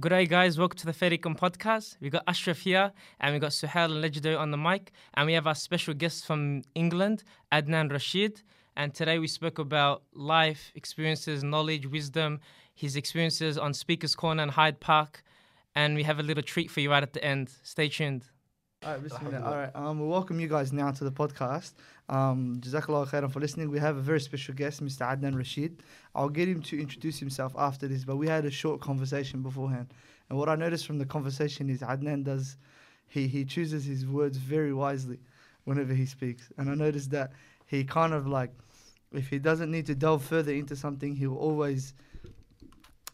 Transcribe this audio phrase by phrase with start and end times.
[0.00, 0.58] Good day, guys.
[0.58, 1.98] Welcome to the Fair Dinkum podcast.
[2.00, 5.34] We got Ashraf here, and we got Suhail and Legendary on the mic, and we
[5.34, 7.22] have our special guest from England,
[7.52, 8.42] Adnan Rashid.
[8.76, 12.40] And today we spoke about life experiences, knowledge, wisdom,
[12.74, 15.22] his experiences on Speaker's Corner and Hyde Park,
[15.76, 17.52] and we have a little treat for you right at the end.
[17.62, 18.24] Stay tuned.
[18.84, 19.42] All right, bismillah.
[19.42, 21.72] All right, um, we welcome you guys now to the podcast.
[22.10, 23.70] Um, Jazakallah khairan for listening.
[23.70, 25.06] We have a very special guest, Mr.
[25.06, 25.82] Adnan Rashid.
[26.14, 29.94] I'll get him to introduce himself after this, but we had a short conversation beforehand.
[30.28, 32.58] And what I noticed from the conversation is Adnan does,
[33.06, 35.18] he, he chooses his words very wisely
[35.64, 36.50] whenever he speaks.
[36.58, 37.32] And I noticed that
[37.64, 38.50] he kind of like,
[39.12, 41.94] if he doesn't need to delve further into something, he'll always,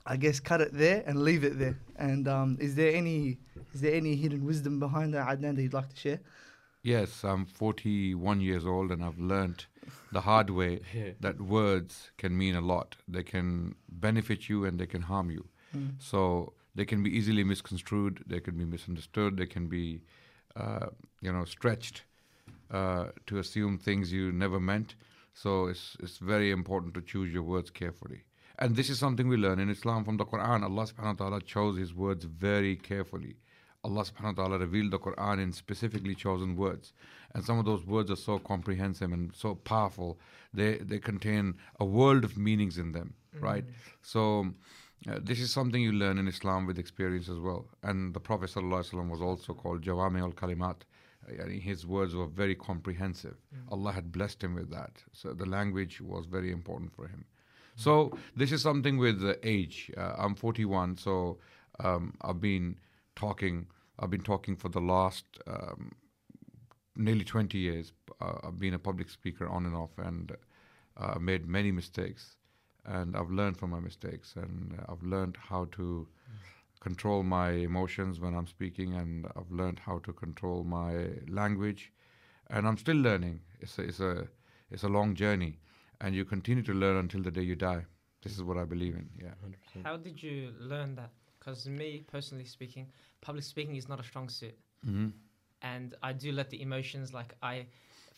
[0.04, 1.78] I guess, cut it there and leave it there.
[1.94, 3.38] And um, is there any
[3.74, 6.20] is there any hidden wisdom behind that, Adnan, that you'd like to share?
[6.82, 9.66] Yes, I'm 41 years old and I've learned
[10.12, 10.80] the hard way
[11.20, 12.96] that words can mean a lot.
[13.06, 15.46] They can benefit you and they can harm you.
[15.76, 15.92] Mm.
[15.98, 20.02] So they can be easily misconstrued, they can be misunderstood, they can be,
[20.56, 20.86] uh,
[21.20, 22.04] you know, stretched
[22.70, 24.94] uh, to assume things you never meant.
[25.34, 28.24] So it's, it's very important to choose your words carefully.
[28.58, 30.62] And this is something we learn in Islam from the Quran.
[30.62, 33.36] Allah subhanahu wa ta'ala chose His words very carefully.
[33.82, 36.92] Allah subhanahu wa ta'ala revealed the Quran in specifically chosen words.
[37.34, 40.18] And some of those words are so comprehensive and so powerful.
[40.52, 43.64] They, they contain a world of meanings in them, right?
[44.02, 44.52] So
[45.08, 47.66] uh, this is something you learn in Islam with experience as well.
[47.82, 50.82] And the Prophet ﷺ was also called Jawami al Kalimat.
[51.48, 53.36] His words were very comprehensive.
[53.70, 54.90] Allah had blessed him with that.
[55.12, 57.24] So the language was very important for him.
[57.76, 59.90] So this is something with age.
[59.96, 61.38] Uh, I'm 41, so
[61.78, 62.76] um, I've been
[63.16, 63.66] talking.
[63.98, 65.92] I've been talking for the last um,
[66.96, 67.92] nearly 20 years.
[68.20, 70.36] Uh, I've been a public speaker on and off, and
[70.96, 72.36] uh, made many mistakes.
[72.84, 76.08] And I've learned from my mistakes, and I've learned how to
[76.80, 81.92] control my emotions when I'm speaking, and I've learned how to control my language,
[82.48, 83.40] and I'm still learning.
[83.60, 84.28] It's a, it's a
[84.70, 85.58] it's a long journey,
[86.00, 87.84] and you continue to learn until the day you die.
[88.22, 89.08] This is what I believe in.
[89.18, 89.34] Yeah.
[89.84, 91.10] How did you learn that?
[91.40, 92.86] Because me, personally speaking,
[93.22, 94.56] public speaking is not a strong suit.
[94.84, 95.08] hmm
[95.62, 97.66] and I do let the emotions like I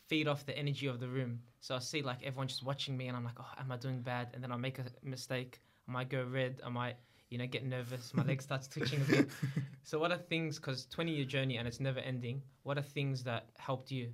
[0.06, 1.40] feed off the energy of the room.
[1.60, 4.00] So I see like everyone just watching me, and I'm like, oh, am I doing
[4.00, 4.28] bad?
[4.34, 5.60] And then I make a mistake.
[5.88, 6.60] I might go red.
[6.64, 6.96] I might,
[7.30, 8.14] you know, get nervous.
[8.14, 9.28] My leg starts twitching a bit.
[9.84, 10.60] So what are things?
[10.60, 12.40] Because 20 year journey and it's never ending.
[12.62, 14.12] What are things that helped you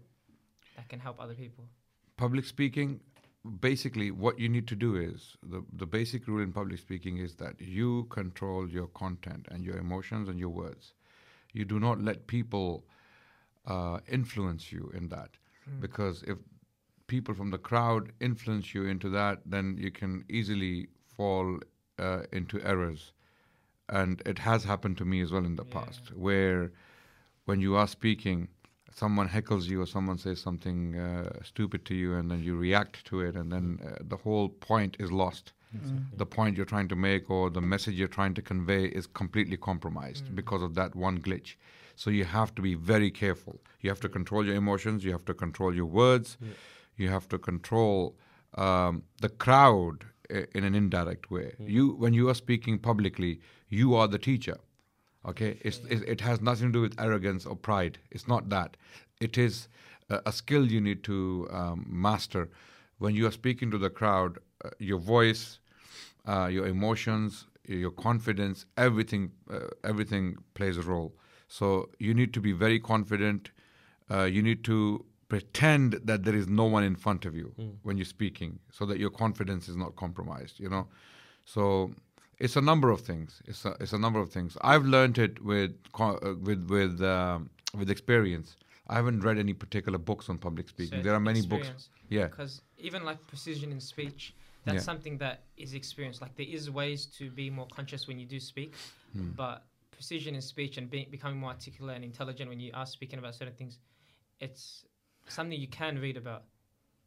[0.76, 1.68] that can help other people?
[2.16, 3.00] Public speaking,
[3.60, 7.34] basically, what you need to do is the the basic rule in public speaking is
[7.36, 10.94] that you control your content and your emotions and your words.
[11.52, 12.84] You do not let people
[13.66, 15.30] uh, influence you in that,
[15.80, 16.38] because if
[17.06, 21.58] people from the crowd influence you into that, then you can easily fall
[21.98, 23.12] uh, into errors.
[23.88, 25.80] And it has happened to me as well in the Yeah.
[25.80, 26.72] past, where
[27.46, 28.48] when you are speaking,
[29.02, 33.04] someone heckles you or someone says something uh, stupid to you, and then you react
[33.10, 35.52] to it, and then uh, the whole point is lost.
[36.22, 39.58] The point you're trying to make or the message you're trying to convey is completely
[39.70, 41.50] compromised because of that one glitch.
[42.02, 43.54] So you have to be very careful.
[43.82, 45.04] You have to control your emotions.
[45.04, 46.38] You have to control your words.
[46.96, 48.16] You have to control
[48.54, 49.98] um, the crowd
[50.56, 51.48] in an indirect way.
[51.76, 54.56] You, when you are speaking publicly, you are the teacher.
[55.28, 57.98] Okay, it's, it, it has nothing to do with arrogance or pride.
[58.10, 58.76] It's not that.
[59.20, 59.68] It is
[60.08, 62.48] a, a skill you need to um, master.
[62.98, 65.58] When you are speaking to the crowd, uh, your voice,
[66.26, 71.12] uh, your emotions, your confidence, everything, uh, everything plays a role.
[71.48, 73.50] So you need to be very confident.
[74.10, 77.52] Uh, you need to pretend that there is no one in front of you
[77.82, 80.58] when you're speaking, so that your confidence is not compromised.
[80.58, 80.88] You know,
[81.44, 81.92] so
[82.38, 83.42] it's a number of things.
[83.46, 84.56] It's a, it's a number of things.
[84.62, 88.56] I've learned it with uh, with with um, with experience.
[88.88, 90.98] I haven't read any particular books on public speaking.
[91.00, 91.90] So there are many books.
[92.08, 92.28] Yeah.
[92.28, 94.34] Because even like precision in speech,
[94.64, 94.80] that's Yeah.
[94.80, 96.22] something that is experienced.
[96.22, 98.74] Like there is ways to be more conscious when you do speak,
[99.12, 99.30] Hmm.
[99.36, 103.18] but precision in speech and being, becoming more articulate and intelligent when you are speaking
[103.18, 103.78] about certain things,
[104.40, 104.84] it's
[105.26, 106.44] something you can read about.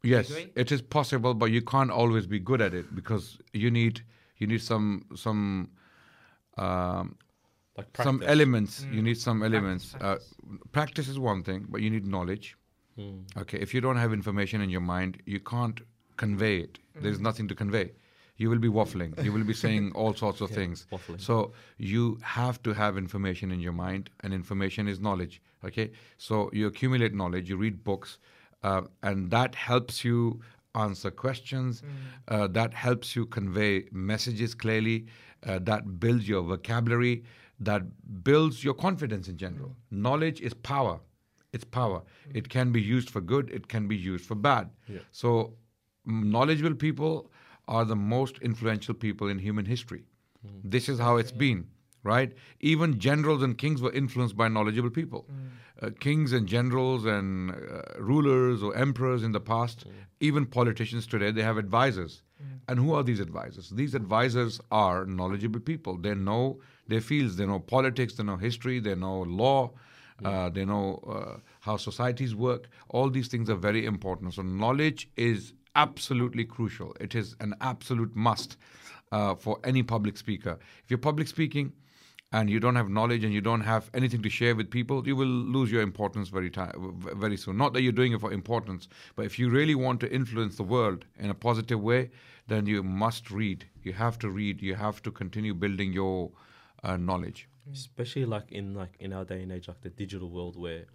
[0.03, 4.01] Yes, it is possible, but you can't always be good at it because you need
[4.41, 4.87] you need some
[5.25, 5.41] some
[6.57, 7.15] um,
[7.77, 8.33] Like some practice.
[8.35, 8.73] elements.
[8.95, 9.03] You Mm.
[9.09, 9.85] need some elements.
[9.93, 10.33] practice.
[10.43, 12.47] Uh, practice is one thing, but you need knowledge.
[12.99, 13.23] Mm.
[13.41, 15.79] Okay, if you don't have information in your mind, you can't
[16.23, 16.79] convey it.
[17.03, 17.27] There's Mm.
[17.29, 17.85] nothing to convey.
[18.41, 19.11] You will be waffling.
[19.25, 20.85] You will be saying all sorts of Yeah, things.
[20.91, 21.19] waffling.
[21.27, 21.53] So
[21.93, 22.03] you
[22.39, 25.41] have to have information in your mind, and information is knowledge.
[25.69, 27.49] Okay, so you accumulate knowledge.
[27.49, 28.17] You read books,
[28.63, 30.41] uh, and that helps you
[30.75, 31.83] answer questions.
[32.27, 35.05] Uh, that helps you convey messages clearly,
[35.45, 37.23] uh, that builds your vocabulary,
[37.59, 37.83] that
[38.23, 39.75] builds your confidence in general.
[39.91, 40.99] Knowledge is power.
[41.53, 42.01] It's power.
[42.33, 44.69] It can be used for good, it can be used for bad.
[45.11, 45.53] So,
[46.07, 47.31] mm, knowledgeable people
[47.67, 50.03] are the most influential people in human history.
[50.63, 51.67] This is how it's been,
[52.03, 52.33] right?
[52.59, 55.25] Even generals and kings were influenced by knowledgeable people.
[55.81, 59.85] Uh, kings and generals and uh, rulers or emperors in the past,
[60.19, 62.21] even politicians today, they have advisors.
[62.67, 63.69] And who are these advisors?
[63.69, 65.97] These advisors are knowledgeable people.
[65.97, 69.71] They know their fields, they know politics, they know history, they know law,
[70.23, 72.69] uh, they know uh, how societies work.
[72.89, 74.33] All these things are very important.
[74.33, 76.95] So, knowledge is absolutely crucial.
[76.99, 78.57] It is an absolute must
[79.11, 80.59] uh, for any public speaker.
[80.83, 81.73] If you're public speaking,
[82.31, 85.15] and you don't have knowledge and you don't have anything to share with people, you
[85.15, 86.71] will lose your importance very time,
[87.25, 87.57] very soon.
[87.57, 90.63] Not that you're doing it for importance, but if you really want to influence the
[90.63, 92.09] world in a positive way,
[92.47, 93.65] then you must read.
[93.83, 94.61] You have to read.
[94.61, 96.31] You have to continue building your
[96.83, 97.47] uh, knowledge.
[97.71, 100.85] especially like in like in our day and age like the digital world where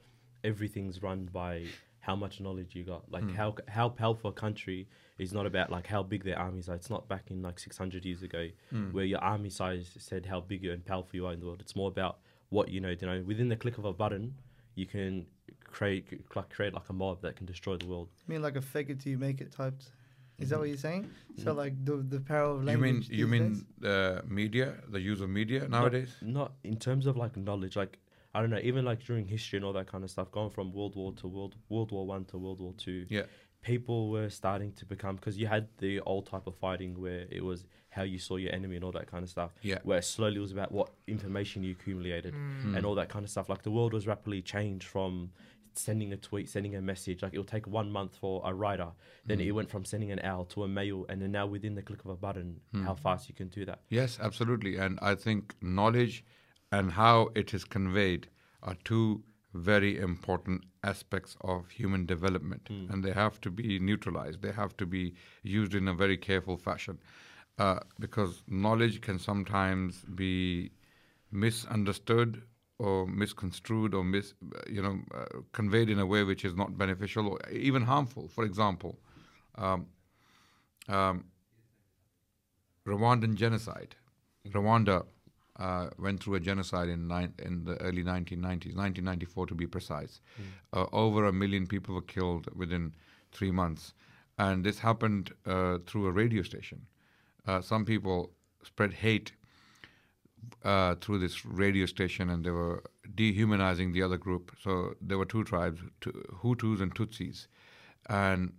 [0.44, 1.64] everything's run by
[2.00, 5.86] how much knowledge you got like how how powerful a country is not about like
[5.86, 8.48] how big their armies are it's not back in like 600 years ago
[8.92, 11.74] where your army size said how big and powerful you are in the world it's
[11.76, 12.18] more about
[12.50, 14.34] what you know you know within the click of a button
[14.74, 15.26] you can
[15.64, 16.04] create
[16.34, 18.90] like create like a mob that can destroy the world I mean, like a fake
[18.90, 19.80] it till you make it type.
[20.38, 21.08] Is that what you're saying?
[21.42, 22.68] So, like the the power of Mm-hmm.
[22.70, 23.64] You mean you mean days?
[23.78, 26.12] the media, the use of media nowadays?
[26.20, 27.98] not in terms of like knowledge like
[28.34, 30.66] i don't know even like during history and all that kind of stuff going from
[30.72, 33.22] world war to world world war one to world war two Yeah.
[33.66, 37.42] People were starting to become because you had the old type of fighting where it
[37.50, 37.58] was
[37.96, 39.78] how you saw your enemy and all that kind of stuff Yeah.
[39.82, 42.74] where slowly it was about what information you accumulated Hmm.
[42.76, 45.12] and all that kind of stuff like the world was rapidly changed from
[45.74, 48.90] sending a tweet sending a message like it'll take one month for a writer
[49.28, 49.46] then Hmm.
[49.48, 52.02] it went from sending an owl to a mail and then now within the click
[52.04, 52.84] of a button Hmm.
[52.84, 54.72] how fast you can do that Yes, absolutely.
[54.84, 56.24] And I think knowledge
[56.76, 58.28] and how it is conveyed
[58.62, 59.22] are two
[59.54, 62.68] very important aspects of human development.
[62.90, 66.56] And they have to be neutralized, they have to be used in a very careful
[66.56, 66.98] fashion.
[67.58, 70.70] Uh, because knowledge can sometimes be
[71.30, 72.42] misunderstood
[72.78, 74.34] or misconstrued or mis,
[74.70, 78.28] you know, uh, conveyed in a way which is not beneficial or even harmful.
[78.28, 78.98] For example,
[79.54, 79.86] um,
[80.88, 81.24] um,
[82.86, 83.96] Rwandan genocide.
[84.48, 85.06] Rwanda
[85.58, 90.20] uh, went through a genocide in, nine, in the early 1990s, 1994 to be precise.
[90.72, 92.92] Uh, over a million people were killed within
[93.32, 93.94] three months.
[94.38, 96.86] And this happened uh, through a radio station.
[97.46, 98.32] Uh, some people
[98.62, 99.32] spread hate
[100.64, 102.82] uh, through this radio station and they were
[103.14, 104.52] dehumanizing the other group.
[104.62, 106.12] So there were two tribes, Tu-
[106.42, 107.46] Hutus and Tutsis.
[108.08, 108.52] And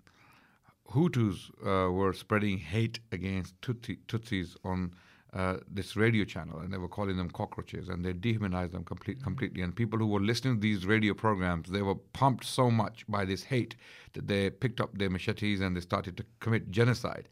[0.92, 4.94] Hutus uh, were spreading hate against Tutsi, Tutsis on
[5.42, 9.20] uh, this radio channel, and they were calling them cockroaches, and they dehumanized them complete,
[9.30, 9.62] completely.
[9.66, 13.24] And people who were listening to these radio programs, they were pumped so much by
[13.32, 13.76] this hate
[14.14, 17.26] that they picked up their machetes and they started to commit genocide.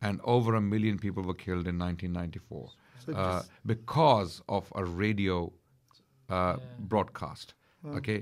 [0.00, 2.70] And over a million people were killed in 1994
[3.04, 5.38] So uh, because of a radio
[6.28, 6.58] uh, Yeah.
[6.78, 7.54] broadcast.
[7.98, 8.20] Okay,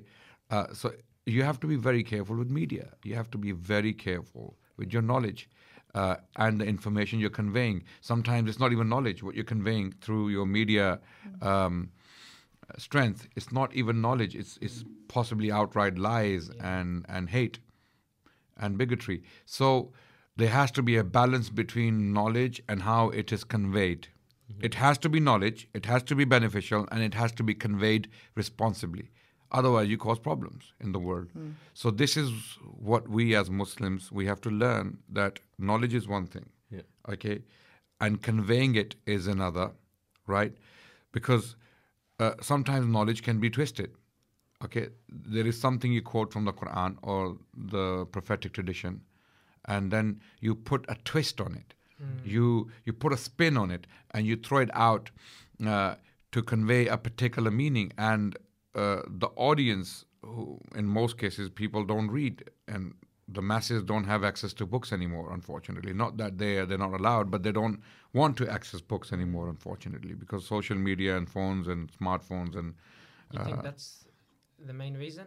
[0.51, 0.93] uh, so
[1.35, 2.87] you have to be very careful with media.
[3.05, 4.47] You have to be very careful
[4.79, 5.49] with your knowledge
[5.97, 7.83] uh, and the information you're conveying.
[8.01, 11.01] Sometimes it's not even knowledge what you're conveying through your media
[11.41, 11.91] um,
[12.77, 13.27] strength.
[13.35, 14.37] It's not even knowledge.
[14.37, 17.59] It's it's possibly outright lies and and hate
[18.59, 19.23] and bigotry.
[19.47, 19.93] So
[20.37, 24.09] there has to be a balance between knowledge and how it is conveyed.
[24.61, 27.55] It has to be knowledge, it has to be beneficial, and it has to be
[27.55, 29.11] conveyed responsibly.
[29.53, 31.29] Otherwise, you cause problems in the world.
[31.75, 32.31] So this is
[32.91, 36.83] what we as Muslims we have to learn that knowledge is one thing, Yeah.
[37.09, 37.43] okay,
[38.01, 39.71] and conveying it is another,
[40.27, 40.53] right?
[41.13, 41.57] Because
[42.19, 43.91] uh, sometimes knowledge can be twisted.
[44.65, 49.03] Okay, there is something you quote from the Quran or the prophetic tradition,
[49.67, 51.75] and then you put a twist on it.
[52.25, 55.11] You you put a spin on it, and you throw it out
[55.67, 55.95] uh,
[56.33, 57.93] to convey a particular meaning.
[57.97, 58.37] And
[58.77, 62.95] uh, the audience, who in most cases people don't read, and
[63.29, 65.33] the masses don't have access to books anymore.
[65.33, 67.81] Unfortunately, not that they they're not allowed, but they don't
[68.13, 69.49] want to access books anymore.
[69.49, 72.75] Unfortunately, because social media and phones and smartphones and
[73.31, 74.07] You Uh, think that's
[74.59, 75.27] the main reason?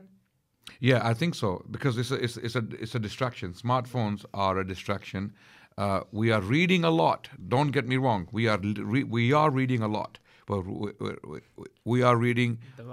[0.80, 3.54] yeah, I think so because it's a, it's, it's a it's a distraction.
[3.54, 5.34] Smartphones are a distraction.
[5.78, 7.30] Uh, we are reading a lot.
[7.48, 8.28] Don't get me wrong.
[8.32, 12.52] We are re- we are reading a lot, but we, we, we- we are reading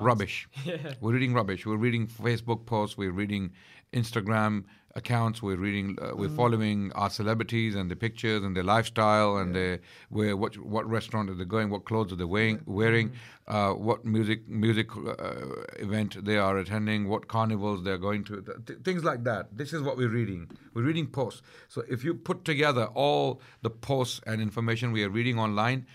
[0.08, 0.36] rubbish.
[0.64, 0.76] Yeah.
[1.00, 1.66] We're reading rubbish.
[1.66, 2.96] We're reading Facebook posts.
[3.02, 3.44] We're reading
[3.92, 4.64] Instagram
[5.00, 5.42] accounts.
[5.46, 6.36] We're reading, uh, we're Mm.
[6.42, 9.60] following our celebrities and their pictures and their lifestyle and Yeah.
[9.60, 9.75] their
[10.18, 13.12] where what what restaurant are they going, what clothes are they wearing, wearing
[13.56, 18.34] uh, what music music uh, event they are attending, what carnivals they're going to,
[18.66, 19.42] th- things like that.
[19.60, 20.48] This is what we're reading.
[20.75, 21.42] We're reading posts.
[21.68, 25.86] So if you put together all the posts and information we are reading online,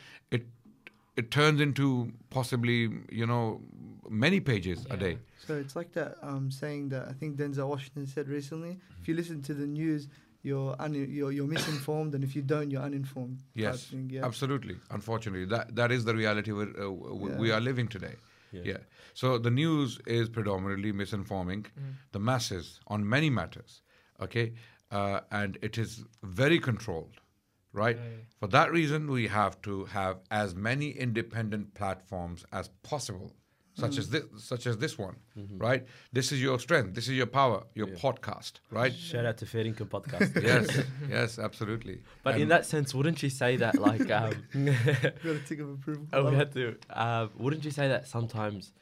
[1.22, 2.80] it it turns into possibly
[3.22, 3.62] you know
[4.10, 5.18] many pages a day.
[5.48, 8.74] So it's like that um, saying that I think Denzel Washington said recently.
[9.02, 10.08] If you listen to the news,
[10.44, 13.40] you're un- you're, you're misinformed, and if you don't, you're uninformed.
[13.54, 14.26] Yes, thing, yeah.
[14.26, 14.76] absolutely.
[14.90, 18.16] Unfortunately, that that is the reality we're, uh, w- we are living today.
[18.52, 18.62] Yeah.
[18.66, 18.78] Yeah.
[19.14, 21.66] So the news is predominantly misinforming
[22.12, 23.82] the masses on many matters.
[24.20, 24.54] Okay,
[24.92, 27.16] uh, and it is very controlled,
[27.74, 27.98] right?
[27.98, 28.26] Very.
[28.40, 33.32] For that reason, we have to have as many independent platforms as possible,
[33.74, 35.16] such as this, such as this one,
[35.58, 35.86] right?
[36.12, 36.94] This is your strength.
[36.94, 37.64] This is your power.
[37.74, 37.96] Your Yeah.
[37.96, 38.94] podcast, right?
[38.94, 40.42] Shout out to Fair Dinkum Podcast.
[40.52, 42.02] yes, yes, absolutely.
[42.24, 44.34] But in that sense, wouldn't you say that like um,
[44.66, 46.08] Got a tick of approval.
[46.14, 46.76] oh, we had to?
[46.90, 48.74] Uh, wouldn't you say that sometimes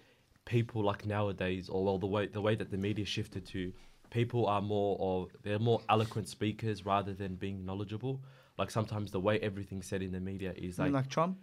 [0.45, 3.71] people like nowadays, or well, the way the way that the media shifted to,
[4.09, 8.19] people are more of they're more eloquent speakers rather than being knowledgeable.
[8.59, 10.81] Like sometimes the way everything's said in the media is it.
[10.81, 11.37] I mean, like, like Trump.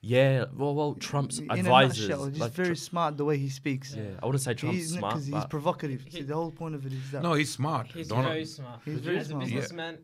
[0.00, 3.36] yeah, well, well, Trump's in advisors, a nutshell, he's like, very Tru- smart the way
[3.46, 3.88] he speaks.
[3.94, 6.00] yeah, I wouldn't say Trump's he's, smart, he's but provocative.
[6.04, 7.22] He- See, the whole point of it is that.
[7.22, 7.86] no, he's smart.
[7.98, 8.80] He's Donald- very smart.
[8.84, 9.44] He's very As smart.
[9.44, 9.54] a Yeah.
[9.60, 9.98] businessman,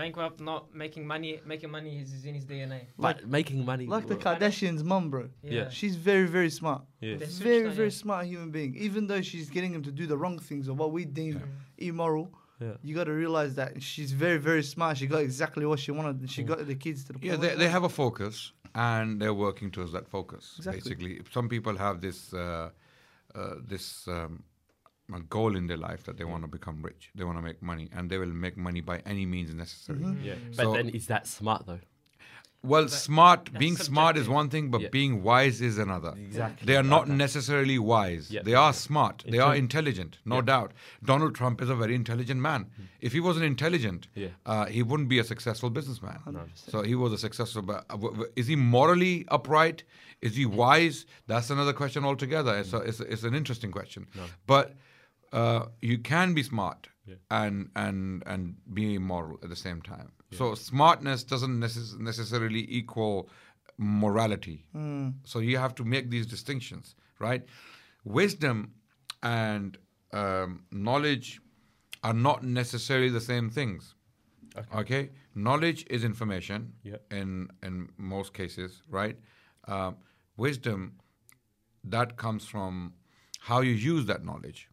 [0.00, 1.32] bankrupt, not making money.
[1.52, 2.80] Making money is is in his DNA.
[2.98, 5.28] but making money, like the Kardashians' mum, bro.
[5.42, 5.68] Yeah.
[5.78, 6.82] She's very, very smart.
[7.00, 7.16] yeah.
[7.48, 8.74] Very, very smart human being.
[8.86, 11.48] Even though she's getting him to do the wrong things or what we deem Mm.
[11.90, 12.30] immoral,
[12.62, 12.74] yeah.
[12.86, 14.92] you got to realize that she's very, very smart.
[15.00, 16.16] She got exactly what she wanted.
[16.30, 16.46] She Mm.
[16.52, 18.34] got the kids to the Yeah, they, they have a focus
[18.74, 20.44] and they're working towards that focus.
[20.58, 20.80] Exactly.
[20.80, 22.70] Basically, some people have this uh,
[23.34, 24.32] uh, this um,
[25.18, 27.02] a goal in their life that they want to become rich.
[27.16, 29.98] They want to make money, and they will make money by any means necessary.
[29.98, 30.24] Mhm.
[30.28, 30.56] Yeah, Mm.
[30.58, 31.80] but So- then is that smart though?
[32.64, 34.88] Well, But smart, that's being smart is one thing, but Yeah.
[34.90, 36.14] being wise is another.
[36.16, 36.64] Exactly.
[36.66, 37.14] They are not Okay.
[37.14, 38.30] necessarily wise.
[38.30, 38.42] Yeah.
[38.44, 39.24] They are smart.
[39.28, 40.42] They are intelligent, no Yeah.
[40.42, 40.72] doubt.
[41.04, 42.66] Donald Trump is a very intelligent man.
[43.00, 44.28] If he wasn't intelligent, Yeah.
[44.46, 46.20] uh, he wouldn't be a successful businessman.
[46.24, 46.70] 100%.
[46.70, 47.62] So he was a successful.
[47.62, 49.82] But uh, w- w- is he morally upright?
[50.20, 51.04] Is he wise?
[51.26, 52.56] That's another question altogether.
[52.56, 54.06] It's, a, it's, a, it's an interesting question.
[54.14, 54.22] No.
[54.46, 54.76] But
[55.32, 57.16] uh, you can be smart Yeah.
[57.30, 60.12] and and and be immoral at the same time.
[60.32, 63.28] So smartness doesn't necess- necessarily equal
[63.78, 64.64] morality.
[64.74, 65.14] Mm.
[65.24, 67.42] So you have to make these distinctions, right?
[68.04, 68.72] Wisdom
[69.22, 69.78] and
[70.12, 71.40] um, knowledge
[72.02, 73.94] are not necessarily the same things.
[74.56, 74.78] Okay.
[74.80, 76.96] Okay, knowledge is information Yeah.
[77.10, 79.16] in in most cases, right?
[79.66, 79.96] Um,
[80.36, 80.98] wisdom
[81.84, 82.92] that comes from
[83.40, 84.68] how you use that knowledge,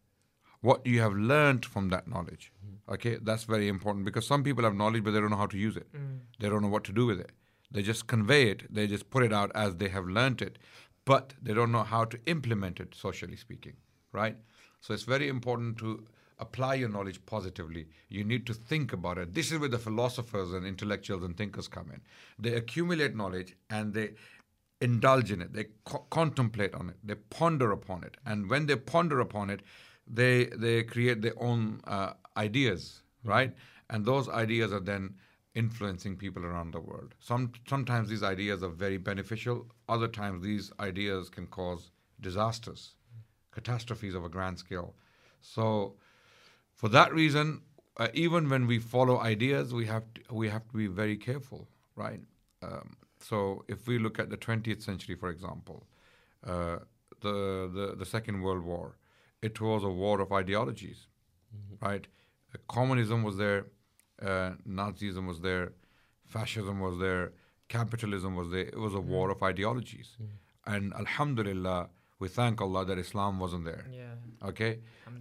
[0.60, 2.52] what you have learned from that knowledge.
[2.88, 5.56] Okay, that's very important because some people have knowledge but they don't know how to
[5.58, 5.86] use it.
[5.92, 6.20] Mm.
[6.40, 7.30] They don't know what to do with it.
[7.70, 8.72] They just convey it.
[8.72, 10.58] They just put it out as they have learnt it,
[11.04, 13.76] but they don't know how to implement it, socially speaking,
[14.12, 14.36] right?
[14.80, 16.04] So it's very important to
[16.40, 17.86] apply your knowledge positively.
[18.08, 19.34] You need to think about it.
[19.34, 22.00] This is where the philosophers and intellectuals and thinkers come in.
[22.38, 24.14] They accumulate knowledge and they
[24.80, 25.52] indulge in it.
[25.52, 26.96] They co- contemplate on it.
[27.04, 28.16] They ponder upon it.
[28.24, 29.60] And when they ponder upon it,
[30.12, 33.54] they they create their own uh, ideas, right?
[33.88, 35.14] And those ideas are then
[35.54, 37.14] influencing people around the world.
[37.18, 39.66] Some sometimes these ideas are very beneficial.
[39.88, 41.90] Other times these ideas can cause
[42.20, 42.94] disasters,
[43.52, 44.94] catastrophes of a grand scale.
[45.40, 45.94] So,
[46.74, 47.62] for that reason,
[47.96, 51.68] uh, even when we follow ideas, we have to, we have to be very careful,
[51.96, 52.20] right?
[52.62, 55.86] Um, so, if we look at the 20th century, for example,
[56.46, 56.78] uh,
[57.20, 58.96] the, the the Second World War,
[59.42, 61.06] it was a war of ideologies,
[61.80, 62.06] right?
[62.54, 63.66] Uh, communism was there,
[64.22, 65.72] uh, Nazism was there,
[66.26, 67.32] fascism was there,
[67.68, 68.66] capitalism was there.
[68.76, 70.16] It was a war of ideologies,
[70.66, 73.86] and Alhamdulillah, we thank Allah that Islam wasn't there.
[73.90, 74.48] Yeah.
[74.50, 74.72] Okay,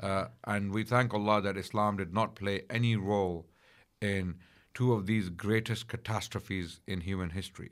[0.01, 3.47] uh, and we thank Allah that Islam did not play any role
[4.01, 4.35] in
[4.73, 7.71] two of these greatest catastrophes in human history,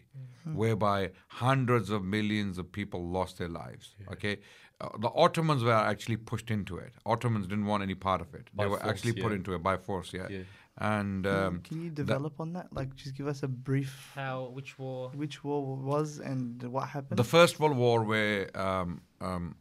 [0.62, 3.96] whereby hundreds of millions of people lost their lives.
[4.14, 4.38] Okay,
[4.82, 6.94] uh, the Ottomans were actually pushed into it.
[7.06, 8.50] Ottomans didn't want any part of it.
[8.54, 10.14] By they were force, actually put into it by force.
[10.14, 10.44] Yeah, Yeah.
[10.78, 12.72] and Can, um, can you develop on that?
[12.72, 14.12] Like, just give us a brief.
[14.16, 14.50] How?
[14.54, 15.10] Which war?
[15.16, 17.18] Which war was and what happened?
[17.18, 19.56] The First World War, where um, um,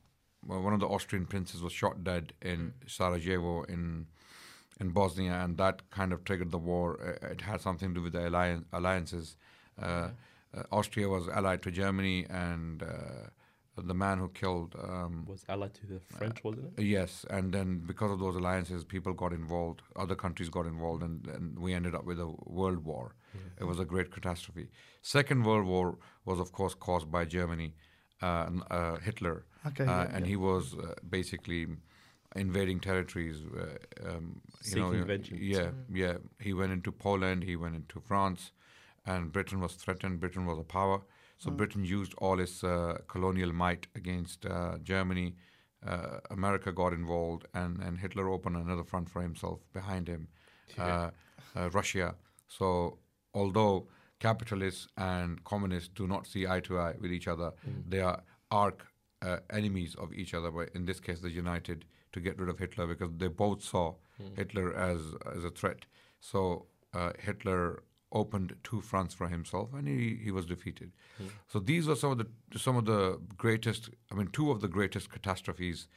[0.47, 4.07] well, one of the Austrian princes was shot dead in Sarajevo in
[4.79, 6.99] in Bosnia, and that kind of triggered the war.
[7.01, 9.37] Uh, It had something to do with the alliance, alliances.
[9.81, 10.11] Uh,
[10.55, 13.31] uh, Austria was allied to Germany, and uh,
[13.77, 14.75] the man who killed.
[14.83, 16.83] Um, Was allied to the French, wasn't it?
[16.85, 21.27] Yes, and then because of those alliances, people got involved, other countries got involved, and,
[21.27, 23.15] and we ended up with a world war.
[23.61, 24.69] It was a great catastrophe.
[25.03, 27.75] Second World War was, of course, caused by Germany,
[28.23, 29.85] uh, uh, Hitler, Okay.
[29.85, 30.31] uh, yeah, and yeah.
[30.31, 31.67] he was uh, basically
[32.35, 33.43] invading territories.
[33.45, 35.39] Uh, um, you know, uh, vengeance.
[35.41, 36.15] yeah, yeah.
[36.41, 38.53] He went into Poland, he went into France,
[39.05, 40.19] and Britain was threatened.
[40.21, 41.03] Britain was a power,
[41.39, 45.35] so Britain used all its uh, colonial might against uh, Germany.
[45.87, 50.29] Uh, America got involved, and, and Hitler opened another front for himself behind him,
[50.79, 51.11] uh,
[51.55, 52.15] uh, Russia.
[52.49, 52.99] So,
[53.35, 53.87] although
[54.19, 57.53] capitalists and communists do not see eye to eye with each other,
[57.89, 58.81] they are arch
[59.23, 60.51] uh, enemies of each other.
[60.51, 63.95] But in this case, they united to get rid of Hitler because they both saw
[64.35, 65.01] Hitler as
[65.37, 65.85] as a threat.
[66.21, 67.83] So uh, Hitler
[68.21, 70.91] opened two fronts for himself, and he, he was defeated.
[71.53, 72.29] So these were some of the
[72.67, 73.01] some of the
[73.45, 73.91] greatest.
[74.11, 75.89] I mean, two of the greatest catastrophes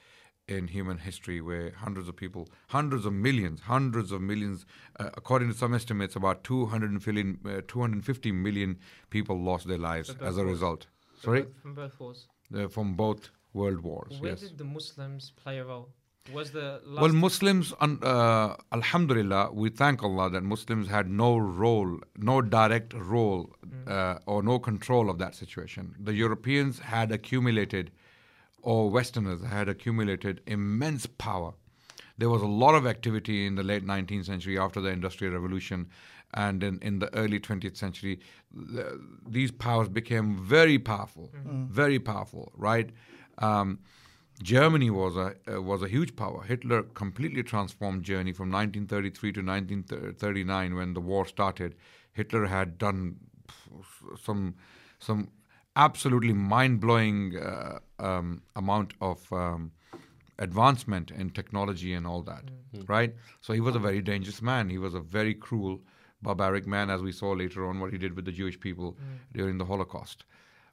[0.57, 2.43] in human history, where hundreds of people,
[2.77, 4.65] hundreds of millions, hundreds of millions,
[4.99, 8.77] uh, according to some estimates, about 200 million, uh, 250 million
[9.17, 10.53] people lost their lives as a wars.
[10.53, 10.87] result.
[11.25, 12.27] Sorry, From both wars.
[12.55, 14.19] uh, from both world wars.
[14.19, 14.41] Where yes.
[14.41, 15.89] did the Muslims play a role?
[16.33, 22.41] Was the Well, Muslims, uh, Alhamdulillah, we thank Allah that Muslims had no role, no
[22.41, 23.49] direct role,
[23.87, 25.95] uh, or no control of that situation.
[25.99, 27.91] The Europeans had accumulated,
[28.61, 31.53] or Westerners had accumulated immense power.
[32.17, 35.87] There was a lot of activity in the late 19th century after the Industrial Revolution,
[36.33, 38.19] and in, in the early 20th century,
[38.53, 42.89] the, these powers became very powerful, very powerful, right?
[43.39, 43.79] Um,
[44.41, 46.43] Germany was a uh, was a huge power.
[46.43, 51.75] Hitler completely transformed Germany from 1933 to 1939 when the war started.
[52.13, 53.17] Hitler had done
[54.21, 54.55] some
[54.99, 55.29] some
[55.75, 59.71] absolutely mind blowing uh, um, amount of um,
[60.39, 62.43] advancement in technology and all that,
[62.87, 63.13] right?
[63.41, 64.69] So he was a very dangerous man.
[64.69, 65.81] He was a very cruel,
[66.21, 68.97] barbaric man, as we saw later on what he did with the Jewish people
[69.33, 70.25] during the Holocaust.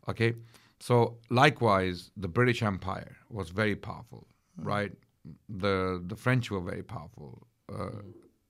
[0.08, 0.34] Okay,
[0.80, 4.92] so likewise, the British Empire was very powerful, right?
[5.48, 7.46] The the French were very powerful.
[7.68, 8.02] Uh,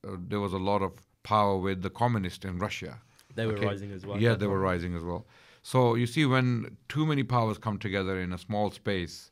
[0.06, 3.00] uh, there was a lot of power with the communists in Russia.
[3.34, 3.66] They were Okay.
[3.66, 4.20] rising as well.
[4.20, 5.26] Yeah, they were rising as well.
[5.62, 9.30] So you see, when too many powers come together in a small space,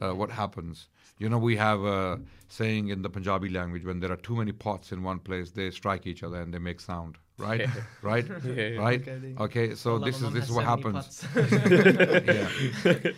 [0.00, 0.88] uh, what happens?
[1.18, 4.52] You know, we have a saying in the Punjabi language: when there are too many
[4.52, 7.18] pots in one place, they strike each other and they make sound.
[7.38, 7.68] Right,
[8.02, 8.78] right, Yeah.
[8.78, 9.00] right.
[9.00, 9.34] Okay.
[9.46, 11.24] Okay, so Allah, this is this is what happens.
[12.24, 13.12] yeah.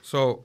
[0.00, 0.44] So,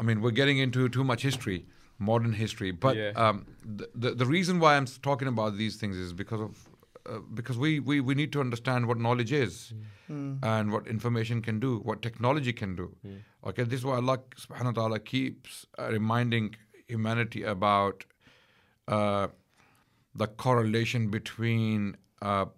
[0.00, 1.66] I mean, we're getting into too much history,
[1.98, 2.70] modern history.
[2.72, 3.12] But Yeah.
[3.24, 6.68] um, the, the the reason why I'm talking about these things is because of
[7.06, 9.72] uh, because we, we we need to understand what knowledge is
[10.12, 10.38] Mm.
[10.42, 12.86] and what information can do, what technology can do.
[13.50, 16.56] Okay, this is why Allah Subhanahu wa Taala keeps uh, reminding
[16.88, 18.04] humanity about
[18.86, 19.28] uh,
[20.14, 22.50] the correlation between uh, n-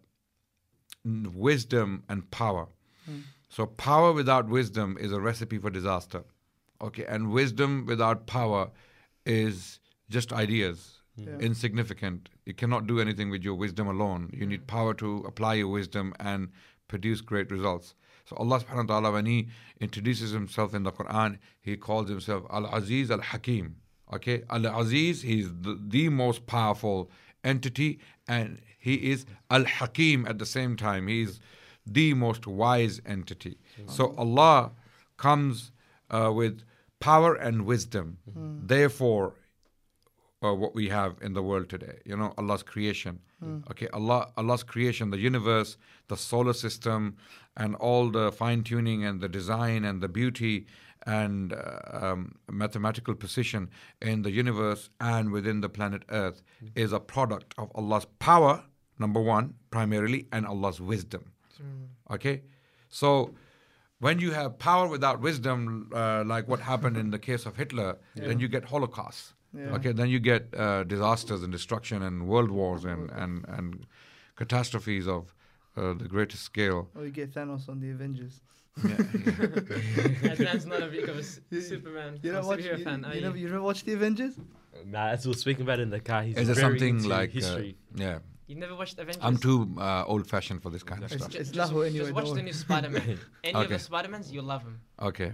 [1.06, 2.66] wisdom and power.
[3.04, 3.20] Hmm.
[3.48, 6.24] So power without wisdom is a recipe for disaster.
[6.80, 8.70] Okay, and wisdom without power
[9.24, 11.28] is just ideas, hmm.
[11.28, 11.38] Yeah.
[11.38, 12.28] insignificant.
[12.44, 14.30] You cannot do anything with your wisdom alone.
[14.32, 14.66] You need hmm.
[14.66, 16.48] power to apply your wisdom and
[16.88, 17.94] produce great results.
[18.26, 19.48] So Allah subhanahu wa ta'ala, when He
[19.80, 23.76] introduces Himself in the Quran, He calls Himself Al Aziz Al Hakim.
[24.12, 27.10] Okay, Al Aziz, He's the, the most powerful
[27.46, 27.90] entity,
[28.28, 31.02] and He is Al Hakim at the same time.
[31.09, 31.40] He is
[31.98, 33.56] the most wise entity.
[33.87, 34.72] So Allah
[35.16, 35.70] comes
[36.11, 36.62] uh, with
[37.00, 38.06] power and wisdom.
[38.74, 39.26] Therefore,
[40.44, 41.98] uh, what we have in the world today.
[42.04, 43.20] You know, Allah's creation.
[43.70, 45.76] Okay, Allah, Allah's creation, the universe,
[46.09, 47.16] the solar system,
[47.56, 50.66] and all the fine tuning and the design and the beauty
[51.06, 53.70] and uh, um, mathematical precision
[54.02, 56.42] in the universe and within the planet Earth
[56.74, 58.64] is a product of Allah's power,
[58.98, 61.32] number one, primarily, and Allah's wisdom.
[62.10, 62.42] Okay,
[62.88, 63.34] so
[63.98, 67.98] when you have power without wisdom, uh, like what happened in the case of Hitler,
[68.14, 69.32] then you get Holocaust.
[69.56, 69.74] Yeah.
[69.76, 73.86] Okay, then you get uh, disasters and destruction and world wars and, and, and
[74.36, 75.34] catastrophes of
[75.76, 76.88] uh, the greatest scale.
[76.94, 78.40] Or you get Thanos on the Avengers.
[78.80, 82.58] Adnan's not a big of a s- Superman You or know what?
[82.58, 83.20] superhero You, fan, you, you?
[83.22, 84.34] never, you never watched the Avengers?
[84.84, 87.08] Nah, as we were speaking about it in the car, he's Is there something into
[87.08, 87.60] like uh,
[87.94, 88.18] yeah?
[88.46, 89.22] You never watched Avengers?
[89.24, 91.34] I'm too uh, old-fashioned for this kind of It's, stuff.
[91.34, 91.90] it's just, anyway.
[91.92, 93.18] just watch the new Spider-Man.
[93.44, 94.80] Any of the Spider-Mans, you'll love them.
[95.00, 95.32] Okay.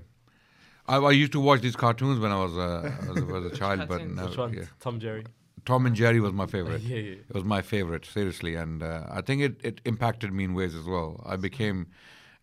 [0.86, 3.80] I, I used to watch these cartoons when I was, uh, was, was a child,
[3.80, 4.16] but cartoons?
[4.16, 4.54] no, Which one?
[4.54, 4.62] yeah.
[4.80, 5.24] Tom Jerry.
[5.64, 6.80] Tom and Jerry was my favorite.
[6.82, 7.12] yeah, yeah.
[7.28, 10.74] It was my favorite, seriously, and uh, I think it, it impacted me in ways
[10.74, 11.22] as well.
[11.26, 11.88] I became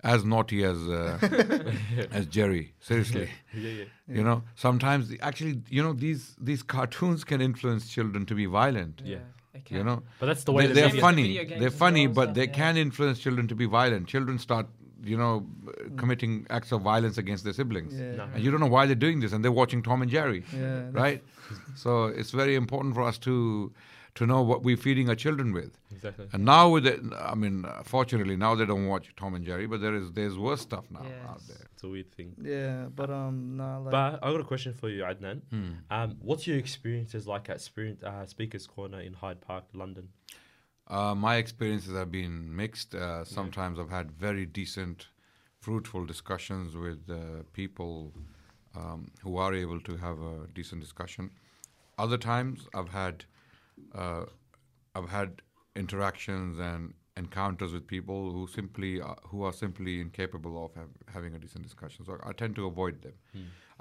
[0.04, 1.18] as naughty as uh,
[2.12, 2.74] as Jerry.
[2.80, 3.84] Seriously, yeah, yeah.
[4.08, 4.44] you know.
[4.56, 9.02] Sometimes the, actually, you know, these these cartoons can influence children to be violent.
[9.04, 9.18] Yeah.
[9.58, 9.76] okay.
[9.78, 11.44] You know, But that's the way they, the they're funny.
[11.46, 12.54] They're funny, well, but so, they yeah.
[12.54, 14.08] can influence children to be violent.
[14.08, 14.68] Children start,
[15.04, 18.16] you know, uh, committing acts of violence against their siblings, Yeah.
[18.16, 18.24] No.
[18.34, 20.90] and you don't know why they're doing this, and they're watching Tom and Jerry, Yeah.
[20.92, 21.22] right?
[21.76, 23.72] so it's very important for us to
[24.20, 25.72] to know what we're feeding our children with.
[25.94, 26.28] Exactly.
[26.34, 29.66] And now with it, I mean, uh, fortunately, now they don't watch Tom and Jerry,
[29.66, 31.64] but there is there's worse stuff now out there.
[31.74, 32.36] It's a weird thing.
[32.42, 35.40] Yeah, but um, nah, like, But I got a question for you, Adnan.
[35.50, 35.72] Hmm.
[35.90, 40.10] Um, what's your experiences like at Spirit, uh, Speaker's Corner in Hyde Park, London?
[40.86, 42.96] Uh, my experiences have been mixed.
[42.96, 45.08] Uh, sometimes I've had very decent,
[45.62, 48.12] fruitful discussions with uh, people
[48.76, 51.32] um, who are able to have a decent discussion.
[51.98, 53.24] Other times I've had
[53.96, 54.26] uh,
[54.96, 55.42] I've had
[55.76, 61.34] interactions and encounters with people who simply uh, who are simply incapable of have, having
[61.36, 62.06] a decent discussion.
[62.06, 63.14] So I tend to avoid them.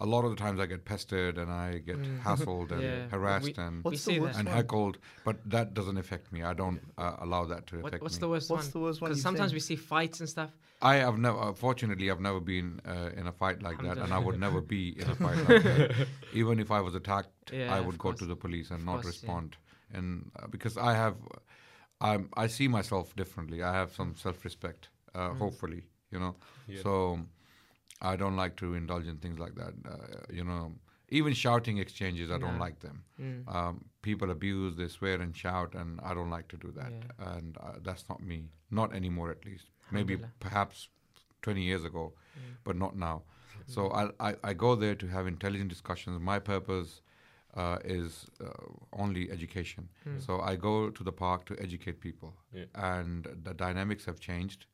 [0.01, 2.21] A lot of the times I get pestered and I get Mm.
[2.27, 3.09] hassled and Yeah.
[3.09, 4.47] harassed We- and What's we the see worst that.
[4.47, 6.43] and heckled, but that doesn't affect me.
[6.45, 8.21] I don't uh, allow that to affect What, what's me.
[8.21, 8.73] the worst What's one?
[8.73, 9.11] the worst one?
[9.11, 9.57] Because sometimes seen?
[9.57, 10.51] we see fights and stuff.
[10.81, 14.13] I have never, uh, fortunately, I've never been uh, in a fight like that, and
[14.13, 16.07] I would never be in a fight like that.
[16.33, 18.21] Even if I was attacked, Yeah, I would go course.
[18.21, 19.31] to the police and Of not course, yeah.
[19.93, 20.05] Respond.
[20.05, 21.17] And uh, because I have,
[22.01, 23.63] I'm, I see myself differently.
[23.63, 24.89] I have some self-respect.
[25.15, 25.39] Uh, Mm.
[25.39, 26.37] Hopefully, you know.
[26.69, 26.83] Yeah.
[26.83, 27.19] So
[28.03, 29.73] I don't like to indulge in things like that.
[29.91, 30.73] Uh, you know,
[31.09, 33.03] even shouting exchanges, I don't like them.
[33.21, 33.55] Mm.
[33.55, 36.93] Um, people abuse, they swear and shout, and I don't like to do that.
[36.93, 37.37] Yeah.
[37.37, 38.51] And uh, that's not me.
[38.71, 39.65] Not anymore, at least.
[39.91, 40.89] Maybe perhaps
[41.43, 42.57] 20 years ago, Mm.
[42.65, 43.23] but not now.
[43.67, 46.21] So I, I, I go there to have intelligent discussions.
[46.21, 47.01] My purpose
[47.55, 48.49] uh, is uh,
[48.93, 49.89] only education.
[50.07, 50.21] Mm.
[50.25, 52.65] So I go to the park to educate people, Yeah.
[52.75, 54.67] and the dynamics have changed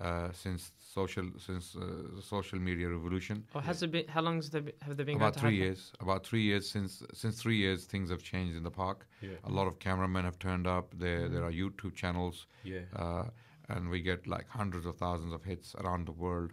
[0.00, 3.44] uh, since social since uh, social media revolution.
[3.54, 4.08] Or has it been?
[4.08, 5.92] How long has they been, have they been About going to three Hyde years.
[6.00, 9.06] About three years since since three years, things have changed in the park.
[9.20, 9.30] Yeah.
[9.44, 10.86] A lot of cameramen have turned up.
[10.98, 11.48] There there Mhm.
[11.48, 12.84] are YouTube channels, Yeah.
[12.96, 13.24] uh,
[13.68, 16.52] and we get like hundreds of thousands of hits around the world.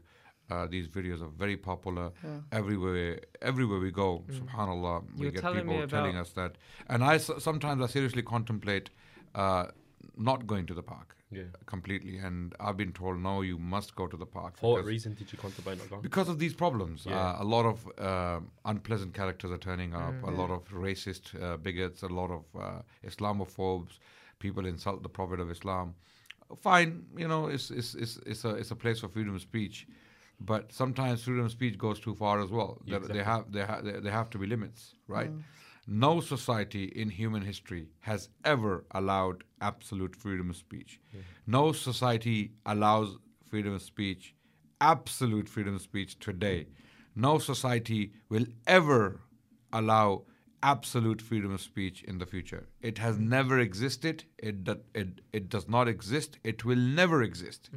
[0.50, 2.40] Uh, these videos are very popular Yeah.
[2.52, 3.20] everywhere.
[3.42, 4.40] Everywhere we go, Mm.
[4.40, 6.58] Subhanallah, we were get telling people telling us that.
[6.88, 8.90] And I s- sometimes I seriously contemplate
[9.36, 9.68] uh,
[10.18, 11.44] not going to the park Yeah.
[11.68, 12.18] completely.
[12.18, 14.58] And I've been told, no, you must go to the park.
[14.58, 16.02] For what because- reason did you contemplate not going?
[16.02, 17.20] because of these problems, Yeah.
[17.20, 20.14] uh, a lot of uh, unpleasant characters are turning up.
[20.16, 20.28] Mm.
[20.28, 20.38] A Yeah.
[20.42, 22.02] lot of racist uh, bigots.
[22.02, 24.00] A lot of uh, Islamophobes.
[24.40, 25.94] People insult the Prophet of Islam.
[26.58, 29.88] Fine, you know, it's it's it's it's a it's a place for freedom of speech,
[30.40, 32.78] but sometimes freedom of speech goes too far as well.
[32.86, 35.32] Yeah, There- They have there ha- there there have to be limits, right?
[35.32, 35.44] Mm.
[35.88, 41.00] No society in human history has ever allowed absolute freedom of speech.
[41.14, 41.22] Yeah.
[41.48, 43.18] No society allows
[43.50, 44.36] freedom of speech,
[44.80, 46.68] absolute freedom of speech today.
[47.16, 49.20] No society will ever
[49.74, 50.26] allow
[50.62, 52.68] absolute freedom of speech in the future.
[52.82, 54.26] It has never existed.
[54.38, 56.38] It, it, it does not exist.
[56.44, 57.70] It will never exist.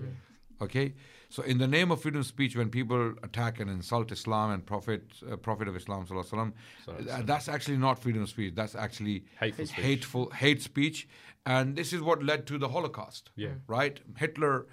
[0.62, 0.94] Okay?
[1.29, 4.64] So, in the name of freedom of speech, when people attack and insult Islam and
[4.64, 6.53] Prophet, uh, Prophet of Islam, sallallahu alaihi
[6.88, 8.55] wasallam, uh, that's actually not freedom of speech.
[8.55, 9.85] That's actually Hateful speech.
[9.85, 11.09] hateful hate speech,
[11.46, 13.31] and this is what led to the Holocaust.
[13.35, 13.55] Yeah.
[13.66, 13.98] Right?
[14.18, 14.66] Hitler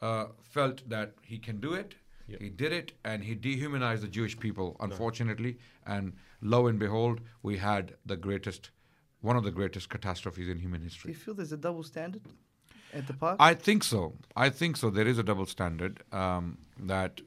[0.00, 1.94] uh, felt that he can do it.
[2.28, 2.38] Yeah.
[2.40, 4.76] He did it, and he dehumanized the Jewish people.
[4.80, 8.70] Unfortunately, and lo and behold, we had the greatest,
[9.20, 11.12] one of the greatest catastrophes in human history.
[11.12, 12.22] Do you feel there's a double standard
[12.96, 13.36] at the park?
[13.40, 14.14] I think so.
[14.34, 14.90] I think so.
[14.90, 16.58] There is a double standard um,
[16.92, 17.20] that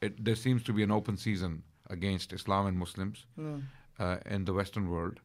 [0.00, 3.62] it, there seems to be an open season against Islam and Muslims No.
[3.98, 5.20] uh, in the Western world.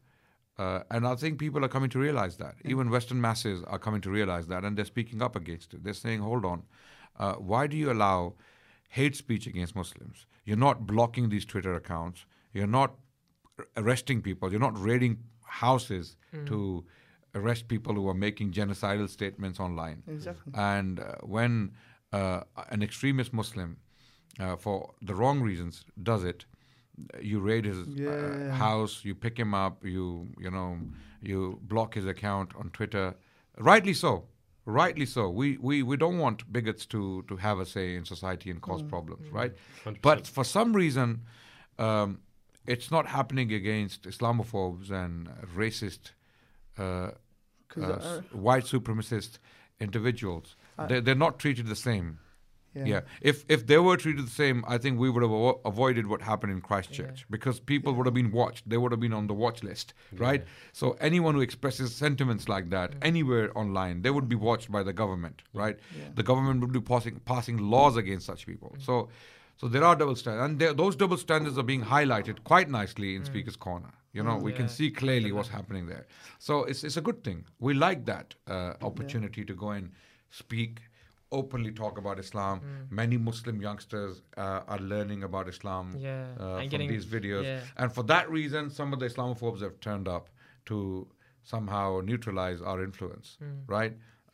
[0.58, 2.56] Uh, and I think people are coming to realize that.
[2.64, 5.84] Even Western masses are coming to realize that, and they're speaking up against it.
[5.84, 6.64] They're saying, hold on,
[7.20, 8.36] uh, why do you allow
[8.90, 10.26] hate speech against Muslims?
[10.46, 12.26] You're not blocking these Twitter accounts.
[12.54, 12.96] You're not
[13.76, 14.50] arresting people.
[14.52, 16.84] You're not raiding houses to
[17.36, 20.04] arrest people who are making genocidal statements online.
[20.08, 20.52] Exactly.
[20.56, 21.72] And uh, when
[22.14, 23.78] uh, an extremist Muslim,
[24.40, 26.46] uh, for the wrong reasons, does it,
[27.22, 28.10] you raid his Yeah.
[28.10, 30.78] uh, house, you pick him up, you you know,
[31.22, 33.16] you block his account on Twitter.
[33.58, 34.14] Rightly so.
[34.66, 35.30] Rightly so.
[35.30, 38.82] We, we, we don't want bigots to, to have a say in society and cause
[38.82, 39.54] problems, right?
[39.86, 39.98] 100%.
[40.02, 41.22] But for some reason,
[41.78, 42.20] um,
[42.66, 46.12] it's not happening against Islamophobes and racist,
[46.78, 47.14] uh, 'Cause,
[47.78, 49.40] uh, uh, white supremacist
[49.80, 50.56] individuals.
[50.78, 52.20] I- they're, they're not treated the same.
[52.78, 53.02] Yeah.
[53.22, 56.22] If if they were treated the same, I think we would have avo- avoided what
[56.22, 58.68] happened in Christchurch because people would have been watched.
[58.70, 59.94] They would have been on the watch list,
[60.26, 60.44] right?
[60.74, 64.92] So anyone who expresses sentiments like that anywhere online, they would be watched by the
[64.92, 65.78] government, right?
[65.98, 66.10] Yeah.
[66.16, 68.76] The government would be passing passing laws against such people.
[68.80, 69.08] So.
[69.58, 73.24] So there are double standards, and those double standards are being highlighted quite nicely in
[73.24, 73.92] Speaker's Corner.
[74.16, 76.06] You know, we can see clearly what's happening there.
[76.48, 77.40] So it's it's a good thing.
[77.68, 79.92] We like that uh, opportunity to go and
[80.42, 80.80] speak,
[81.40, 82.62] openly talk about Islam.
[83.02, 87.60] Many Muslim youngsters uh, are learning about Islam Yeah, uh, from getting- these videos, yeah.
[87.84, 90.30] and for that reason, some of the Islamophobes have turned up
[90.72, 90.78] to
[91.56, 93.38] somehow neutralize our influence,
[93.78, 93.94] right?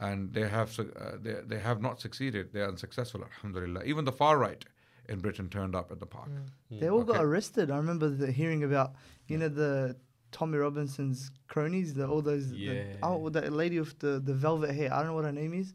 [0.09, 2.43] And they have su- uh, they, they have not succeeded.
[2.53, 3.21] They are unsuccessful.
[3.31, 3.83] Alhamdulillah.
[3.93, 4.63] Even the far right
[5.11, 6.29] in Britain turned up at the park.
[6.29, 6.79] Mm.
[6.79, 7.69] They all got arrested.
[7.69, 8.93] I remember the, hearing about,
[9.27, 9.95] you know, the
[10.31, 12.51] Tommy Robinson's cronies, the all those.
[12.51, 12.71] Yeah.
[12.73, 14.91] The, oh, that lady with the, the velvet hair.
[14.93, 15.73] I don't know what her name is.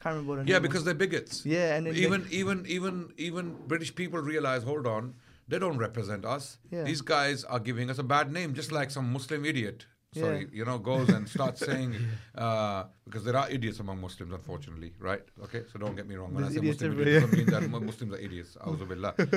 [0.00, 0.84] Can't remember what her Yeah, name Yeah, because was.
[0.84, 1.44] they're bigots.
[1.44, 5.14] Yeah, and then they- even even even even British people realize, hold on,
[5.48, 6.58] they don't represent us.
[6.70, 6.84] Yeah.
[6.84, 9.86] These guys are giving us a bad name, just like some Muslim idiot.
[10.20, 10.58] Sorry, Yeah.
[10.58, 11.94] you know, goes and starts saying
[12.34, 15.22] uh, because there are idiots among Muslims, unfortunately, right?
[15.44, 16.32] Okay, so don't get me wrong.
[16.34, 18.56] When There's I say Muslim doesn't mean that Muslims are idiots.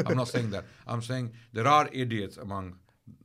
[0.07, 0.63] I'm not saying that.
[0.87, 2.75] I'm saying there are idiots among.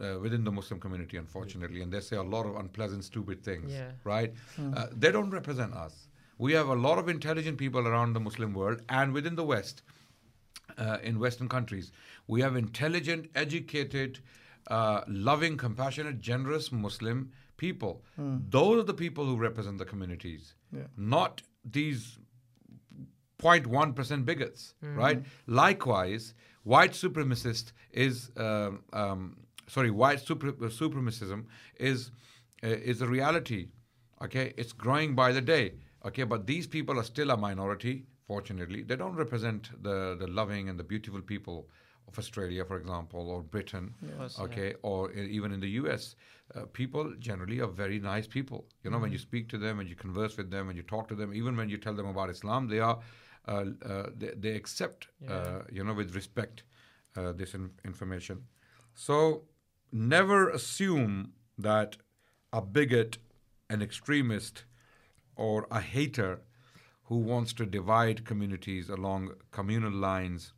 [0.01, 3.71] Uh, within the Muslim community, unfortunately, and they say a lot of unpleasant, stupid things,
[3.71, 3.90] Yeah.
[4.03, 4.33] right?
[4.57, 4.73] Hmm.
[4.75, 6.09] Uh, they don't represent us.
[6.38, 9.83] We have a lot of intelligent people around the Muslim world and within the West,
[10.79, 11.93] uh, in Western countries.
[12.27, 14.21] We have intelligent, educated,
[14.69, 18.03] uh, loving, compassionate, generous Muslim people.
[18.51, 20.87] Those are the people who represent the communities, Yeah.
[20.97, 22.19] not these
[23.38, 25.23] 0.1% bigots, right?
[25.47, 29.37] Likewise, white supremacist is, um, um,
[29.69, 31.47] sorry, white super, supremacism
[31.79, 32.11] is,
[32.62, 33.69] uh, is a reality,
[34.23, 34.55] okay?
[34.57, 36.25] It's growing by the day, okay?
[36.25, 38.83] But these people are still a minority, fortunately.
[38.83, 41.69] They don't represent the, the loving and the beautiful people
[42.09, 44.29] of Australia, for example, or Britain, yeah.
[44.38, 46.17] okay, or e- even in the US.
[46.55, 48.67] Uh, people generally are very nice people.
[48.83, 51.09] You know, when you speak to them, when you converse with them, when you talk
[51.09, 52.99] to them, even when you tell them about Islam, they are
[53.47, 56.62] uh, uh, they, they accept, uh, you know, with respect
[57.17, 58.45] uh, this in- information.
[58.95, 59.43] So
[59.93, 61.97] never assume that
[62.53, 63.19] a bigot,
[63.69, 64.64] an extremist,
[65.37, 66.40] or a hater
[67.05, 70.53] who wants to divide communities along communal lines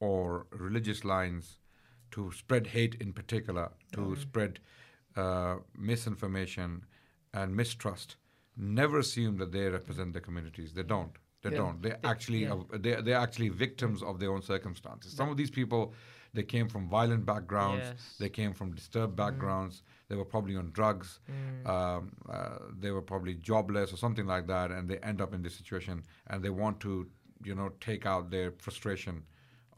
[0.00, 1.58] or religious lines
[2.10, 4.60] to spread hate in particular, to spread
[5.16, 6.84] uh, misinformation
[7.34, 8.16] and mistrust.
[8.56, 10.72] Never assume that they represent the communities.
[10.72, 11.12] They don't.
[11.42, 11.58] They Yeah.
[11.58, 11.82] don't.
[11.82, 12.54] They actually yeah.
[12.72, 15.12] are, they they're actually victims of their own circumstances.
[15.12, 15.92] Some of these people,
[16.34, 17.86] they came from violent backgrounds.
[17.88, 18.16] Yes.
[18.18, 19.82] They came from disturbed backgrounds.
[20.08, 21.20] They were probably on drugs.
[21.66, 25.42] Um, uh, they were probably jobless or something like that, and they end up in
[25.42, 27.06] this situation, and they want to,
[27.44, 29.22] you know, take out their frustration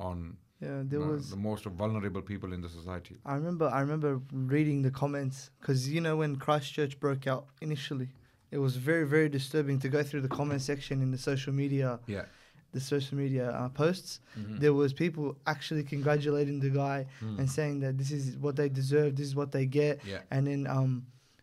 [0.01, 1.31] on Yeah, there the, was.
[1.31, 3.15] the most vulnerable people in the society.
[3.25, 3.67] I remember.
[3.79, 4.21] I remember
[4.57, 8.09] reading the comments because you know when Christchurch broke out initially,
[8.51, 11.89] it was very very disturbing to go through the comment section in the social media,
[12.07, 12.25] Yeah.
[12.73, 14.21] the social media uh, posts.
[14.39, 14.59] Mm-hmm.
[14.63, 17.39] There was people actually congratulating the guy Mm.
[17.39, 19.95] and saying that this is what they deserve, this is what they get.
[20.13, 20.21] Yeah.
[20.35, 20.93] And then um,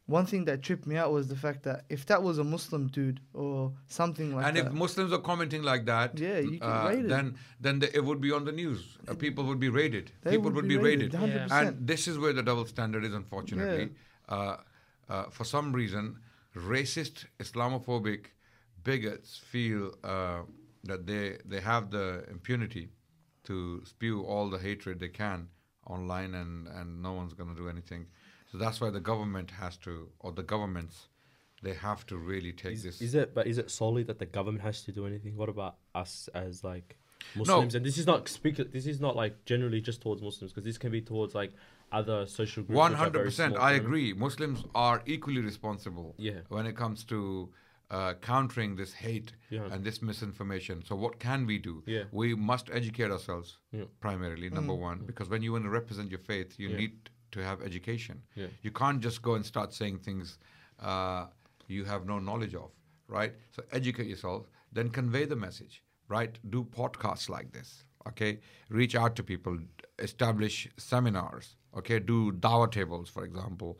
[0.07, 2.87] one thing that tripped me out was the fact that if that was a Muslim
[2.87, 6.51] dude or something like and that, and if Muslims are commenting like that, Yeah, you
[6.51, 7.09] get uh, raided.
[7.09, 8.97] then then the, it would be on the news.
[9.07, 10.11] Uh, people would be raided.
[10.23, 11.11] they people would, be raided.
[11.11, 11.51] 100%.
[11.51, 13.89] And this is where the double standard is, unfortunately.
[14.29, 14.57] Uh,
[15.09, 16.19] uh, for some reason,
[16.55, 18.27] racist, Islamophobic
[18.83, 20.41] bigots feel uh,
[20.83, 22.89] that they, they have the impunity
[23.43, 25.47] to spew all the hatred they can
[25.85, 28.07] online and, and no one's going to do anything.
[28.51, 31.07] So that's why the government has to, or the governments,
[31.63, 33.01] they have to really take Is, this.
[33.01, 33.33] is it?
[33.33, 35.35] But is it solely that the government has to do anything?
[35.35, 36.97] What about us as like
[37.35, 37.73] Muslims?
[37.73, 37.77] No.
[37.77, 38.57] And this is not speak.
[38.71, 41.51] This is not like generally just towards Muslims because this can be towards like
[41.91, 42.77] other social groups.
[42.77, 44.13] One hundred percent, I agree.
[44.13, 46.15] Muslims are equally responsible.
[46.17, 46.41] Yeah.
[46.49, 47.49] When it comes to
[47.89, 49.67] uh, countering this hate Yeah.
[49.71, 51.83] and this misinformation, so what can we do?
[51.85, 52.03] Yeah.
[52.11, 53.85] We must educate ourselves Yeah.
[53.99, 54.49] primarily.
[54.49, 58.21] Number one, because when you want to represent your faith, you need to have education.
[58.35, 58.47] Yeah.
[58.61, 60.37] You can't just go and start saying things
[60.81, 61.25] uh,
[61.67, 62.71] you have no knowledge of,
[63.07, 63.33] right?
[63.51, 66.37] So educate yourself, then convey the message, right?
[66.49, 68.39] Do podcasts like this, okay?
[68.69, 69.57] Reach out to people,
[69.99, 71.99] establish seminars, okay?
[71.99, 73.79] Do dawah tables, for example.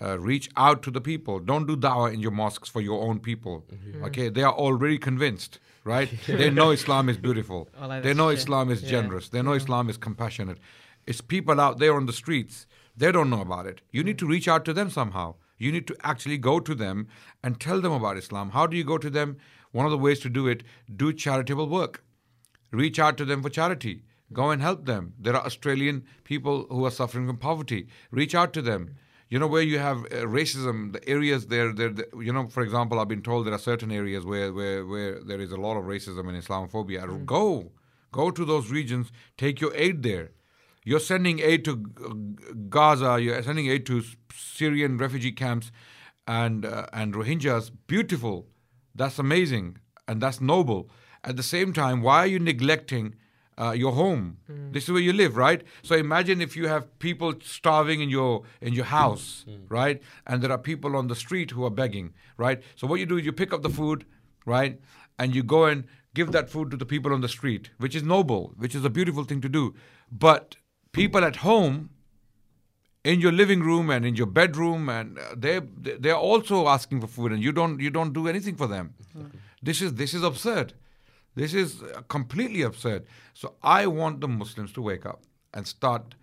[0.00, 1.38] Uh, reach out to the people.
[1.40, 3.64] Don't do dawah in your mosques for your own people.
[4.02, 6.10] Okay, they are already convinced, right?
[6.26, 7.70] they know Islam is beautiful.
[7.80, 8.28] Like they know.
[8.28, 8.90] Islam is Yeah.
[8.90, 9.30] generous.
[9.30, 10.58] They know Islam is compassionate.
[11.06, 12.66] It's people out there on the streets.
[12.96, 13.82] They don't know about it.
[13.90, 15.34] You need to reach out to them somehow.
[15.58, 17.08] You need to actually go to them
[17.42, 18.50] and tell them about Islam.
[18.50, 19.36] How do you go to them?
[19.72, 20.62] One of the ways to do it,
[20.94, 22.04] do charitable work.
[22.70, 24.02] Reach out to them for charity.
[24.32, 25.14] Go and help them.
[25.18, 27.88] There are Australian people who are suffering from poverty.
[28.10, 28.96] Reach out to them.
[29.28, 32.62] You know where you have uh, racism, the areas there, there, there, you know, for
[32.62, 35.76] example, I've been told there are certain areas where, where, where there is a lot
[35.76, 37.26] of racism and Islamophobia.
[37.26, 37.72] Go,
[38.12, 39.10] go to those regions.
[39.36, 40.30] Take your aid there.
[40.86, 41.76] You're sending aid to
[42.70, 43.18] Gaza.
[43.20, 45.72] You're sending aid to Syrian refugee camps
[46.26, 47.72] and uh, and Rohingyas.
[47.88, 48.46] Beautiful.
[48.94, 50.88] That's amazing and that's noble.
[51.24, 53.16] At the same time, why are you neglecting
[53.58, 54.38] uh, your home?
[54.72, 55.62] This is where you live, right?
[55.82, 60.00] So imagine if you have people starving in your in your house, right?
[60.26, 62.62] And there are people on the street who are begging, right?
[62.76, 64.06] So what you do is you pick up the food,
[64.44, 64.80] right?
[65.18, 68.02] And you go and give that food to the people on the street, which is
[68.02, 69.74] noble, which is a beautiful thing to do.
[70.10, 70.56] But
[70.96, 71.90] people at home
[73.04, 75.60] in your living room and in your bedroom and uh, they
[76.04, 78.94] they're also asking for food and you don't you don't do anything for them.
[79.62, 80.72] This is this is absurd.
[81.34, 83.06] This is uh, completely absurd.
[83.34, 86.16] So i want the muslims to wake up and start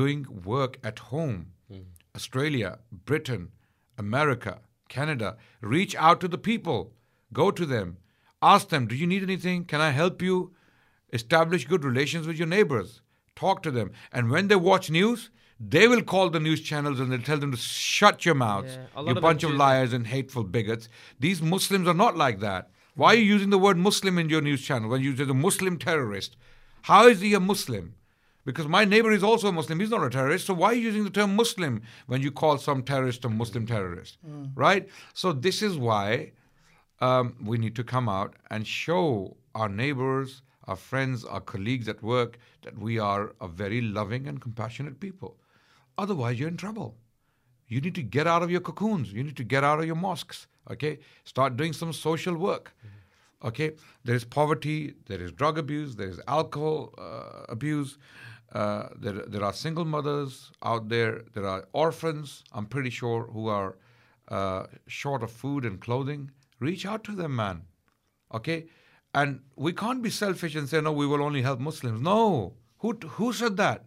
[0.00, 1.46] doing work at home.
[2.16, 2.78] Australia
[3.10, 3.48] britain
[4.06, 5.36] america canada.
[5.76, 6.92] Reach out to the people.
[7.32, 7.96] Go to them.
[8.54, 9.64] Ask them do you need anything?
[9.64, 10.36] Can i help you?
[11.12, 13.00] Establish good relations with your neighbors
[13.36, 13.92] talk to them.
[14.12, 17.52] And when they watch news they will call the news channels and they'll tell them
[17.52, 20.88] to shut your mouths Yeah, you of bunch of liars and hateful bigots.
[21.20, 22.70] These muslims are not like that.
[22.96, 25.34] Why are you using the word muslim in your news channel when you say the
[25.34, 26.36] muslim terrorist?
[26.82, 27.94] How is he a muslim?
[28.44, 29.80] Because my neighbor is also a muslim.
[29.80, 30.46] He's not a terrorist.
[30.46, 33.66] So why are you using the term muslim when you call some terrorist a muslim
[33.66, 34.18] terrorist?
[34.54, 34.88] Right?
[35.14, 36.32] So this is why
[37.00, 42.02] um, we need to come out and show our neighbors, our friends, our colleagues at
[42.02, 45.36] work that we are a very loving and compassionate people.
[45.98, 46.96] Otherwise, you're in trouble.
[47.68, 49.12] You need to get out of your cocoons.
[49.12, 50.46] You need to get out of your mosques.
[50.70, 52.74] Okay, start doing some social work.
[53.44, 53.72] Okay,
[54.04, 57.98] there is poverty, there is drug abuse, there is alcohol uh, abuse.
[58.52, 61.24] Uh, there, there are single mothers out there.
[61.34, 62.44] There are orphans.
[62.52, 63.76] I'm pretty sure who are
[64.28, 66.30] uh, short of food and clothing.
[66.60, 67.62] Reach out to them, man.
[68.32, 68.66] Okay,
[69.14, 70.92] and we can't be selfish and say no.
[70.92, 72.00] We will only help Muslims.
[72.00, 73.84] No, who who said that?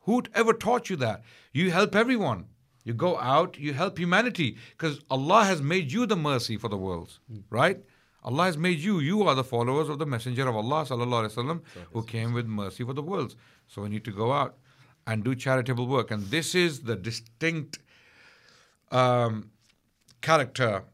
[0.00, 1.22] Who ever taught you that?
[1.52, 2.46] You help everyone.
[2.84, 6.78] You go out, you help humanity because Allah has made you the mercy for the
[6.78, 7.80] worlds, right?
[8.24, 8.98] Allah has made you.
[8.98, 11.60] You are the followers of the Messenger of Allah, sallallahu alaihi wasallam,
[11.92, 13.36] who came with mercy for the worlds.
[13.66, 14.56] So we need to go out
[15.06, 17.78] and do charitable work, and this is the distinct
[18.90, 19.50] um,
[20.22, 20.84] character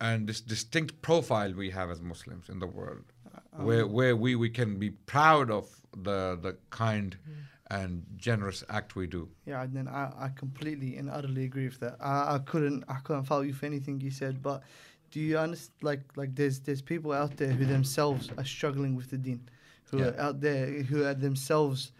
[0.00, 3.04] and this distinct profile we have as Muslims in the world,
[3.34, 7.74] uh, where um, where we, we can be proud of the the kind hmm.
[7.74, 9.28] and generous act we do.
[9.46, 11.96] Yeah, and then I, I completely and utterly agree with that.
[12.00, 14.62] I, I couldn't I couldn't fault you for anything you said, but
[15.10, 15.74] do you understand?
[15.82, 19.48] Like like there's there's people out there who themselves are struggling with the deen,
[19.84, 20.08] who Yeah.
[20.08, 21.92] are out there who are themselves,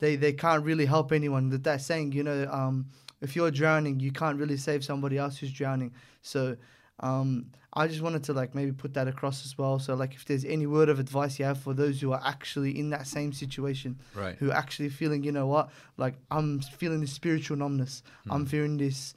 [0.00, 1.50] they they can't really help anyone.
[1.50, 2.86] That that saying, you know, um,
[3.20, 5.92] if you're drowning, you can't really save somebody else who's drowning.
[6.22, 6.56] So.
[7.00, 9.78] Um, I just wanted to like maybe put that across as well.
[9.80, 12.78] So like, if there's any word of advice you have for those who are actually
[12.78, 14.36] in that same situation, Right.
[14.38, 18.02] who are actually feeling, you know what, like I'm feeling this spiritual numbness.
[18.30, 19.14] I'm feeling this.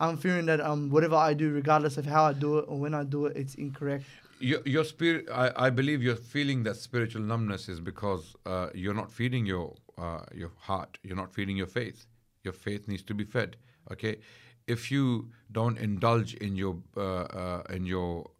[0.00, 2.94] I'm feeling that um whatever I do, regardless of how I do it or when
[2.94, 4.04] I do it, it's incorrect.
[4.40, 8.94] Your, your spirit, I, I believe you're feeling that spiritual numbness is because uh, you're
[8.94, 10.98] not feeding your uh, your heart.
[11.04, 12.06] You're not feeding your faith.
[12.42, 13.56] Your faith needs to be fed.
[13.92, 14.16] Okay,
[14.74, 15.04] if you
[15.58, 18.30] don't indulge in your uh, uh, in your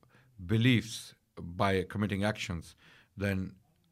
[0.47, 1.15] beliefs
[1.61, 2.75] by committing actions,
[3.17, 3.39] then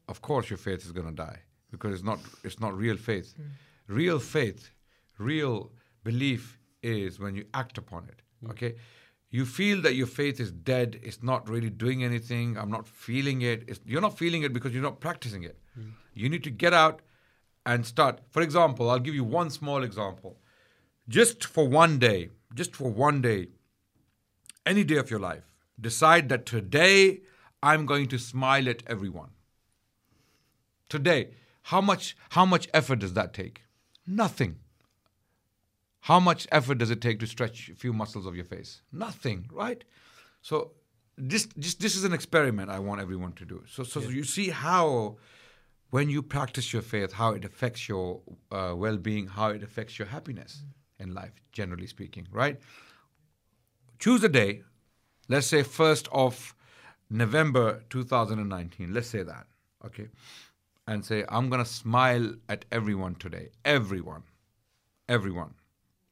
[0.07, 1.39] of course your faith is going to die
[1.71, 3.33] because it's not it's not real faith.
[3.87, 4.71] Real faith,
[5.17, 5.71] real
[6.03, 8.21] belief is when you act upon it.
[8.51, 8.75] Okay,
[9.29, 10.99] you feel that your faith is dead.
[11.03, 12.57] It's not really doing anything.
[12.57, 13.63] I'm not feeling it.
[13.67, 15.57] It's, you're not feeling it because you're not practicing it.
[16.13, 17.01] You need to get out
[17.65, 18.21] and start.
[18.29, 20.37] For example, I'll give you one small example.
[21.09, 23.47] Just for one day, just for one day,
[24.63, 25.43] any day of your life,
[25.81, 27.21] decide that today
[27.63, 29.31] I'm going to smile at everyone.
[30.87, 31.29] Today,
[31.63, 33.63] how much how much effort does that take?
[34.05, 34.57] Nothing.
[36.01, 38.81] How much effort does it take to stretch a few muscles of your face?
[38.91, 39.83] Nothing, right?
[40.43, 40.73] So
[41.17, 43.63] this this this is an experiment I want everyone to do.
[43.67, 45.17] So so you see how
[45.89, 50.07] when you practice your faith, how it affects your uh, well-being, how it affects your
[50.07, 50.63] happiness
[50.98, 52.58] in life, generally speaking, right?
[53.98, 54.62] Choose a day,
[55.28, 56.54] let's say first of
[57.10, 58.92] November 2019.
[58.92, 59.46] Let's say that,
[59.84, 60.08] okay,
[60.86, 64.22] and say I'm gonna smile at everyone today, everyone,
[65.08, 65.54] everyone,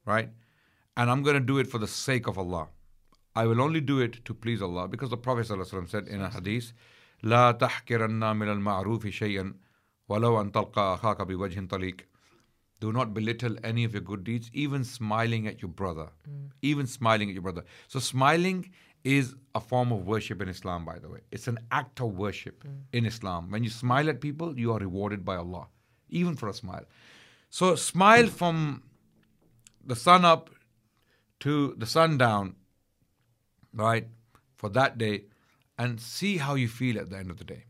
[0.04, 0.30] right?
[0.96, 2.68] And I'm gonna do it for the sake of Allah.
[3.34, 6.28] I will only do it to please Allah because the Prophet ﷺ said in a
[6.28, 6.72] hadith
[7.22, 9.54] لا تحقرن من المعروف شيئا
[10.08, 11.96] ولو أن تلقى أخاك بوجه طليق
[12.79, 16.09] do not belittle any of your good deeds, even smiling at your brother.
[16.29, 16.51] Mm.
[16.61, 17.63] Even smiling at your brother.
[17.87, 18.71] So, smiling
[19.03, 21.19] is a form of worship in Islam, by the way.
[21.31, 22.75] It's an act of worship mm.
[22.93, 23.49] in Islam.
[23.49, 25.67] When you smile at people, you are rewarded by Allah,
[26.09, 26.85] even for a smile.
[27.49, 28.83] So, smile from
[29.85, 30.49] the sun up
[31.39, 32.55] to the sundown,
[33.73, 34.07] right,
[34.55, 35.25] for that day,
[35.79, 37.63] and see how you feel at the end of the day.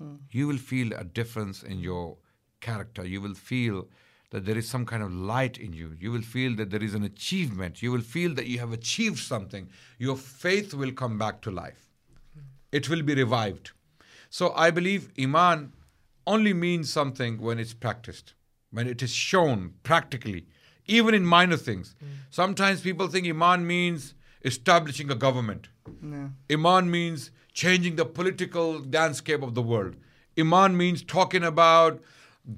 [0.00, 0.18] Mm.
[0.30, 2.16] You will feel a difference in your
[2.60, 3.04] character.
[3.06, 3.88] You will feel
[4.36, 5.96] that there is some kind of light in you.
[5.98, 7.80] You will feel that there is an achievement.
[7.82, 9.70] You will feel that you have achieved something.
[9.98, 11.88] Your faith will come back to life.
[12.70, 13.70] It will be revived.
[14.28, 15.72] So I believe Iman
[16.26, 18.34] only means something when it's practiced,
[18.70, 20.44] when it is shown practically,
[20.86, 21.94] even in minor things.
[21.98, 22.06] Hmm.
[22.28, 24.12] Sometimes people think Iman means
[24.44, 25.68] establishing a government.
[26.02, 26.28] Yeah.
[26.50, 29.96] Iman means changing the political landscape of the world.
[30.38, 32.02] Iman means talking about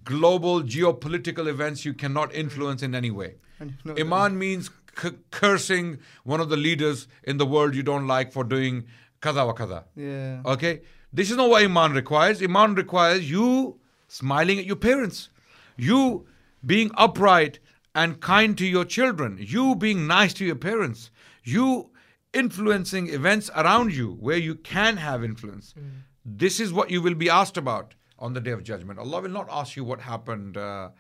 [0.04, 3.36] global geopolitical events you cannot influence in any way.
[3.60, 4.70] And you know Iman means
[5.00, 8.84] c- cursing one of the leaders in the world you don't like for doing
[9.20, 9.84] kada wa kada.
[9.96, 10.42] Yeah.
[10.44, 10.82] Okay?
[11.12, 12.42] This is not what Iman requires.
[12.42, 15.30] Iman requires you smiling at your parents,
[15.76, 16.26] you
[16.64, 17.58] being upright
[17.94, 21.10] and kind to your children, you being nice to your parents,
[21.42, 21.90] you
[22.32, 25.74] influencing events around you where you can have influence.
[25.78, 25.90] Mm.
[26.24, 28.98] This is what you will be asked about on the day of judgment.
[28.98, 30.90] Allah will not ask you what happened uh,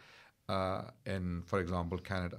[0.48, 2.38] uh, in, for example, Canada.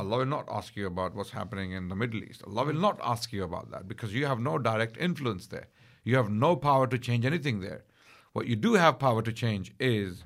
[0.00, 2.42] Allah will not ask you about what's happening in the Middle East.
[2.44, 5.68] Allah will not ask you about that because you have no direct influence there.
[6.02, 7.84] You have no power to change anything there.
[8.32, 10.24] What you do have power to change is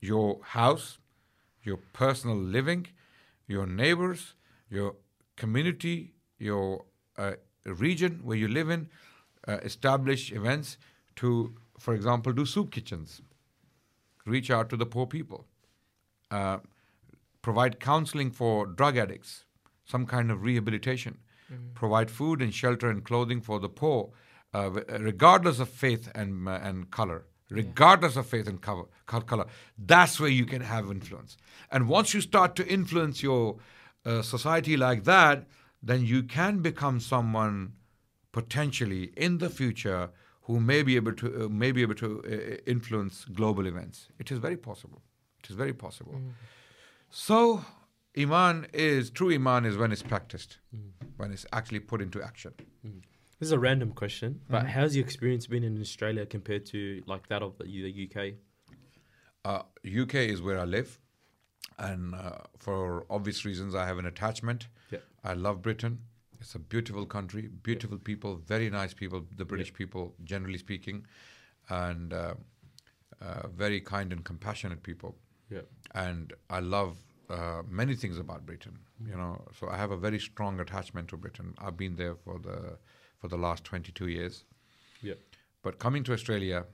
[0.00, 0.98] your house,
[1.62, 2.86] your personal living,
[3.46, 4.34] your neighbors,
[4.68, 4.96] your
[5.36, 6.84] community, your
[7.16, 7.32] uh,
[7.64, 8.88] region where you live in,
[9.46, 10.76] uh, establish events
[11.16, 13.22] to, for example, do soup kitchens,
[14.24, 15.46] reach out to the poor people,
[16.30, 16.58] uh,
[17.42, 19.44] provide counseling for drug addicts,
[19.84, 21.18] some kind of rehabilitation,
[21.74, 24.10] provide food and shelter and clothing for the poor,
[24.54, 24.70] uh,
[25.00, 27.24] regardless of faith and, uh, and color.
[27.50, 29.44] Regardless of faith and cover, color,
[29.76, 31.36] that's where you can have influence.
[31.70, 33.58] And once you start to influence your
[34.06, 35.46] uh, society like that,
[35.82, 37.74] then you can become someone
[38.30, 40.10] potentially in the future
[40.42, 44.08] who may be able to uh, may be able to uh, influence global events.
[44.18, 45.02] It is very possible.
[45.42, 46.14] It is very possible.
[47.10, 47.64] So,
[48.16, 49.32] iman is true.
[49.32, 50.58] Iman is when it's practiced,
[51.16, 52.52] when it's actually put into action.
[53.38, 57.28] This is a random question, but how's your experience been in Australia compared to like
[57.28, 58.34] that of the, the UK?
[59.44, 61.00] Uh, UK is where I live,
[61.78, 64.68] and uh, for obvious reasons, I have an attachment.
[64.90, 65.00] Yeah.
[65.24, 65.98] I love Britain.
[66.42, 69.24] It's a beautiful country, beautiful people, very nice people.
[69.36, 71.06] The British people, generally speaking,
[71.68, 72.34] and uh,
[73.20, 75.16] uh, very kind and compassionate people.
[75.50, 75.60] Yeah.
[75.94, 76.96] and I love
[77.28, 78.78] uh, many things about Britain.
[79.06, 81.54] You know, so I have a very strong attachment to Britain.
[81.58, 82.78] I've been there for the
[83.18, 84.44] for the last 22 years.
[85.00, 85.14] Yeah.
[85.62, 86.64] But coming to Australia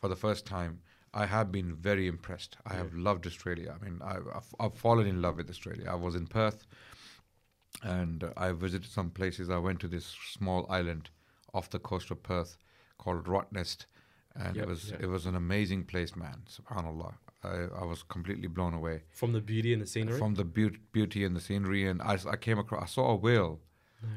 [0.00, 0.80] for the first time,
[1.12, 2.56] I have been very impressed.
[2.64, 3.76] I have loved Australia.
[3.78, 5.86] I mean, I, I've, I've fallen in love with Australia.
[5.90, 6.66] I was in Perth,
[7.82, 9.50] and uh, I visited some places.
[9.50, 11.10] I went to this small island
[11.54, 12.56] off the coast of Perth
[12.98, 13.86] called Rottnest,
[14.34, 15.02] and Yep, it was yep.
[15.02, 16.42] it was an amazing place, man.
[16.50, 17.14] Subhanallah,
[17.44, 20.18] I, I was completely blown away From the beauty and the scenery?
[20.18, 21.86] from the beau- beauty and the scenery.
[21.88, 23.60] And I, s- I came across, I saw a whale.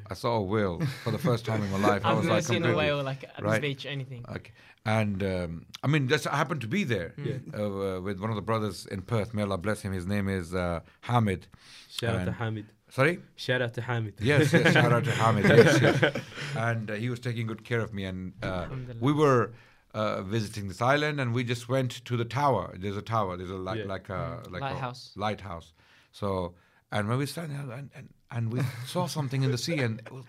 [0.09, 2.01] I saw a whale for the first time in my life.
[2.05, 3.61] I I've was never like seen a whale like at right.
[3.61, 4.25] the beach anything.
[4.27, 4.51] Okay.
[4.83, 7.35] And um, I mean, just I happened to be there Yeah.
[7.55, 9.33] uh, uh, with one of the brothers in Perth.
[9.35, 9.91] May Allah bless him.
[9.93, 11.45] His name is uh, Hamid.
[11.89, 12.65] Shout out to Hamid.
[12.89, 13.19] Sorry?
[13.35, 14.13] Shout out to Hamid.
[14.19, 14.73] Yes, yes.
[14.73, 15.45] Shout out to Hamid.
[15.45, 16.21] Yes, yes.
[16.55, 18.05] And uh, he was taking good care of me.
[18.05, 18.67] And uh,
[19.01, 19.51] we were
[19.93, 22.73] uh, visiting this island, and we just went to the tower.
[22.77, 23.35] There's a tower.
[23.37, 23.85] There's a like Yeah.
[23.85, 25.13] like a like Lighthouse.
[25.15, 25.73] a lighthouse.
[26.11, 26.53] So,
[26.91, 29.99] and when we standing there, and, and and we saw something in the sea, and
[29.99, 30.23] it was,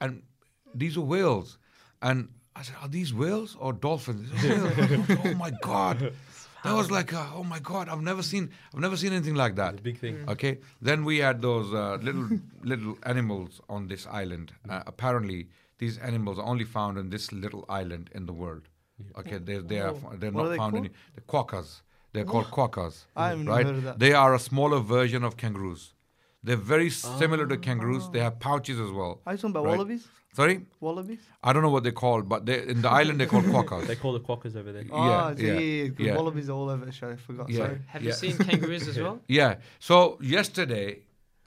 [0.00, 0.22] and
[0.74, 1.58] these were whales,
[2.02, 6.12] and I said, "Are these whales or dolphins?" Said, "Whales." oh my god,
[6.64, 9.54] that was like, uh, oh my god, I've never seen, I've never seen anything like
[9.56, 9.78] that.
[9.78, 10.18] A big thing.
[10.34, 10.58] Okay.
[10.82, 12.28] Then we had those uh, little
[12.72, 14.52] little animals on this island.
[14.68, 15.48] Uh, apparently,
[15.78, 18.68] these animals are only found on this little island in the world.
[19.18, 20.16] Okay, they they are Whoa.
[20.16, 20.88] they're What are not they found called?
[21.16, 21.80] the quokkas.
[22.12, 23.04] They're called quokkas.
[23.16, 23.66] I haven't right?
[23.66, 23.98] heard of that.
[23.98, 25.92] They are a smaller version of kangaroos.
[26.44, 28.08] They're very similar to kangaroos.
[28.10, 29.20] They have pouches as well.
[29.26, 29.76] Are you talking about Right.
[29.78, 30.06] wallabies?
[30.34, 31.20] Sorry, Wallabies?
[31.44, 33.86] I don't know what they're called, but they in the island they're called quokkas.
[33.86, 34.84] They call the quackers over there.
[34.90, 36.16] Oh, Yeah, yeah, yeah, yeah, 'cause yeah.
[36.16, 37.16] Wallabies are all over Australia.
[37.20, 37.48] I forgot.
[37.50, 37.58] Yeah.
[37.58, 37.78] Sorry.
[37.86, 38.08] Have Yeah.
[38.08, 39.20] you seen kangaroos as well?
[39.28, 39.54] Yeah.
[39.78, 40.88] So yesterday,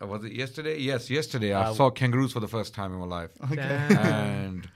[0.01, 0.79] uh, was it yesterday?
[0.79, 3.31] Yes, yesterday I Uh, saw kangaroos for the first time in my life.
[3.43, 3.55] Okay.
[3.55, 3.91] Damn.
[3.91, 4.69] and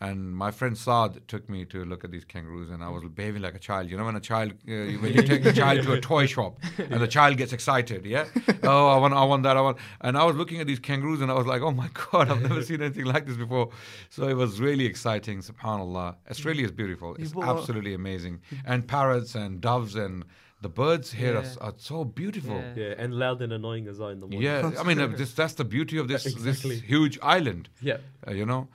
[0.00, 3.42] and my friend Saad took me to look at these kangaroos, and I was behaving
[3.42, 3.90] like a child.
[3.90, 4.72] You know, when a child, uh,
[5.02, 8.26] when you take a child to a toy shop, and the child gets excited, yeah,
[8.62, 11.20] oh, I want, I want that, I want, and I was looking at these kangaroos,
[11.20, 13.70] and I was like, oh my god, I've never seen anything like this before.
[14.10, 15.40] So it was really exciting.
[15.40, 17.16] Subhanallah, Australia is beautiful.
[17.18, 20.24] It's absolutely amazing, and parrots and doves and
[20.60, 21.54] the birds here are, Yeah.
[21.60, 22.56] are so beautiful.
[22.56, 22.72] Yeah.
[22.88, 24.42] Yeah, and loud and annoying as well in the morning.
[24.42, 26.76] Yeah, I mean, uh, this, that's the beauty of this Exactly.
[26.76, 27.98] this huge island Yeah.
[28.26, 28.66] uh, you know.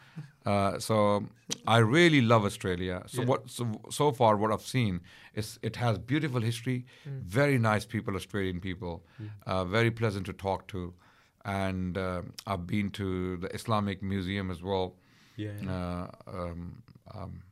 [0.45, 1.25] Uh, so
[1.67, 3.03] I really love Australia.
[3.07, 3.27] So Yeah.
[3.27, 5.01] what so, so far what I've seen
[5.33, 9.05] is it has beautiful history, very nice people, Australian people,
[9.45, 10.93] uh, very pleasant to talk to,
[11.45, 14.95] and uh, I've been to the Islamic Museum as well.
[15.37, 15.51] Yeah.
[15.67, 16.83] Uh, um,
[17.15, 17.43] um,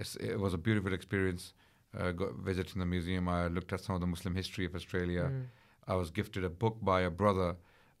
[0.00, 1.54] it's, it was a beautiful experience.
[1.98, 5.30] Uh, go, visiting the museum, I looked at some of the Muslim history of Australia.
[5.86, 7.56] I was gifted a book by a brother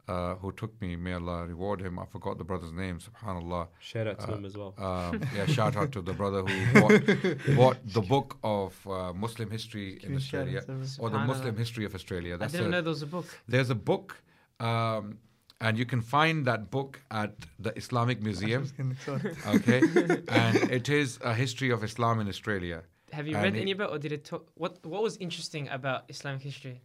[0.08, 0.96] uh, who took me.
[0.96, 1.98] May Allah reward him.
[1.98, 2.98] I forgot the brother's name.
[3.06, 3.68] Subhanallah.
[3.78, 4.74] Shout out to Uh, him as well.
[4.78, 9.50] Um, yeah, shout out to the brother who bought, bought the book of uh, Muslim
[9.50, 10.60] history Give in Australia,
[10.98, 12.34] or the Muslim history of Australia.
[12.34, 13.26] I That's didn't a- know there was a book.
[13.48, 14.22] there's a book,
[14.60, 15.18] um,
[15.60, 18.62] and you can find that book at the Islamic Museum.
[19.56, 19.80] Okay,
[20.42, 22.82] and it is a history of Islam in Australia.
[23.12, 24.42] Have you And read it- any about, or did it talk?
[24.62, 26.76] What What was interesting about Islamic history?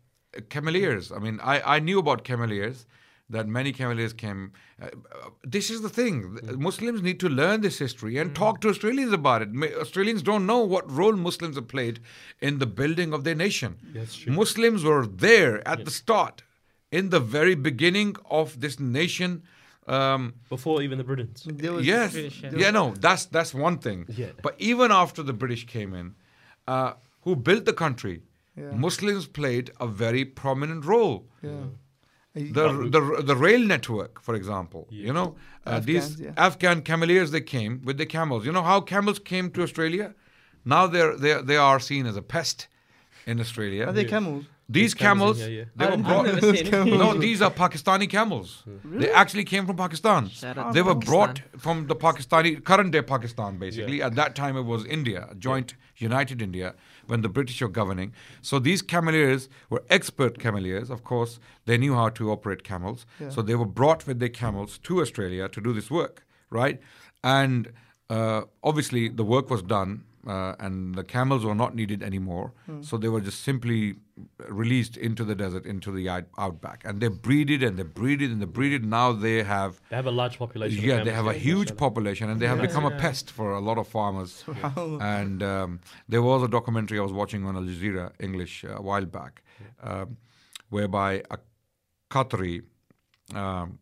[0.56, 1.12] Cameliers.
[1.16, 2.86] I mean, I, I knew about cameliers.
[3.32, 4.54] That many cameliers came.
[4.82, 6.34] Uh, uh, this is the thing.
[6.42, 9.50] The Muslims need to learn this history and talk to Australians about it.
[9.80, 12.00] Australians don't know what role Muslims have played
[12.42, 13.78] in the building of their nation.
[13.94, 14.34] That's true.
[14.34, 16.42] Muslims were there at the start,
[16.92, 19.44] in the very beginning of this nation.
[19.86, 21.44] Um, Before even the Britons.
[21.46, 22.52] There was- yes, British, yeah.
[22.56, 22.72] yeah.
[22.72, 24.06] no, that's that's one thing.
[24.24, 24.32] Yeah.
[24.42, 26.16] But even after the British came in,
[26.68, 26.94] uh,
[27.26, 28.18] who built the country,
[28.58, 28.72] Yeah.
[28.86, 31.18] Muslims played a very prominent role.
[31.44, 31.66] Yeah.
[32.36, 35.08] The, the the rail network, for example, Yeah.
[35.08, 36.32] you know, uh, these yeah.
[36.38, 38.46] Afghan cameliers they came with the camels.
[38.46, 40.14] You know how camels came to Australia?
[40.64, 42.68] Now they're they they are seen as a pest
[43.26, 43.88] in Australia.
[43.88, 44.46] Are they camels?
[44.72, 45.64] These camels camels, in yeah.
[45.76, 46.26] they I were brought.
[46.26, 47.00] know I've those never seen camels.
[47.04, 48.64] No, these are Pakistani camels.
[48.86, 50.30] They actually came from Pakistan.
[50.30, 51.12] Shout They were Pakistan.
[51.12, 54.04] brought from the Pakistani, current day Pakistan, basically.
[54.04, 56.76] At that time, it was India, a joint united India,
[57.10, 58.14] when the British were governing.
[58.41, 61.39] So these cameliers were expert cameliers, of course.
[61.66, 63.05] They knew how to operate camels.
[63.20, 63.30] Yeah.
[63.30, 66.80] So they were brought with their camels to Australia to do this work, right?
[67.24, 67.74] And
[68.10, 70.03] uh, obviously, the work was done.
[70.28, 72.52] Uh, and the camels were not needed anymore,
[72.82, 73.96] so they were just simply
[74.50, 78.46] released into the desert, into the outback, and they breeded and they breeded and they
[78.46, 78.84] breeded.
[78.84, 80.78] Now they have They have a large population.
[80.80, 83.54] of yeah, they camels have a huge population, and they have become a pest for
[83.54, 84.44] a lot of farmers.
[84.46, 85.02] Subhanallah.
[85.02, 88.82] and um, there was a documentary I was watching on Al Jazeera English uh, a
[88.82, 89.42] while back,
[89.82, 90.18] um,
[90.70, 91.38] whereby a
[92.12, 92.64] Qatari
[93.34, 93.80] um,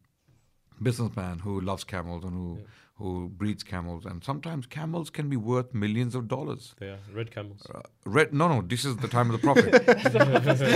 [0.81, 2.59] businessman who loves camels and who
[2.99, 6.73] who breeds camels, and sometimes camels can be worth millions of dollars.
[6.79, 7.61] They are red camels.
[7.73, 8.33] Uh, red?
[8.33, 8.63] No, no.
[8.63, 9.71] This is the time of the prophet.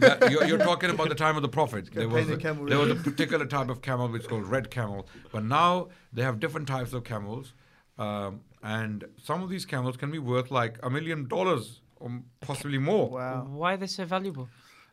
[0.00, 1.92] That- you're, you're talking about the time of the prophet.
[1.92, 4.28] There was, paint a, the camel there was a particular type of camel which is
[4.28, 7.54] called red camel, but now they have different types of camels,
[7.98, 12.10] um, and some of these camels can be worth like a million dollars or
[12.40, 13.46] possibly more Wow.
[13.50, 14.48] Why are they so valuable?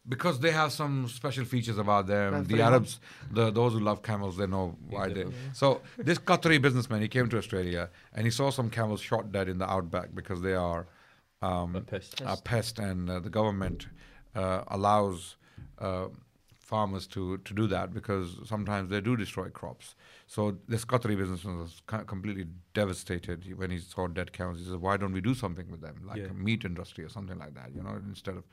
[0.08, 2.34] Because they have some special features about them.
[2.34, 3.00] That's the Arabs,
[3.32, 5.26] the those who love camels, they know why they.
[5.54, 9.50] So this Qatari businessman, he came to Australia and he saw some camels shot dead
[9.50, 10.88] in the outback because they are
[11.42, 12.22] um, A pest.
[12.26, 13.88] a pest, and uh, the government
[14.36, 15.36] uh, allows
[15.80, 16.08] uh,
[16.60, 19.96] farmers to, to do that because sometimes they do destroy crops.
[20.34, 24.60] So this Qatari businessman was completely devastated when he saw dead camels.
[24.60, 26.34] He said, "Why don't we do something with them, like Yeah.
[26.34, 27.74] a meat industry or something like that?
[27.78, 28.44] You know, instead of."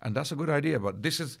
[0.00, 0.80] And that's a good idea.
[0.86, 1.38] But this is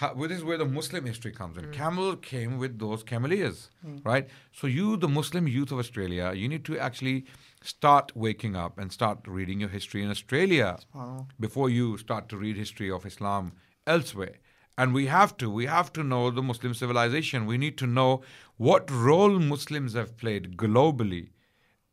[0.00, 1.64] how, this is where the Muslim history comes in.
[1.64, 1.72] Hmm.
[1.78, 3.96] Camel came with those cameliers, hmm.
[4.10, 4.28] right?
[4.52, 7.24] So you, the Muslim youth of Australia, you need to actually
[7.62, 11.26] start waking up and start reading your history in Australia Subhanallah.
[11.46, 13.52] before you start to read history of Islam
[13.86, 14.36] elsewhere.
[14.78, 17.46] And we have to, we have to know the Muslim civilization.
[17.46, 18.22] We need to know
[18.56, 21.30] what role Muslims have played globally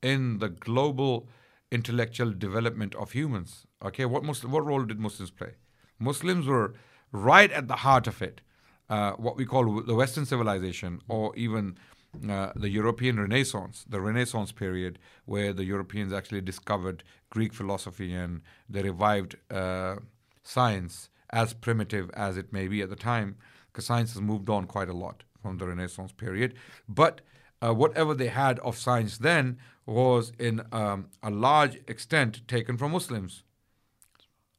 [0.04, 1.28] in the global
[1.72, 3.66] intellectual development of humans.
[3.84, 5.54] Okay, what Muslim, what role did Muslims play?
[5.98, 6.76] Muslims were
[7.12, 8.42] right at the heart of it.
[8.88, 11.76] Uh, what we call the Western civilization, or even
[12.30, 18.42] uh, the European Renaissance, the Renaissance period, where the Europeans actually discovered Greek philosophy and
[18.70, 19.96] they revived uh,
[20.44, 23.36] science, as primitive as it may be at the time,
[23.68, 26.56] because science has moved on quite a lot from the Renaissance period.
[26.88, 27.22] But
[27.62, 32.94] uh, whatever they had of science then was, in um, a large extent, taken from
[32.94, 33.44] Muslims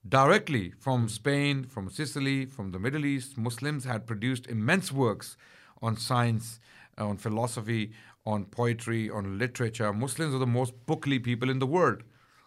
[0.08, 3.36] directly from Spain, from Sicily, from the Middle East.
[3.36, 5.36] Muslims had produced immense works
[5.82, 6.60] on science,
[6.96, 7.92] on philosophy,
[8.24, 9.92] on poetry, on literature.
[9.92, 12.02] Muslims are the most bookly people in the world.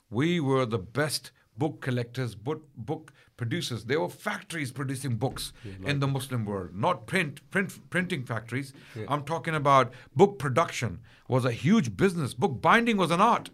[0.10, 3.86] We were the best book collectors, book, book producers.
[3.86, 5.54] There were factories producing books
[5.86, 8.74] in the Muslim world, not print, print printing factories.
[9.08, 12.34] I'm talking about book production was a huge business.
[12.34, 13.50] Book binding was an art.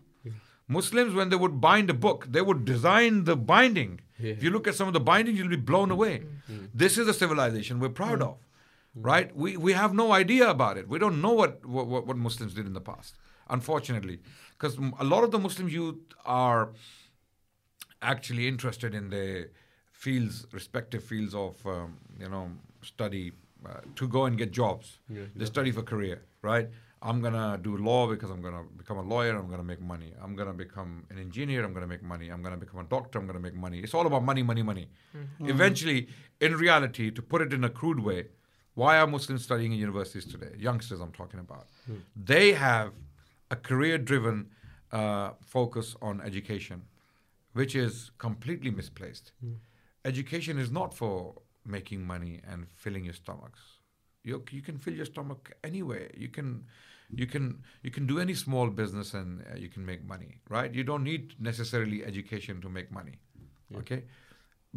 [0.67, 4.01] Muslims, when they would bind a book, they would design the binding.
[4.17, 5.91] If you look at some of the bindings, you'll be blown mm-hmm.
[5.91, 6.15] away.
[6.19, 6.65] Mm-hmm.
[6.73, 8.29] This is a civilization we're proud mm-hmm.
[8.29, 8.37] of,
[9.09, 9.35] right?
[9.35, 10.87] We, we have no idea about it.
[10.93, 13.15] We don't know what, what, what what Muslims did in the past,
[13.57, 14.17] unfortunately.
[14.53, 16.69] Because a lot of the Muslim youth are
[18.13, 19.27] actually interested in the
[20.03, 21.89] fields, respective fields of, um,
[22.23, 22.45] you know,
[22.81, 23.25] study
[23.65, 24.87] uh, to go and get jobs.
[25.39, 26.17] they study for career,
[26.51, 26.67] right?
[27.07, 29.33] I'm gonna do law because I'm gonna become a lawyer.
[29.41, 30.11] I'm gonna make money.
[30.23, 31.59] I'm gonna become an engineer.
[31.65, 32.27] I'm gonna make money.
[32.33, 33.15] I'm gonna become a doctor.
[33.19, 33.79] I'm gonna make money.
[33.85, 34.85] It's all about money, money, money.
[35.55, 35.99] Eventually,
[36.45, 38.21] in reality, to put it in a crude way,
[38.81, 40.53] why are Muslims studying in universities today?
[40.67, 41.65] Youngsters, I'm talking about.
[42.31, 42.91] They have
[43.55, 44.37] a career-driven
[44.91, 46.77] uh, focus on education,
[47.59, 49.31] which is completely misplaced.
[50.11, 51.13] Education is not for
[51.75, 53.61] making money and filling your stomachs.
[54.23, 56.09] You, you can fill your stomach anywhere.
[56.23, 56.65] You can,
[57.21, 60.73] you can, you can do any small business and uh, you can make money, right?
[60.79, 63.15] You don't need necessarily education to make money,
[63.77, 64.03] okay?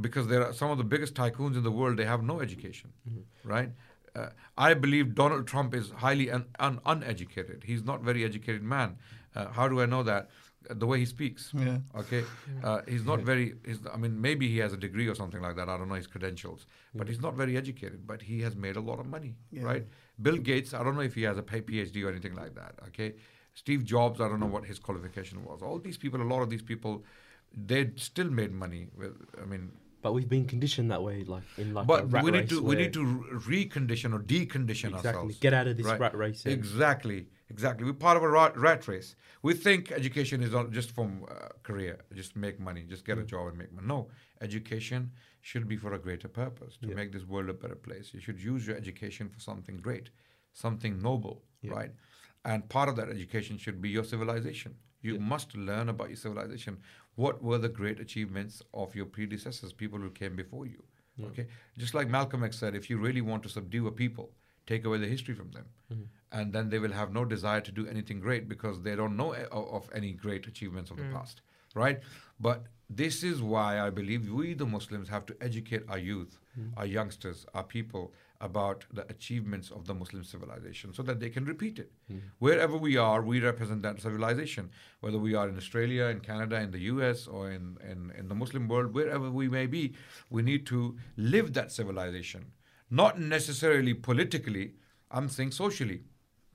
[0.01, 1.97] Because there are some of the biggest tycoons in the world.
[1.97, 2.93] They have no education,
[3.45, 3.71] right?
[4.15, 7.65] Uh, I believe Donald Trump is highly un- un- uneducated.
[7.65, 8.97] He's not very educated man.
[9.35, 10.31] Uh, how do I know that?
[10.71, 11.53] Uh, The way he speaks.
[11.55, 11.79] Yeah.
[12.03, 12.25] Okay.
[12.65, 13.55] Uh, he's not very.
[13.65, 15.69] He's, I mean, maybe he has a degree or something like that.
[15.69, 18.07] I don't know his credentials, but he's not very educated.
[18.07, 19.63] But he has made a lot of money, Yeah.
[19.71, 19.87] right?
[20.21, 20.75] Bill Gates.
[20.75, 22.75] I don't know if he has a P- PhD or anything like that.
[22.89, 23.15] Okay.
[23.55, 24.21] Steve Jobs.
[24.21, 25.63] I don't know what his qualification was.
[25.63, 26.21] All these people.
[26.23, 27.05] A lot of these people,
[27.71, 28.89] they still made money.
[28.97, 29.15] With.
[29.43, 29.71] I mean,
[30.01, 32.77] But we've been conditioned that way, like in like a but we need to we
[32.77, 33.05] need to
[33.53, 35.39] recondition or decondition exactly ourselves.
[35.39, 36.01] get out of this Right.
[36.01, 36.45] rat race.
[36.45, 37.85] and- Exactly, exactly.
[37.85, 39.17] We're part of a rat, rat race.
[39.43, 43.23] We think education is not just from uh, career, just make money, just get a
[43.23, 43.27] Mm.
[43.27, 43.89] job and make money.
[43.89, 44.09] No,
[44.41, 46.95] education should be for a greater purpose to Yeah.
[46.95, 48.15] make this world a better place.
[48.15, 50.11] You should use your education for something great,
[50.53, 51.73] something noble, Yeah.
[51.73, 51.93] right?
[52.45, 54.77] And part of that education should be your civilization.
[55.01, 55.21] You Yeah.
[55.35, 56.79] must learn about your civilization.
[57.19, 60.85] What were the great achievements of your predecessors, people who came before you?
[61.17, 61.27] Yeah.
[61.27, 61.47] Okay,
[61.77, 64.31] just like Malcolm X said, if you really want to subdue a people,
[64.69, 66.07] take away the history from them, Mhm.
[66.31, 69.35] and then they will have no desire to do anything great because they don't know
[69.35, 71.13] a- of, of any great achievements of the Mm.
[71.13, 71.43] past,
[71.75, 72.01] right?
[72.39, 76.73] But this is why I believe we, the Muslims, have to educate our youth, Mm.
[76.77, 81.45] our youngsters, our people about the achievements of the Muslim civilization so that they can
[81.45, 81.91] repeat it.
[82.13, 82.21] Mm.
[82.39, 84.71] Wherever we are, we represent that civilization.
[85.01, 88.35] Whether we are in Australia, in Canada, in the US, or in, in, in the
[88.35, 89.95] Muslim world, wherever we may be,
[90.31, 92.53] we need to live that civilization.
[92.91, 94.75] Not necessarily politically,
[95.11, 96.03] I'm saying socially.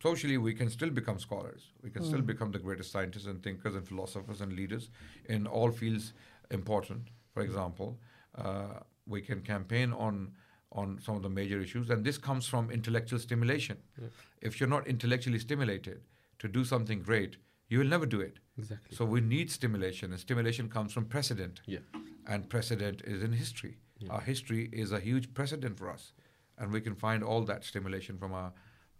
[0.01, 1.71] Socially, we can still become scholars.
[1.81, 2.25] We can still Mm.
[2.27, 4.89] become the greatest scientists and thinkers and philosophers and leaders
[5.25, 6.13] in all fields
[6.49, 7.09] important.
[7.33, 7.99] For example,
[8.35, 10.33] uh, we can campaign on
[10.73, 13.77] on some of the major issues, and this comes from intellectual stimulation.
[14.01, 14.07] Yeah.
[14.41, 16.01] If you're not intellectually stimulated
[16.39, 17.37] to do something great,
[17.69, 18.39] you will never do it.
[18.57, 18.95] Exactly.
[18.95, 21.61] So we need stimulation, and stimulation comes from precedent.
[21.65, 21.79] Yeah.
[22.27, 23.77] And precedent is in history.
[23.99, 24.13] Yeah.
[24.13, 26.13] Our history is a huge precedent for us,
[26.57, 28.53] and we can find all that stimulation from our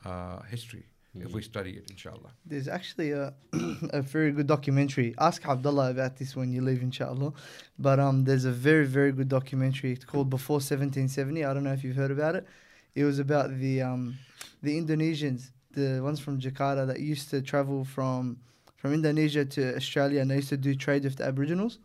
[0.06, 2.32] uh, history if we study it, inshallah.
[2.46, 3.34] There's actually a
[3.92, 5.14] a very good documentary.
[5.20, 7.34] Ask Abdullah about this when you leave, inshallah.
[7.78, 9.92] But um, there's a very very good documentary.
[9.92, 11.46] It's called Before 1770.
[11.46, 12.48] I don't know if you've heard about it.
[12.96, 14.18] It was about the um,
[14.64, 18.38] the Indonesians, the ones from Jakarta that used to travel from
[18.76, 21.80] from Indonesia to Australia, and they used to do trade with the Aboriginals,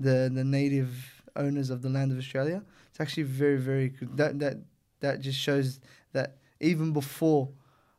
[0.00, 2.62] the the native owners of the land of Australia.
[2.90, 4.16] It's actually very very good.
[4.16, 4.56] That that
[5.00, 5.78] that just shows
[6.12, 7.50] that even before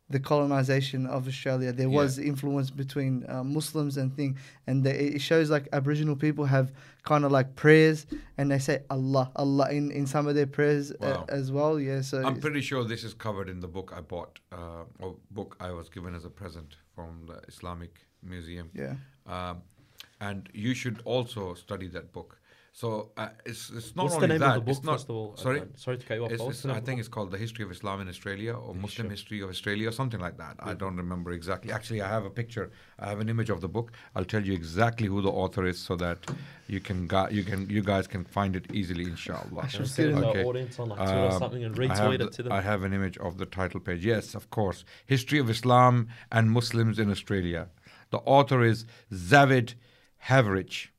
[0.09, 1.95] the colonization of Australia, there Yeah.
[1.95, 4.37] was influence between uh, Muslims and thing,
[4.67, 6.71] and they, it shows like Aboriginal people have
[7.03, 8.05] kind of like prayers,
[8.37, 11.25] and they say Allah, Allah in, in some of their prayers uh, Wow.
[11.29, 11.79] as well.
[11.79, 15.15] Yeah, so I'm pretty sure this is covered in the book I bought, uh, or
[15.31, 18.69] book I was given as a present from the Islamic Museum.
[18.75, 18.95] yeah,
[19.25, 19.63] Um,
[20.21, 22.39] and you should also study that book.
[22.81, 24.57] So uh, it's it's not What's the only name that.
[24.57, 25.37] of the book, it's not, first of all?
[25.37, 25.79] Sorry, Adnan?
[25.79, 26.31] sorry to cut you off.
[26.33, 29.05] It's- it's- I think it's called the History of Islam in Australia or Yeah, Muslim
[29.07, 29.11] sure.
[29.17, 30.55] History of Australia or something like that.
[30.59, 31.71] I don't remember exactly.
[31.71, 32.65] Actually, I have a picture.
[32.99, 33.93] I have an image of the book.
[34.13, 36.19] I'll tell you exactly who the author is so that
[36.67, 39.61] you can gu- you can you guys can find it easily, inshallah.
[39.65, 40.21] I should I get send it it.
[40.21, 40.39] to Okay.
[40.43, 42.51] our audience on like Twitter or Um, something and retweet the- it to them?
[42.51, 44.03] I have an image of the title page.
[44.13, 44.83] Yes, of course.
[45.05, 47.69] History of Islam and Muslims in Australia.
[48.09, 49.75] The author is Dzavid
[50.29, 50.89] Haveric.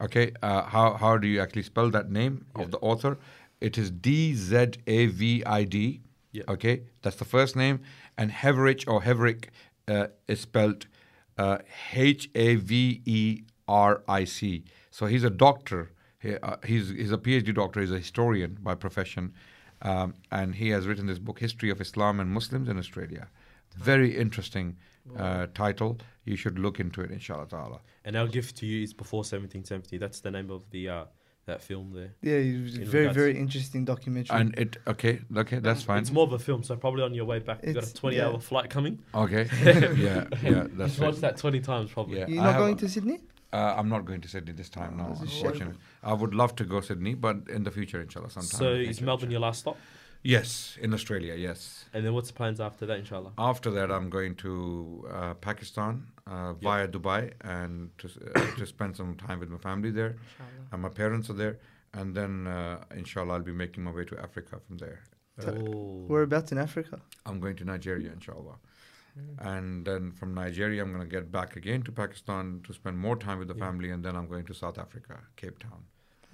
[0.00, 2.64] Okay, uh, how how do you actually spell that name Yeah.
[2.64, 3.16] of the author?
[3.60, 6.00] It is D Z A V I D.
[6.32, 6.42] Yeah.
[6.48, 7.80] Okay, that's the first name,
[8.18, 9.50] and Haverich or Heverick
[9.86, 10.86] uh, is spelled
[11.38, 11.58] uh,
[11.92, 14.64] H A V E R I C.
[14.90, 15.90] So he's a doctor.
[16.18, 17.80] He, uh, he's he's a PhD doctor.
[17.80, 19.32] He's a historian by profession,
[19.82, 23.28] um, and he has written this book, History of Islam and Muslims in Australia.
[23.76, 24.76] Very interesting
[25.18, 25.98] uh, title.
[26.24, 27.80] You should look into it, inshallah ta'ala.
[28.04, 29.98] And our gift to you is before 1770.
[29.98, 31.04] That's the name of the uh,
[31.46, 32.14] that film there.
[32.22, 34.38] Yeah, it was In very regards- very interesting documentary.
[34.40, 35.98] And it okay, okay, that's fine.
[35.98, 38.16] It's more of a film, so probably on your way back, you've got a 20
[38.16, 38.26] yeah.
[38.28, 38.98] hour flight coming.
[39.14, 42.18] Okay, yeah, yeah, that's You've watched that 20 times probably.
[42.20, 43.20] Yeah, You're not have going a- to Sydney?
[43.52, 44.96] Uh, I'm not going to Sydney this time.
[44.96, 45.44] No, Oh, that's a shame.
[45.46, 45.78] unfortunately.
[46.02, 48.58] I would love to go Sydney, but in the future, inshallah, sometime.
[48.58, 49.32] So in is future, Melbourne inshallah.
[49.32, 49.76] your last stop?
[50.24, 51.34] Yes, in Australia.
[51.34, 51.84] Yes.
[51.92, 53.32] And then what's the plans after that, inshallah?
[53.36, 54.52] After that, I'm going to
[55.12, 59.90] uh, Pakistan uh, via Dubai and to uh, to spend some time with my family
[59.90, 60.12] there.
[60.16, 60.68] Inshallah.
[60.72, 61.58] And my parents are there,
[61.92, 65.00] and then uh, inshallah, I'll be making my way to Africa from there.
[65.38, 66.04] Uh, Oh.
[66.12, 66.96] Whereabouts in Africa?
[67.26, 68.56] I'm going to Nigeria, inshallah.
[69.18, 69.46] Mm.
[69.56, 73.16] And then from Nigeria, I'm going to get back again to Pakistan to spend more
[73.26, 73.66] time with the Yeah.
[73.66, 75.82] family, and then I'm going to South Africa, Cape Town.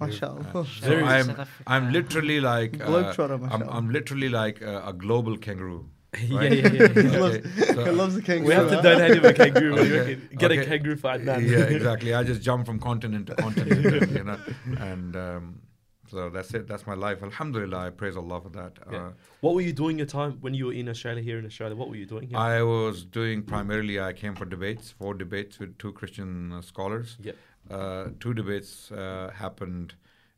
[0.01, 0.45] Mashallah.
[0.53, 3.63] Uh, so I'm I'm literally like uh, I'm.
[3.69, 5.89] I'm literally like a, a global kangaroo.
[6.27, 6.51] yeah, right?
[6.51, 6.81] yeah, yeah.
[6.81, 7.19] yeah.
[7.19, 7.41] Okay,
[7.73, 8.47] so- He loves the kangaroo.
[8.47, 8.81] We have to huh?
[8.81, 9.79] donate him a kangaroo.
[9.79, 10.35] Okay, we.
[10.35, 10.61] Get okay.
[10.61, 11.49] a kangaroo for Adnan.
[11.49, 12.13] yeah, exactly.
[12.13, 14.39] I just jump from continent to continent, and, you know,
[14.79, 15.61] and um,
[16.11, 16.67] so that's it.
[16.67, 17.23] That's my life.
[17.23, 18.73] Alhamdulillah, I praise Allah for that.
[18.91, 18.97] Yeah.
[18.97, 21.77] Uh, What were you doing your time when you were in Australia, here in Australia?
[21.77, 22.37] What were you doing here?
[22.37, 23.97] I was doing primarily.
[24.01, 27.17] I came for debates, four debates with two Christian uh, scholars.
[27.21, 27.37] Yep.
[27.69, 29.93] Uh, two debates uh, happened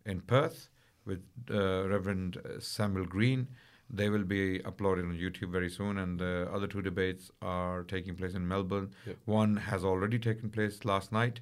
[0.05, 0.69] in Perth
[1.05, 3.47] with uh, Reverend Samuel Green.
[3.89, 8.15] They will be uploaded on YouTube very soon, and the other two debates are taking
[8.15, 8.91] place in Melbourne.
[9.05, 9.17] Yep.
[9.25, 11.41] One has already taken place last night.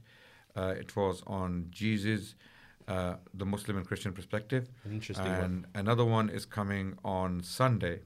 [0.56, 2.36] Uh, it was on Jesus,
[2.88, 4.68] uh, the Muslim and Christian perspective.
[4.84, 5.42] An interesting one.
[5.42, 8.02] And another one is coming on Sunday,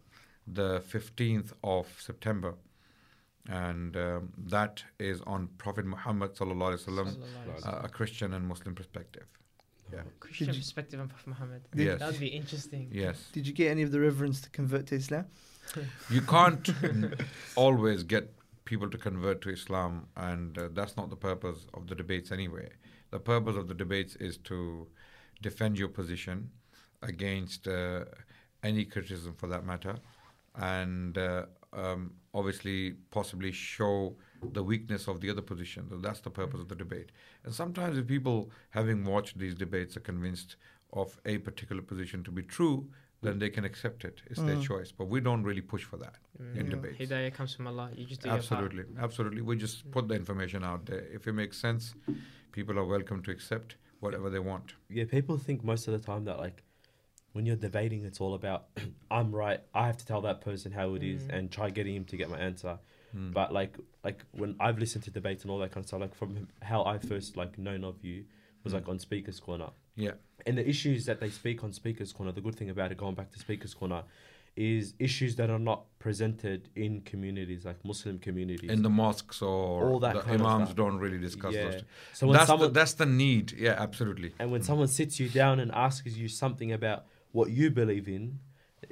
[0.45, 2.53] the 15th of September.
[3.49, 8.33] And um, that is on Prophet Muhammad sallallahu alaihi wasallam, Sallallahu alaihi uh, a Christian
[8.33, 9.27] and Muslim perspective.
[9.93, 10.01] Yeah.
[10.19, 11.61] Christian you- perspective on Prophet Muhammad.
[11.75, 11.99] Yes.
[11.99, 12.89] That would be interesting.
[12.91, 13.29] Yes.
[13.33, 15.25] Did you get any of the reverends to convert to Islam?
[16.09, 16.69] You can't
[17.55, 18.33] always get
[18.65, 22.69] people to convert to Islam, and uh, that's not the purpose of the debates anyway.
[23.11, 24.87] The purpose of the debates is to
[25.41, 26.49] defend your position
[27.01, 28.05] against uh,
[28.63, 29.95] any criticism for that matter,
[30.55, 31.45] and uh,
[31.75, 34.15] um, obviously possibly show
[34.53, 35.87] the weakness of the other position.
[35.89, 37.11] So that's the purpose of the debate.
[37.43, 40.55] And sometimes, if people, having watched these debates, are convinced
[40.93, 42.89] of a particular position to be true,
[43.21, 44.21] then they can accept it.
[44.29, 44.61] It's their Mm.
[44.61, 44.91] choice.
[44.91, 46.55] But we don't really push for that Mm.
[46.59, 46.71] in Yeah.
[46.75, 46.99] debates.
[46.99, 47.89] Hidayah comes from Allah.
[47.95, 48.51] You just do your part.
[48.51, 49.41] Absolutely, absolutely.
[49.41, 51.03] We just put the information out there.
[51.17, 51.95] If it makes sense,
[52.51, 54.75] people are welcome to accept whatever they want.
[54.89, 56.63] Yeah, people think most of the time that like
[57.35, 58.67] when you're debating, it's all about
[59.11, 59.59] I'm right.
[59.73, 61.33] I have to tell that person how it is Mm.
[61.37, 62.79] and try getting him to get my answer.
[63.15, 63.33] Mm.
[63.33, 63.73] But like
[64.05, 66.85] like when I've listened to debates and all that kind of stuff, like from how
[66.85, 68.23] I first like known of you
[68.63, 68.77] was Mm.
[68.77, 69.69] like on Speakers Corner.
[69.97, 70.11] Yeah.
[70.45, 73.15] And the issues that they speak on Speakers Corner, the good thing about it, going
[73.15, 74.03] back to Speakers Corner,
[74.55, 78.69] is issues that are not presented in communities like Muslim communities.
[78.69, 80.77] in the mosques or All that the kind of imams stuff.
[80.77, 81.63] don't really discuss yeah.
[81.71, 81.81] those.
[82.13, 83.51] So when That's someone the, that's the need.
[83.51, 84.31] Yeah, absolutely.
[84.39, 84.65] and when Mm.
[84.65, 87.05] someone sits you down and asks you something about
[87.35, 88.39] what you believe in,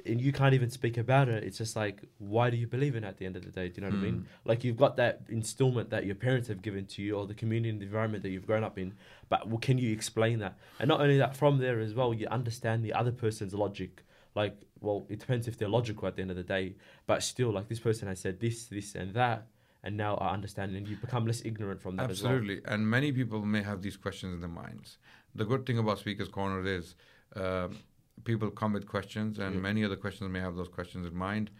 [0.04, 3.04] and you can't even speak about it, it's just like, why do you believe in
[3.04, 3.68] it at the end of the day?
[3.68, 4.18] Do you know what I mean?
[4.20, 4.24] Mm.
[4.44, 7.70] Like you've got that instillment that your parents have given to you, or the community
[7.70, 8.94] and the environment that you've grown up in.
[9.30, 10.58] But well, can you explain that?
[10.78, 14.04] And not only that, from there as well, you understand the other person's logic.
[14.34, 16.74] Like, well, it depends if they're logical at the end of the day,
[17.06, 19.46] but still, like this person has said this, this, and that,
[19.82, 22.32] and now I understand, and you become less ignorant from that as well.
[22.32, 22.60] Absolutely.
[22.70, 24.98] And many people may have these questions in their minds.
[25.34, 26.94] The good thing about Speaker's Corner is
[27.36, 27.78] um,
[28.22, 29.60] people come with questions, and Yeah.
[29.60, 31.50] many other questions may have those questions in mind,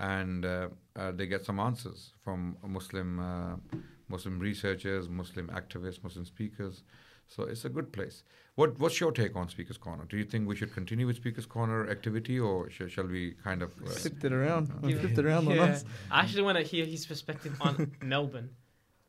[0.00, 3.56] and uh, uh, they get some answers from Muslim uh,
[4.08, 6.82] Muslim researchers, Muslim activists, Muslim speakers.
[7.26, 8.22] So it's a good place.
[8.54, 10.04] What What's your take on Speaker's Corner?
[10.08, 13.60] Do you think we should continue with Speaker's Corner activity, or sh- shall we kind
[13.62, 13.70] of?
[13.82, 14.66] Uh, Flipped it around.
[14.82, 15.64] Give- Flipped it around on Yeah.
[15.64, 15.84] us.
[16.10, 18.48] I actually want to hear his perspective on Melbourne,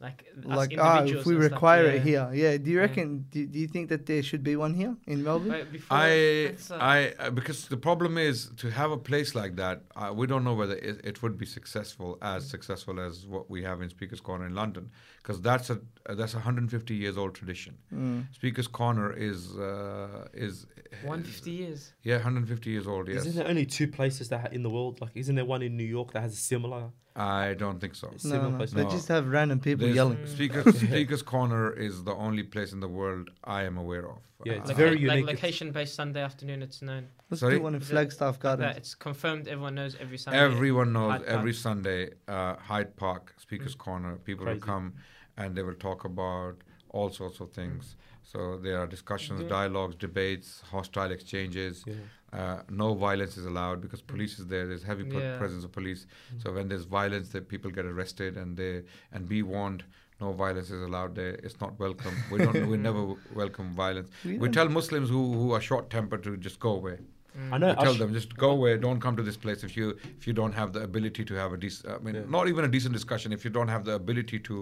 [0.02, 2.30] like us Like, ah, if we and stuff, require it yeah.
[2.30, 2.30] here.
[2.34, 2.58] Yeah.
[2.58, 2.82] Do you Yeah.
[2.84, 5.52] reckon, do, do you think that there should be one here in Melbourne?
[5.52, 9.58] Wait, before, I, uh, I, uh, because the problem is to have a place like
[9.58, 9.84] that.
[9.95, 13.64] Uh, we don't know whether it, it would be successful, as successful as what we
[13.64, 14.89] have in Speakers Corner in London,
[15.22, 17.78] because that's a uh, that's a 150 years old tradition.
[17.94, 18.34] Mm.
[18.34, 20.66] Speakers Corner is uh, is
[21.04, 21.94] 150 years.
[22.04, 23.08] yeah 150 years old.
[23.08, 25.02] Yes, Isn't there only two places that ha- in the world?
[25.02, 26.90] Like, isn't there one in New York that has a similar?
[27.16, 28.08] I don't think so.
[28.12, 28.72] No, Similar no, place.
[28.72, 28.90] They No.
[28.90, 30.26] just have random people There's- yelling.
[30.26, 34.20] Speakers, Speakers Corner is the only place in the world I am aware of.
[34.46, 35.26] Yeah, it's Uh, very like, unique.
[35.26, 37.04] Like location-based Sunday afternoon, it's known.
[37.30, 37.58] Let's Sorry?
[37.58, 38.78] do one in Flagstaff That Gardens.
[38.78, 39.48] it's confirmed.
[39.50, 40.40] Everyone knows every Sunday.
[40.40, 41.62] Everyone knows Hyde every Park.
[41.68, 44.60] Sunday, uh, Hyde Park, Speakers Corner, people Crazy.
[44.60, 44.94] will come
[45.40, 46.56] and they will talk about
[46.90, 47.96] all sorts of things.
[48.32, 49.48] So there are discussions, Yeah.
[49.60, 51.84] dialogues, debates, hostile exchanges.
[51.88, 51.94] Yeah.
[52.40, 54.66] Uh, no violence is allowed because police is there.
[54.72, 55.38] There's heavy pre- Yeah.
[55.44, 56.02] presence of police.
[56.06, 56.42] Mm.
[56.44, 58.74] So when there's violence, that people get arrested and they
[59.14, 59.84] and be warned.
[60.22, 61.34] No violence is allowed there.
[61.48, 62.16] It's not welcome.
[62.32, 62.68] We don't.
[62.74, 63.04] we never
[63.42, 64.10] welcome violence.
[64.26, 66.98] We We tell Muslims who, who are short tempered to just go away.
[67.38, 67.54] Mm.
[67.54, 67.70] I know.
[67.70, 68.78] We tell Ash- them just go away.
[68.88, 71.52] Don't come to this place if you if you don't have the ability to have
[71.60, 71.94] a decent.
[71.96, 72.26] I mean, Yeah.
[72.38, 73.32] not even a decent discussion.
[73.40, 74.58] If you don't have the ability to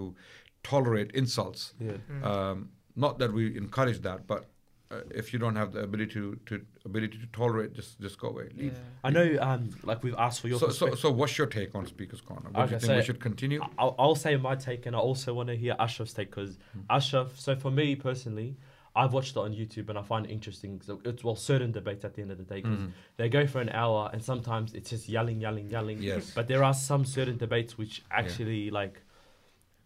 [0.62, 1.74] tolerate insults.
[1.80, 1.92] Yeah.
[2.10, 2.24] Mm.
[2.24, 4.46] Um, not that we encourage that, but
[4.90, 8.28] uh, if you don't have the ability to, to ability to tolerate, just just go
[8.28, 8.48] away.
[8.54, 8.62] Yeah.
[8.64, 8.80] Leave.
[9.04, 9.36] I know.
[9.40, 12.48] Um, like we've asked for your So, so so what's your take on Speakers Corner?
[12.50, 13.60] What do you think we should continue?
[13.78, 16.80] I'll, I'll say my take, and I also want to hear Ashraf's take because Hmm.
[16.90, 17.38] Ashraf.
[17.38, 18.56] So for me personally,
[18.96, 20.80] I've watched it on YouTube, and I find it interesting.
[20.84, 22.92] So it's well, certain debates at the end of the day because Mhm.
[23.18, 26.02] they go for an hour, and sometimes it's just yelling, yelling, yelling.
[26.02, 26.32] Yes.
[26.34, 29.02] But there are some certain debates which actually like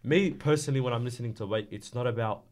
[0.03, 2.43] me personally when I'm listening to wait, it's not about.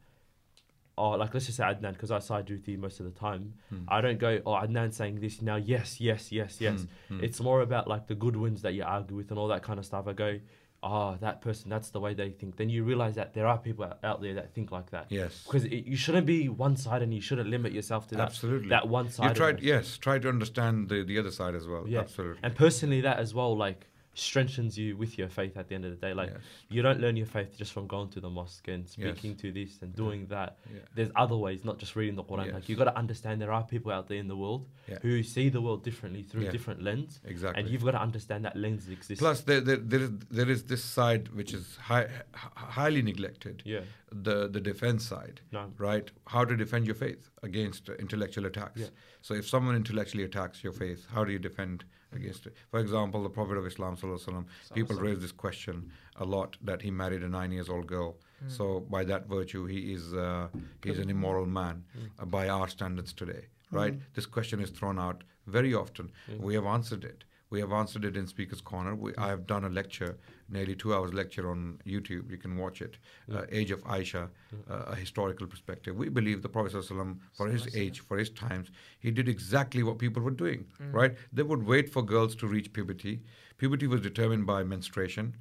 [0.98, 3.54] Oh, like let's just say Adnan, because I side with you most of the time.
[3.74, 3.86] Mm.
[3.88, 6.86] I don't go, oh, Adnan saying this now, yes, yes, yes, yes.
[7.10, 7.24] Mm.
[7.24, 9.80] It's more about like the good wins that you argue with and all that kind
[9.80, 10.06] of stuff.
[10.08, 10.40] I go,
[10.84, 12.58] oh, that person, that's the way they think.
[12.58, 15.08] Then you realize that there are people out- out there that think like that.
[15.10, 18.24] yes, Because it, you shouldn't be one side and you shouldn't limit yourself to that,
[18.28, 18.70] absolutely.
[18.70, 19.30] that one side.
[19.30, 21.86] you tried, yes, try to understand the, the other side as well.
[21.88, 22.00] Yeah.
[22.02, 22.40] Absolutely.
[22.44, 25.92] And personally, that as well, like, strengthens you with your faith at the end of
[25.92, 26.14] the day.
[26.14, 26.42] Like, yes.
[26.70, 28.92] you don't learn your faith just from going to the mosque and Yes.
[28.94, 30.58] speaking to this and doing that.
[30.72, 30.80] Yeah.
[30.96, 32.46] There's other ways, not just reading the Quran.
[32.48, 32.54] Yes.
[32.56, 35.00] Like, you got to understand there are people out there in the world Yeah.
[35.02, 36.50] who see the world differently through Yeah.
[36.50, 37.22] a different lens.
[37.24, 37.62] Exactly.
[37.62, 39.22] And you've got to understand that lens exists.
[39.22, 43.82] Plus, there, there, there, is, there is this side which is high, highly neglected yeah,
[44.12, 46.10] the, the defense side, no, right?
[46.28, 48.82] How to defend your faith against intellectual attacks.
[48.82, 48.88] Yeah.
[49.22, 52.56] So, if someone intellectually attacks your faith, how do you defend against it?
[52.70, 56.58] For example, the Prophet of Islam, sallallahu alaihi wasallam, people raise this question a lot
[56.62, 58.18] that he married a nine years old girl.
[58.48, 60.48] So, by that virtue, he is uh,
[60.84, 61.84] he's an immoral man
[62.20, 63.94] uh, by our standards today, right?
[64.16, 66.12] This question is thrown out very often.
[66.40, 67.24] We have answered it.
[67.52, 68.96] We have answered it in Speaker's Corner.
[68.96, 70.18] We, I have done a lecture,
[70.50, 72.32] nearly two hours lecture on YouTube.
[72.32, 72.98] You can watch it.
[73.32, 74.30] Uh, age of Aisha,
[74.70, 75.96] uh, a historical perspective.
[75.98, 80.00] We believe the Prophet ﷺ, for his age, for his times, he did exactly what
[80.00, 81.14] people were doing, right?
[81.34, 83.22] They would wait for girls to reach puberty.
[83.58, 85.36] Puberty was determined by menstruation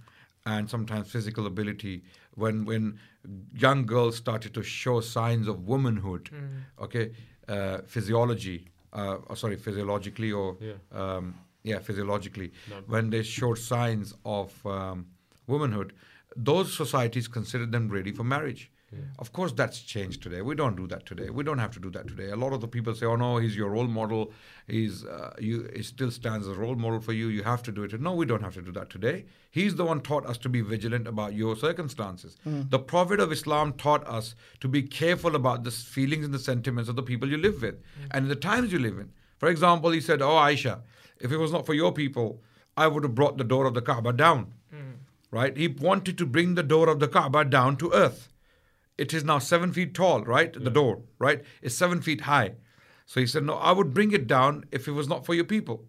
[0.47, 2.03] and sometimes physical ability.
[2.35, 2.99] When when
[3.55, 6.29] young girls started to show signs of womanhood,
[6.81, 7.13] okay,
[7.49, 10.75] uh, physiology, uh, sorry, physiologically or Yeah.
[10.91, 12.77] um, yeah, physiologically, No.
[12.87, 15.07] when they showed signs of um,
[15.47, 15.93] womanhood,
[16.37, 18.71] those societies considered them ready for marriage.
[19.21, 20.43] Of course, that's changed today.
[20.43, 21.31] We don't do that today.
[21.31, 22.31] We don't have to do that today.
[22.31, 24.33] A lot of the people say, "Oh no, he's your role model.
[24.67, 25.71] He's uh, you.
[25.77, 27.29] He still stands as a role model for you.
[27.29, 29.27] You have to do it." No, we don't have to do that today.
[29.53, 32.37] He's the one taught us to be vigilant about your circumstances.
[32.45, 36.91] The Prophet of Islam taught us to be careful about the feelings and the sentiments
[36.91, 37.77] of the people you live with
[38.11, 39.13] and the times you live in.
[39.39, 40.81] For example, he said, "Oh Aisha,
[41.21, 42.43] if it was not for your people,
[42.77, 44.93] I would have brought the door of the Kaaba down." Hmm.
[45.31, 45.57] Right?
[45.57, 48.29] He wanted to bring the door of the Kaaba down to earth.
[48.99, 50.53] It is now seven feet tall, right?
[50.53, 51.43] The door, right?
[51.63, 52.57] It's seven feet high.
[53.07, 55.45] So he said, No, I would bring it down if it was not for your
[55.45, 55.87] people.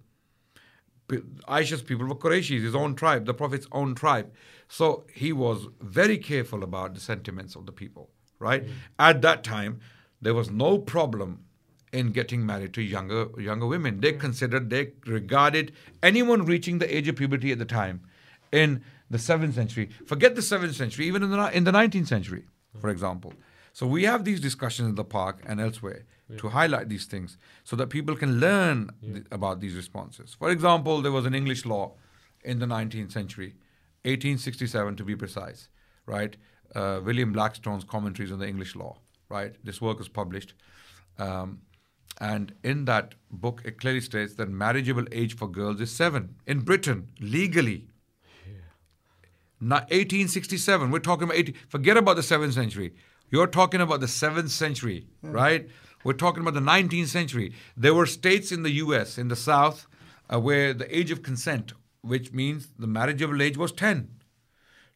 [1.47, 4.31] Aisha's people were Qurayshis, his own tribe, the Prophet's own tribe.
[4.69, 8.09] So he was very careful about the sentiments of the people,
[8.39, 8.63] right?
[8.63, 8.71] Hmm.
[8.97, 9.81] At that time,
[10.21, 11.43] there was no problem
[11.91, 13.99] in getting married to younger younger women.
[13.99, 18.01] They considered, they regarded anyone reaching the age of puberty at the time
[18.51, 19.89] in the seventh century.
[20.05, 22.45] Forget the seventh century, even in the in the nineteenth century,
[22.79, 23.33] for example.
[23.73, 26.03] So we have these discussions in the park and elsewhere
[26.37, 30.35] to highlight these things so that people can learn th- about these responses.
[30.37, 31.93] For example, there was an English law
[32.43, 33.55] in the 19th century,
[34.03, 35.67] 1867 to be precise,
[36.05, 36.35] right?
[36.73, 38.97] Uh, William Blackstone's commentaries on the English law,
[39.29, 39.55] right?
[39.63, 40.53] This work was published.
[41.17, 41.61] Um,
[42.19, 46.59] and in that book, it clearly states that marriageable age for girls is seven in
[46.59, 47.87] Britain, legally.
[49.59, 50.89] Not 1867.
[50.89, 51.55] We're talking about 18.
[51.69, 52.93] Forget about the 7th century.
[53.29, 55.69] You're talking about the 7th century, right?
[56.03, 57.53] We're talking about the 19th century.
[57.77, 59.87] There were states in the US, in the South,
[60.33, 64.09] uh, where the age of consent, which means the marriageable age was 10.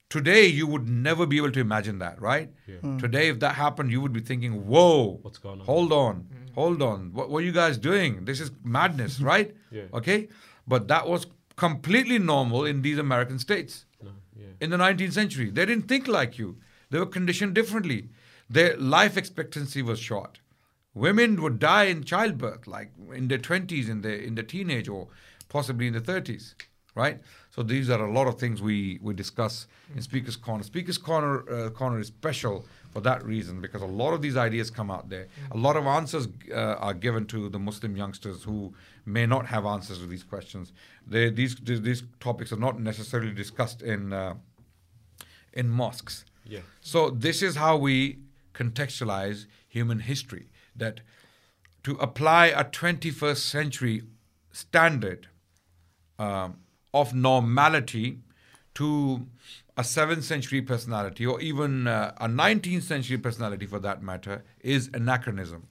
[0.10, 2.50] Today, you would never be able to imagine that, right?
[2.82, 2.98] Hmm.
[3.00, 5.66] Today, if that happened, you would be thinking, whoa, What's going on?
[5.66, 6.54] hold on, hmm.
[6.54, 7.12] hold on.
[7.14, 8.26] What, what are you guys doing?
[8.26, 9.56] This is madness, right?
[9.72, 9.84] Yeah.
[9.94, 10.30] Okay?
[10.68, 11.26] But that was
[11.56, 13.86] completely normal in these American states.
[14.38, 14.48] Yeah.
[14.60, 15.50] in the 19th century.
[15.50, 16.58] They didn't think like you.
[16.90, 18.10] They were conditioned differently.
[18.50, 20.40] Their life expectancy was short.
[20.94, 25.08] Women would die in childbirth, like in their 20s, in their in the teenage, or
[25.48, 26.54] possibly in the 30s,
[26.96, 27.22] right?
[27.56, 30.62] So these are a lot of things we we discuss in Speaker's Corner.
[30.64, 34.70] Speaker's Corner uh, Corner is special for that reason because a lot of these ideas
[34.70, 35.28] come out there.
[35.52, 38.74] A lot of answers uh, are given to the Muslim youngsters who
[39.06, 40.74] may not have answers to these questions.
[41.08, 44.34] They, these these topics are not necessarily discussed in uh,
[45.54, 46.26] in mosques.
[46.44, 46.60] Yeah.
[46.82, 48.20] So this is how we
[48.54, 50.50] contextualize human history.
[50.76, 51.00] That
[51.84, 54.02] to apply a 21st century
[54.52, 55.30] standard
[56.20, 56.58] um,
[56.96, 58.20] of normality
[58.74, 59.28] to
[59.78, 64.90] a 7th century personality or even uh, a 19th century personality for that matter is
[64.94, 65.68] anachronism.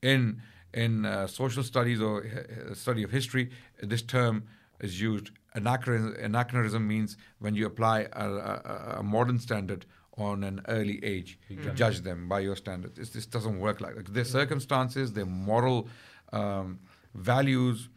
[0.00, 0.40] In
[0.72, 3.50] in uh, social studies or uh, study of history,
[3.82, 4.44] this term
[4.80, 5.30] is used.
[5.54, 9.86] Anachronism, anachronism means when you apply a, a, a modern standard
[10.16, 12.98] on an early age, to judge them by your standards.
[12.98, 14.12] This, this doesn't work like that.
[14.12, 15.88] Their circumstances, their moral
[16.32, 16.80] um,
[17.14, 17.88] values,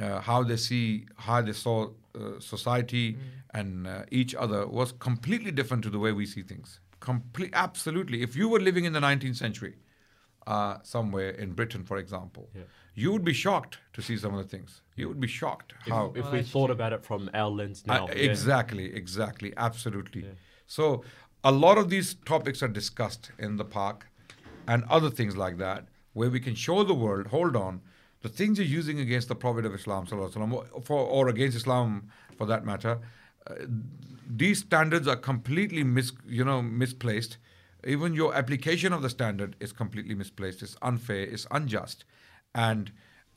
[0.00, 3.16] uh, how they see, how they saw uh, society
[3.54, 6.80] and uh, each other was completely different to the way we see things.
[7.00, 8.22] Complete, absolutely.
[8.22, 9.76] If you were living in the 19th century,
[10.46, 12.62] uh, somewhere in Britain, for example, Yeah.
[12.94, 14.82] you would be shocked to see some of the things.
[14.96, 17.86] You would be shocked If, how if Oh, we thought about it from our lens
[17.86, 18.06] now.
[18.08, 18.14] yeah.
[18.14, 20.22] exactly, exactly, absolutely.
[20.22, 20.32] Yeah.
[20.66, 21.04] So
[21.44, 24.06] a lot of these topics are discussed in the park
[24.66, 27.80] and other things like that, where we can show the world, hold on,
[28.22, 32.46] the things you're using against the Prophet of Islam, or, for, or against Islam for
[32.46, 32.98] that matter,
[33.48, 33.54] uh,
[34.28, 37.38] these standards are completely mis, you know, misplaced.
[37.86, 40.62] Even your application of the standard is completely misplaced.
[40.62, 41.20] It's unfair.
[41.20, 42.04] It's unjust.
[42.54, 42.92] And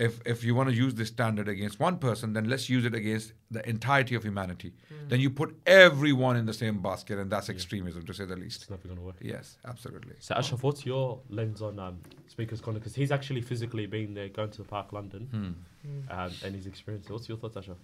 [0.08, 2.96] if if you want to use this standard against one person, then let's use it
[3.02, 4.72] against the entirety of humanity.
[5.10, 8.62] Then you put everyone in the same basket, and that's extremism, to say the least.
[8.64, 9.18] It's never going to work.
[9.22, 10.16] Yes, absolutely.
[10.20, 12.80] So Ashraf, what's your lens on um, Speaker's Corner?
[12.80, 16.12] Because he's actually physically been there, going to the park, London, Hmm.
[16.20, 17.10] um, and his experience.
[17.10, 17.78] What's your thoughts, Ashraf?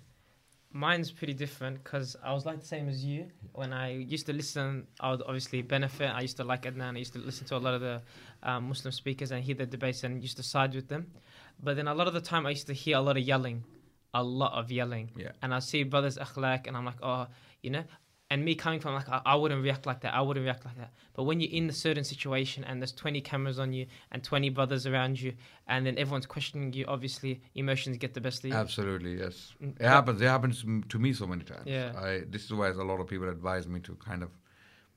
[0.71, 3.27] Mine's pretty different because I was like the same as you.
[3.53, 6.09] When I used to listen, I would obviously benefit.
[6.13, 6.95] I used to like Adnan.
[6.95, 8.01] I used to listen to a lot of the
[8.43, 11.07] um, Muslim speakers and hear the debates and used to side with them.
[11.63, 13.63] But then a lot of the time, I used to hear a lot of yelling,
[14.13, 15.11] a lot of yelling.
[15.15, 15.31] Yeah.
[15.41, 17.27] And I see brothers akhlaq, and I'm like, oh,
[17.61, 17.83] you know.
[18.29, 20.13] And me coming from like, I, I wouldn't react like that.
[20.13, 20.91] I wouldn't react like that.
[21.13, 24.49] But when you're in a certain situation and there's 20 cameras on you and 20
[24.49, 25.33] brothers around you,
[25.69, 28.53] and then everyone's questioning you, obviously emotions get the best of you.
[28.55, 29.53] Absolutely, yes.
[29.63, 30.21] Mm, It but- happens.
[30.21, 31.63] It happens to me so many times.
[31.65, 31.93] Yeah.
[31.97, 34.29] I, this is why a lot of people advise me to kind of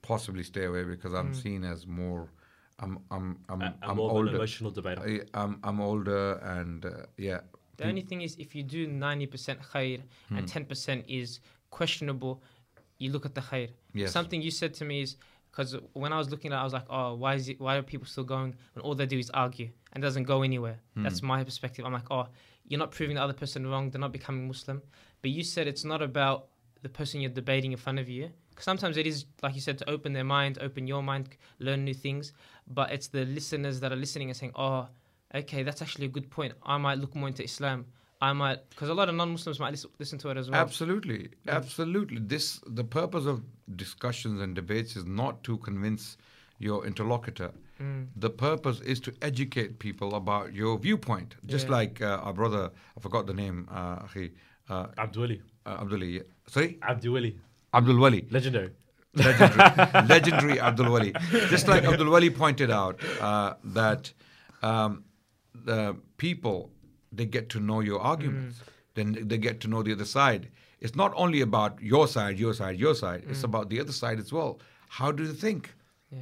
[0.02, 1.42] possibly stay away because I'm Mm.
[1.42, 2.32] seen as more.
[2.80, 4.34] I'm I'm I'm, A- a I'm more of an older.
[4.36, 5.02] emotional debater.
[5.06, 7.40] I, I'm I'm older and uh, yeah.
[7.76, 12.42] The only thing is, if you do 90% khair and 10% is questionable,
[13.00, 13.70] you look at the khair.
[13.92, 14.12] Yes.
[14.12, 15.16] Something you said to me is,
[15.50, 17.76] because when I was looking at it, I was like, oh, why is it, why
[17.76, 20.78] are people still going when all they do is argue and doesn't go anywhere?
[20.94, 21.02] Hmm.
[21.02, 21.84] That's my perspective.
[21.84, 22.28] I'm like, oh,
[22.68, 23.90] you're not proving the other person wrong.
[23.90, 24.82] They're not becoming Muslim.
[25.22, 26.48] But you said it's not about
[26.82, 28.30] the person you're debating in front of you.
[28.50, 31.84] Because sometimes it is, like you said, to open their mind, open your mind, learn
[31.84, 32.32] new things.
[32.68, 34.88] But it's the listeners that are listening and saying, oh,
[35.34, 36.52] okay, that's actually a good point.
[36.62, 37.86] I might look more into Islam.
[38.22, 40.60] I might, because a lot of non-Muslims might listen, listen to it as well.
[40.60, 42.18] Absolutely, absolutely.
[42.20, 43.42] This the purpose of
[43.76, 46.18] discussions and debates is not to convince
[46.58, 47.50] your interlocutor.
[47.80, 48.08] Mm.
[48.16, 51.36] The purpose is to educate people about your viewpoint.
[51.46, 51.76] Just Yeah.
[51.78, 54.32] like uh, our brother, I forgot the name, uh, akhi,
[54.68, 55.40] uh, Abdulwali.
[55.64, 56.22] uh, Abdulli.
[56.46, 57.32] Sorry, Abdulwali.
[57.72, 58.26] Abdul Wali.
[58.30, 58.70] Legendary.
[59.14, 61.12] legendary, legendary Abdul Wali.
[61.48, 64.12] Just like Abdul Wali pointed out uh, that
[64.62, 65.04] um,
[65.54, 66.70] the people
[67.12, 68.62] they get to know your arguments, mm.
[68.94, 70.48] then they get to know the other side.
[70.80, 73.24] It's not only about your side, your side, your side.
[73.28, 73.44] It's mm.
[73.44, 74.60] about the other side as well.
[74.88, 75.74] How do they think?
[76.10, 76.18] Yeah.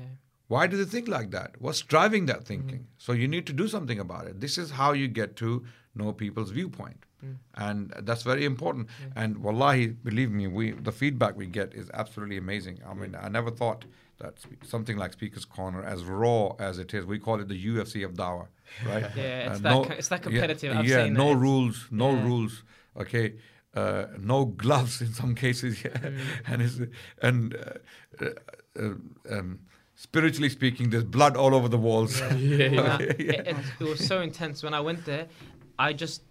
[0.49, 1.61] Why do they think like that?
[1.61, 2.45] What's driving that mm-hmm.
[2.45, 2.87] thinking?
[2.97, 4.41] So you need to do something about it.
[4.41, 5.65] This is how you get to
[5.95, 7.05] know people's viewpoint.
[7.25, 7.37] Mm.
[7.55, 8.89] And that's very important.
[9.15, 12.81] And wallahi, believe me, we the feedback we get is absolutely amazing.
[12.89, 13.85] I mean, I never thought
[14.21, 18.05] that something like Speaker's Corner, as raw as it is, we call it the UFC
[18.05, 18.49] of Dawah,
[18.87, 19.05] right?
[19.17, 20.77] Yeah, it's Uh, that co- it's that yeah, competitive.
[20.77, 21.37] I've yeah, seen no that.
[21.37, 22.25] Rules, no yeah.
[22.25, 22.63] rules.
[22.97, 23.35] Okay,
[23.75, 25.91] uh, no gloves in some cases, yeah.
[25.99, 26.21] Mm.
[26.47, 26.81] and it's,
[27.23, 29.61] and uh, uh, uh, um,
[29.95, 32.21] spiritually speaking, there's blood all over the walls.
[32.23, 33.33] Okay, it, yeah.
[33.53, 35.27] it, it was so intense when I went there.
[35.79, 36.23] I just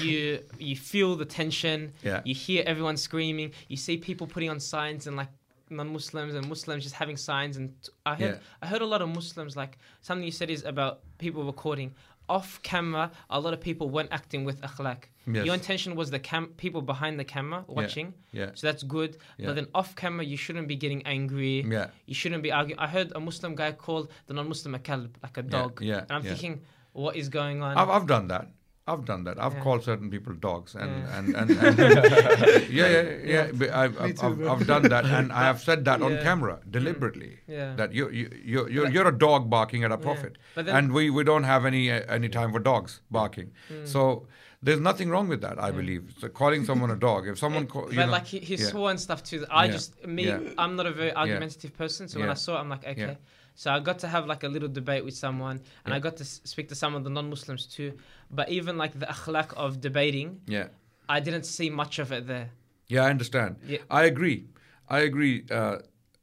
[0.00, 1.92] you you feel the tension.
[2.02, 2.22] Yeah.
[2.24, 3.52] You hear everyone screaming.
[3.68, 5.28] You see people putting on signs and like
[5.70, 7.56] non-Muslims and Muslims just having signs.
[7.56, 8.38] And t- I heard Yeah.
[8.62, 11.94] I heard a lot of Muslims like something you said is about people recording.
[12.30, 15.04] off camera, a lot of people weren't acting with akhlaq.
[15.26, 15.46] Yes.
[15.46, 18.50] Your intention was the cam people behind the camera watching, Yeah.
[18.54, 19.16] so that's good.
[19.38, 19.46] Yeah.
[19.46, 21.62] But then off camera, you shouldn't be getting angry.
[21.62, 21.86] Yeah.
[22.04, 22.78] You shouldn't be arguing.
[22.80, 25.80] I heard a Muslim guy called the non-Muslim a kalb, like a Yeah, dog.
[25.80, 26.30] yeah, And I'm yeah.
[26.32, 26.60] thinking,
[26.92, 27.78] what is going on?
[27.78, 28.48] I've, I've done that.
[28.92, 29.36] I've done that.
[29.44, 29.64] I've Yeah.
[29.64, 31.18] called certain people dogs, and Yeah.
[31.18, 31.78] and, and, and
[32.78, 33.02] yeah, yeah,
[33.34, 33.80] yeah.
[33.82, 34.66] I've, I've, too, I've.
[34.66, 37.30] Done that, and I have said that on camera deliberately.
[37.46, 37.74] Yeah.
[37.80, 41.24] That you you you you're, you're a dog barking at a prophet, and we, we
[41.30, 43.52] don't have any uh, any time for dogs barking.
[43.68, 43.84] Hmm.
[43.94, 44.26] So
[44.62, 46.14] there's nothing wrong with that, I believe.
[46.20, 49.00] So calling someone a dog, if someone, call, but know, like he, he swore and
[49.00, 49.44] stuff too.
[49.50, 50.24] I just me.
[50.58, 52.08] I'm not a very argumentative person.
[52.08, 53.16] So when I saw it, I'm like, okay.
[53.58, 55.96] So I got to have like a little debate with someone, and Yeah.
[55.96, 57.90] I got to speak to some of the non-Muslims too.
[58.30, 60.68] But even like the akhlaq of debating, yeah.
[61.08, 62.50] I didn't see much of it there.
[62.86, 63.56] Yeah, I understand.
[63.66, 63.78] Yeah.
[63.90, 64.46] I agree.
[64.88, 65.44] I agree.
[65.50, 65.78] Uh,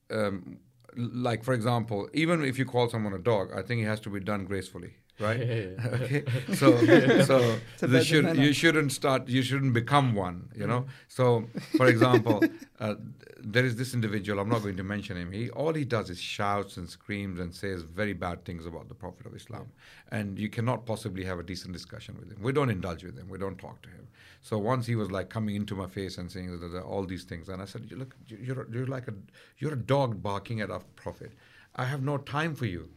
[0.09, 0.59] um,
[0.95, 4.09] like, for example, even if you call someone a dog, I think it has to
[4.09, 5.39] be done gracefully, right?
[5.85, 6.23] okay.
[6.53, 6.77] So,
[7.23, 9.27] so a should, you shouldn't start.
[9.27, 10.49] You shouldn't become one.
[10.55, 10.85] You know.
[11.07, 11.47] So,
[11.77, 12.43] for example,
[12.79, 12.95] uh,
[13.39, 14.39] there is this individual.
[14.39, 15.31] I'm not going to mention him.
[15.31, 18.95] He all he does is shouts and screams and says very bad things about the
[18.95, 19.67] Prophet of Islam,
[20.11, 22.41] and you cannot possibly have a decent discussion with him.
[22.41, 23.29] We don't indulge with him.
[23.29, 24.07] We don't talk to him.
[24.41, 27.23] So once he was like coming into my face and saying that- that all these
[27.23, 29.13] things, and I said, "You "Look, you- you're you're like a
[29.59, 31.31] you're a dog barking at a prophet.
[31.75, 32.89] I have no time for you.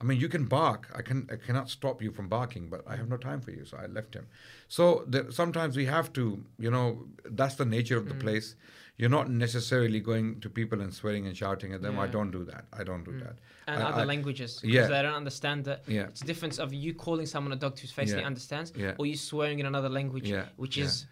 [0.00, 0.90] I mean, you can bark.
[0.94, 3.64] I can I cannot stop you from barking, but I have no time for you.
[3.64, 4.26] So I left him.
[4.68, 8.20] So there, sometimes we have to, you know, that's the nature of the mm.
[8.20, 8.56] place.
[8.98, 11.98] You're not necessarily going to people and swearing and shouting at them.
[11.98, 12.64] I don't do that.
[12.72, 13.20] I don't do mm.
[13.24, 13.36] that.
[13.66, 14.86] And I- other I- languages, because Yeah.
[14.86, 15.82] they don't understand that.
[15.86, 16.04] Yeah.
[16.04, 18.26] It's a difference of you calling someone a dog whose face they Yeah.
[18.26, 18.94] understands, Yeah.
[18.98, 20.46] or you swearing in another language, Yeah.
[20.56, 20.86] which Yeah.
[20.86, 21.06] is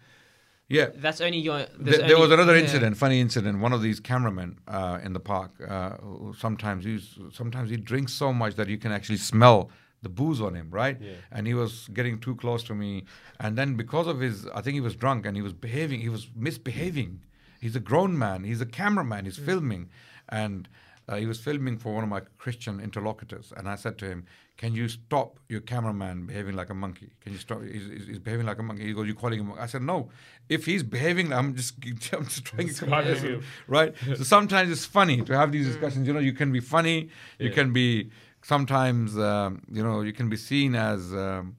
[0.67, 0.87] Yeah.
[0.95, 1.65] that's only your.
[1.77, 2.63] there's There, there was another yeah.
[2.63, 3.59] incident, funny incident.
[3.59, 5.97] One of these cameramen uh, in the park, uh,
[6.37, 9.69] sometimes he's sometimes he drinks so much that you can actually smell
[10.01, 10.97] the booze on him, right?
[10.99, 11.13] Yeah.
[11.31, 13.05] And he was getting too close to me,
[13.39, 16.09] and then because of his, I think he was drunk and he was behaving, he
[16.09, 17.21] was misbehaving.
[17.61, 18.43] He's a grown man.
[18.43, 19.25] He's a cameraman.
[19.25, 19.89] He's filming,
[20.29, 20.67] and
[21.07, 23.53] uh, he was filming for one of my Christian interlocutors.
[23.55, 24.25] And I said to him,
[24.57, 27.11] "Can you stop your cameraman behaving like a monkey?
[27.21, 27.61] Can you stop?
[27.61, 30.09] He's, he's he's behaving like a monkey." He goes, "You calling him?" I said, "No.
[30.49, 31.73] If he's behaving, I'm just
[32.13, 33.43] I'm just trying to Describing compare him.
[33.67, 33.93] right?
[34.17, 36.07] so sometimes it's funny to have these discussions.
[36.07, 37.09] You know, you can be funny.
[37.39, 37.53] You Yeah.
[37.59, 38.09] can be
[38.41, 41.13] sometimes um, you know you can be seen as.
[41.13, 41.55] Um,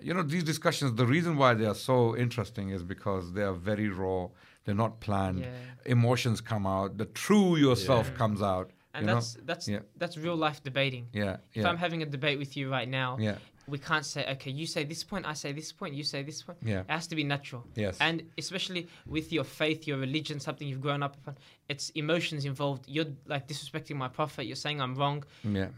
[0.00, 3.52] you know these discussions the reason why they are so interesting is because they are
[3.52, 4.26] very raw
[4.66, 5.50] they're not planned Yeah.
[5.96, 8.16] emotions come out the true yourself Yeah.
[8.22, 9.14] comes out And you know?
[9.14, 9.80] that's that's Yeah.
[10.00, 11.04] that's real life debating.
[11.12, 13.38] yeah If I'm having a debate with you right now, yeah
[13.68, 16.40] we can't say, okay, you say this point, I say this point, you say this
[16.46, 16.58] point.
[16.62, 16.82] Yeah.
[16.88, 17.62] It has to be natural.
[17.74, 17.94] Yes.
[18.00, 18.82] And especially
[19.14, 21.34] with your faith, your religion, something you've grown up upon,
[21.72, 22.82] it's emotions involved.
[22.94, 24.42] You're like disrespecting my prophet.
[24.48, 25.24] You're saying I'm wrong.
[25.60, 25.70] yeah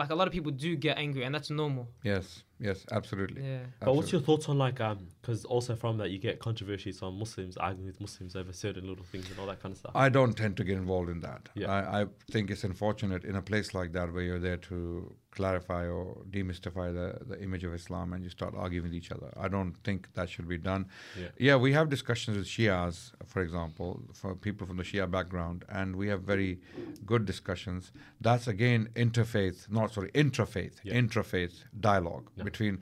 [0.00, 1.84] Like a lot of people do get angry, and that's normal.
[2.12, 2.26] yes
[2.60, 3.58] yes absolutely Yeah.
[3.80, 4.98] But what's your thoughts on like um?
[5.20, 9.04] Because also from that you get controversies on Muslims arguing with Muslims over certain little
[9.04, 9.92] things and all that kind of stuff.
[9.94, 11.48] I don't tend to get involved in that.
[11.54, 11.70] Yeah.
[11.70, 15.86] I, I think it's unfortunate in a place like that where you're there to clarify
[15.86, 19.30] or demystify the, the image of Islam and you start arguing with each other.
[19.36, 20.86] I don't think that should be done.
[21.20, 21.28] Yeah.
[21.38, 25.94] Yeah, we have discussions with Shias, for example, for people from the Shia background, and
[25.94, 26.60] we have very
[27.06, 27.92] good discussions.
[28.20, 30.94] That's again interfaith, not sorry, intrafaith, Yeah.
[30.94, 32.44] intrafaith dialogue Yeah.
[32.50, 32.74] Between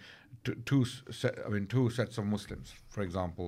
[0.71, 0.85] two,
[1.47, 2.69] I mean two sets of Muslims.
[2.95, 3.47] For example,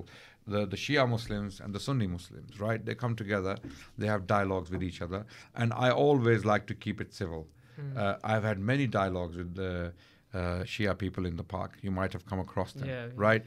[0.53, 2.81] the the Shia Muslims and the Sunni Muslims, right?
[2.87, 3.55] They come together,
[4.01, 5.21] they have dialogues with each other,
[5.55, 7.43] and I always like to keep it civil.
[7.95, 9.93] Uh, I've had many dialogues with the
[10.33, 10.39] uh,
[10.71, 11.77] Shia people in the park.
[11.81, 13.11] You might have come across them, Yeah, yeah.
[13.27, 13.43] right?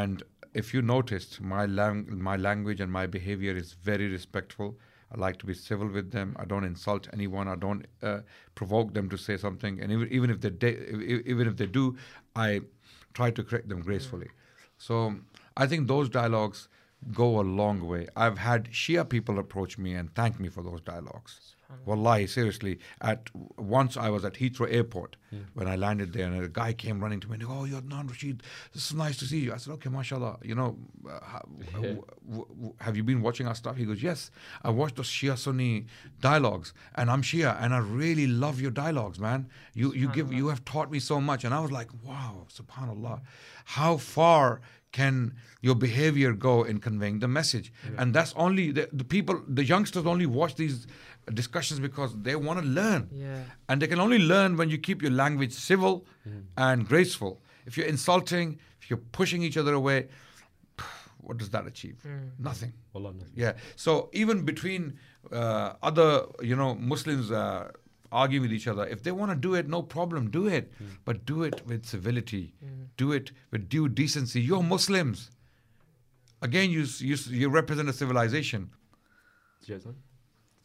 [0.00, 0.22] And
[0.60, 4.68] if you noticed, my lang- my language and my behavior is very respectful.
[5.14, 6.34] I like to be civil with them.
[6.38, 7.48] I don't insult anyone.
[7.48, 8.20] I don't uh,
[8.54, 9.80] provoke them to say something.
[9.80, 11.96] And even, even if they de- even if they do,
[12.34, 12.62] I
[13.12, 14.28] try to correct them gracefully.
[14.78, 15.16] So
[15.56, 16.68] I think those dialogues
[17.12, 18.08] go a long way.
[18.16, 21.56] I've had Shia people approach me and thank me for those dialogues.
[21.84, 22.78] Wallahi, seriously.
[23.00, 25.16] At once I was at Heathrow Airport
[25.54, 27.64] when I landed there, and a guy came running to me and he goes, "Oh,
[27.64, 28.42] you're Nan Rashid.
[28.74, 30.38] This is nice to see you." I said, "Okay, mashallah.
[30.42, 30.76] You know,
[31.08, 31.38] uh,
[31.82, 34.30] w- have you been watching our stuff?" He goes, "Yes,
[34.62, 35.86] I watched the Shia Sunni
[36.20, 39.48] dialogues, and I'm Shia, and I really love your dialogues, man.
[39.74, 43.20] You you give you have taught me so much." And I was like, "Wow, Subhanallah,
[43.64, 44.60] how far."
[44.92, 47.72] Can your behavior go in conveying the message?
[47.96, 50.86] And that's only the, the people, the youngsters only watch these
[51.34, 53.08] discussions because they want to learn.
[53.12, 53.42] Yeah.
[53.68, 56.06] And they can only learn when you keep your language civil
[56.56, 57.40] and graceful.
[57.66, 60.08] If you're insulting, if you're pushing each other away,
[61.18, 62.04] what does that achieve?
[62.38, 62.72] Nothing.
[62.92, 63.32] Wallah, nothing.
[63.34, 63.52] Yeah.
[63.76, 64.98] So even between
[65.30, 67.70] uh, other, you know, Muslims, uh,
[68.12, 68.86] arguing with each other.
[68.86, 70.72] If they want to do it, no problem, do it.
[71.04, 72.54] But do it with civility.
[72.96, 74.40] Do it with due decency.
[74.40, 75.30] You're Muslims.
[76.42, 78.70] Again, you you you represent a civilization.
[79.62, 79.94] Do you guys know?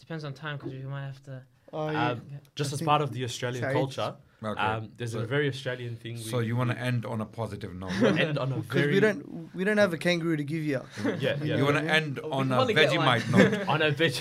[0.07, 1.41] Depends on time because we might have to.
[1.73, 2.11] Oh, yeah.
[2.11, 2.21] Um,
[2.55, 4.61] just I as part of the Australian Saeed- culture, Okay.
[4.61, 6.15] um, there's so, a very Australian thing.
[6.15, 7.91] so you want to end on a positive note.
[8.03, 10.79] end on a Because very we don't we don't have a kangaroo to give you.
[11.19, 11.93] yeah yeah You want to Yeah.
[11.95, 12.89] end We on a wanna get.
[12.91, 13.67] Vegemite note.
[13.73, 14.13] on a veg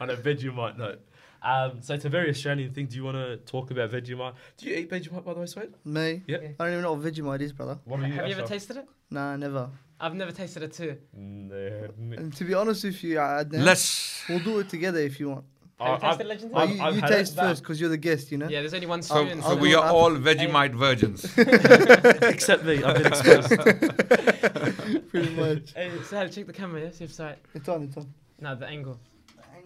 [0.00, 1.00] on a Vegemite note.
[1.40, 2.86] Um, so it's a very Australian thing.
[2.86, 4.34] Do you want to talk about Vegemite?
[4.58, 5.70] Do you eat Vegemite by the way, Sweet?
[5.86, 6.22] Me?
[6.26, 6.56] Yep.
[6.58, 7.78] I don't even know what Vegemite is, brother.
[7.84, 8.86] What are Have you ever tasted it?
[9.08, 9.70] Nah, never.
[10.00, 10.96] I've never tasted it too.
[11.12, 11.88] No.
[12.16, 14.22] And to be honest with you, Adnan, Let's.
[14.28, 15.44] we'll do it together if you want.
[15.80, 16.74] Have you I've- tasted Legendary?
[16.76, 17.16] You I've you had it.
[17.16, 18.48] taste first because you're the guest, you know.
[18.48, 19.42] Yeah, there's only one So, spoon.
[19.42, 21.24] so I'll we are all Vegemite virgins.
[21.36, 23.48] Except me, I've been exposed.
[25.10, 25.72] Pretty much.
[25.74, 26.90] Hey, Suhail, check the camera, yeah?
[26.90, 27.38] See if it's right.
[27.54, 27.84] It's on.
[27.84, 28.12] It's on.
[28.40, 28.98] No, the angle.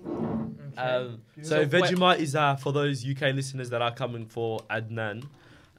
[0.06, 0.76] Okay.
[0.80, 4.60] Um, so So, wait- Vegemite is uh, for those UK listeners that are coming for
[4.70, 5.24] Adnan.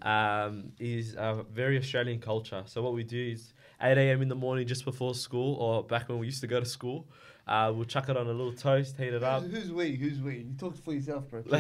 [0.02, 2.64] Um, is a very Australian culture.
[2.66, 3.54] So what we do is
[3.84, 4.22] 8 a.m.
[4.22, 7.08] in the morning just before school, or back when we used to go to school.
[7.46, 9.44] Uh, we'll chuck it on a little toast, heat it up.
[9.44, 9.96] Who's, who's we?
[9.98, 10.38] Who's we?
[10.38, 11.44] You talk for yourself, bro.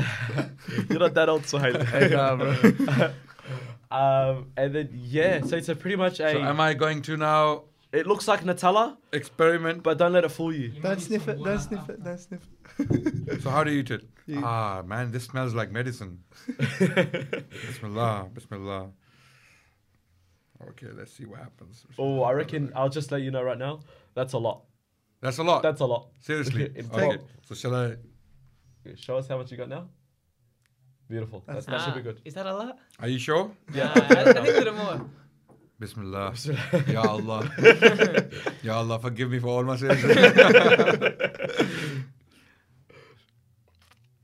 [0.90, 1.74] You're not that old, Suhail.
[2.12, 3.12] nah, bro.
[3.92, 6.32] um, and then yeah, so it's a pretty much a.
[6.32, 9.84] So am I going to now it looks like Nutella, experiment?
[9.84, 10.70] but don't let it fool you.
[10.70, 11.44] You might Don't sniff it.
[11.44, 12.04] Don't sniff it.
[12.04, 12.42] Don't sniff
[12.80, 13.42] it.
[13.44, 14.04] So how do you eat it?
[14.26, 16.24] You- Ah, man, this smells like medicine.
[16.48, 18.90] Bismillah, Bismillah.
[20.70, 21.86] Okay, let's see what happens.
[21.98, 23.82] Oh, I reckon I'll just let you know right now.
[24.16, 24.64] That's a lot.
[25.22, 25.62] That's a lot.
[25.64, 26.10] That's a lot.
[26.22, 26.64] Seriously.
[26.76, 27.12] In okay.
[27.12, 27.96] fact- So shall I?
[28.96, 29.88] Show us how much you got now.
[31.10, 31.44] Beautiful.
[31.48, 32.22] That's, That's- that should be good.
[32.26, 32.78] Is that a lot?
[33.00, 33.52] Are you sure?
[33.74, 33.92] Yeah.
[33.96, 35.06] I, I think a little more.
[35.80, 36.34] Bismillah.
[36.88, 37.50] Ya Allah.
[38.62, 40.00] Ya Allah, forgive me for all my sins.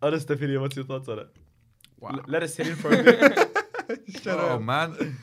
[0.02, 1.28] Honest opinion, what's your thoughts on it?
[2.00, 2.12] Wow.
[2.14, 3.50] L- let us sit in for a bit.
[4.22, 5.18] Shut oh man,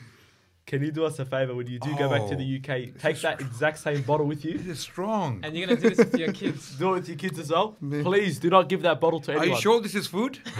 [0.67, 2.37] Can you do us a favor when you do go back to Oh.
[2.37, 2.99] the UK?
[2.99, 4.57] Take that exact same bottle with you.
[4.57, 5.39] this is strong.
[5.43, 6.75] And you're going to do this with your kids.
[6.77, 7.77] Do it with your kids as well.
[7.79, 8.03] Me.
[8.03, 9.47] Please do not give that bottle to anyone.
[9.47, 10.39] Are you sure this is food?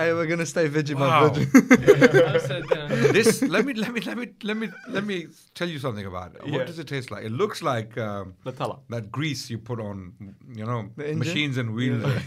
[0.00, 0.98] Hey, we're gonna stay Vegemite.
[1.00, 1.28] Wow.
[1.28, 2.26] virgin.
[2.26, 2.88] I'm so done.
[3.12, 6.34] this let me let me let me let me let me tell you something about
[6.36, 6.40] it.
[6.46, 6.52] Yeah.
[6.56, 7.24] What does it taste like?
[7.24, 8.78] It looks like um, Nutella.
[8.88, 10.14] that grease you put on,
[10.54, 12.02] you know, machines and wheels.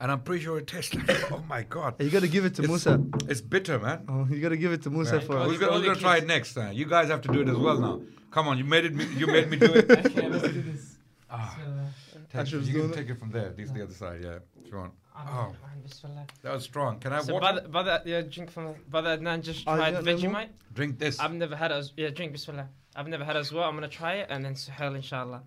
[0.00, 1.08] and I'm pretty sure it tastes like.
[1.32, 3.02] Oh my god, You gotta give it to It's- Musa.
[3.28, 4.04] it's bitter, man.
[4.08, 5.24] Oh, you gotta give it to Musa Right.
[5.26, 6.56] for Who's you gonna, got who's all gonna try it next?
[6.56, 8.00] Uh, you guys have to do it as well now.
[8.30, 8.92] Come on, you made it.
[9.16, 9.90] You made me do it.
[10.06, 10.96] Okay, let's do this.
[11.30, 12.44] Ah, Bismillah.
[12.44, 13.50] take, you can take it from there.
[13.56, 14.20] This is the other side.
[14.22, 14.92] Yeah, if you want.
[15.16, 16.26] Oh, Bismillah, Bismillah.
[16.42, 16.98] that was strong.
[16.98, 17.60] Can I So, water?
[17.62, 20.04] brother, brother, yeah, drink from brother Adnan just Oh, tried got?
[20.04, 20.48] Vegemite.
[20.72, 21.20] Drink this.
[21.20, 21.74] I've never had it.
[21.74, 22.68] As, yeah, drink Bismillah.
[22.96, 23.64] I've never had it as well.
[23.64, 25.42] I'm gonna try it and then Suhail, inshallah.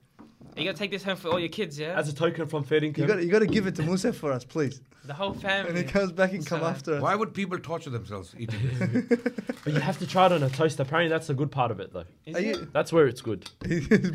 [0.56, 1.98] You gotta take this home for all your kids, yeah?
[1.98, 4.44] As a token from Feeding You gotta you gotta give it to Musa for us,
[4.44, 4.82] please.
[5.06, 5.70] the whole family.
[5.70, 6.72] And he comes back and come Musa.
[6.72, 7.02] after us.
[7.02, 9.20] Why would people torture themselves eating this?
[9.64, 10.80] But you have to try it on a toast.
[10.80, 12.06] Apparently, that's the good part of it, though.
[12.26, 12.46] Is Are it?
[12.46, 12.68] you?
[12.72, 13.50] That's where it's good.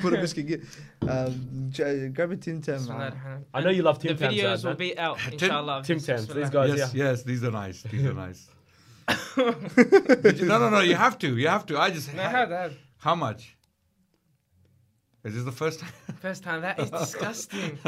[0.00, 0.46] Put a biscuit.
[0.46, 0.60] Get,
[1.08, 2.76] um, j- grab a Tim Tam.
[2.78, 3.44] Bismillah man.
[3.52, 4.78] I know you love Tim The Tams, videos will Adnan.
[4.78, 5.78] be out, inshallah.
[5.80, 6.00] of Tim.
[6.00, 7.04] Tams, these guys, yes, yeah.
[7.10, 7.82] yes, these are nice.
[7.82, 8.48] These are nice.
[9.36, 10.80] You- no, no, no.
[10.80, 11.36] You have to.
[11.36, 11.78] You have to.
[11.78, 12.14] I just.
[12.14, 12.72] No, I had that.
[12.98, 13.56] How much?
[15.24, 15.90] Is this the first time?
[16.20, 16.62] First time.
[16.62, 17.78] That is disgusting.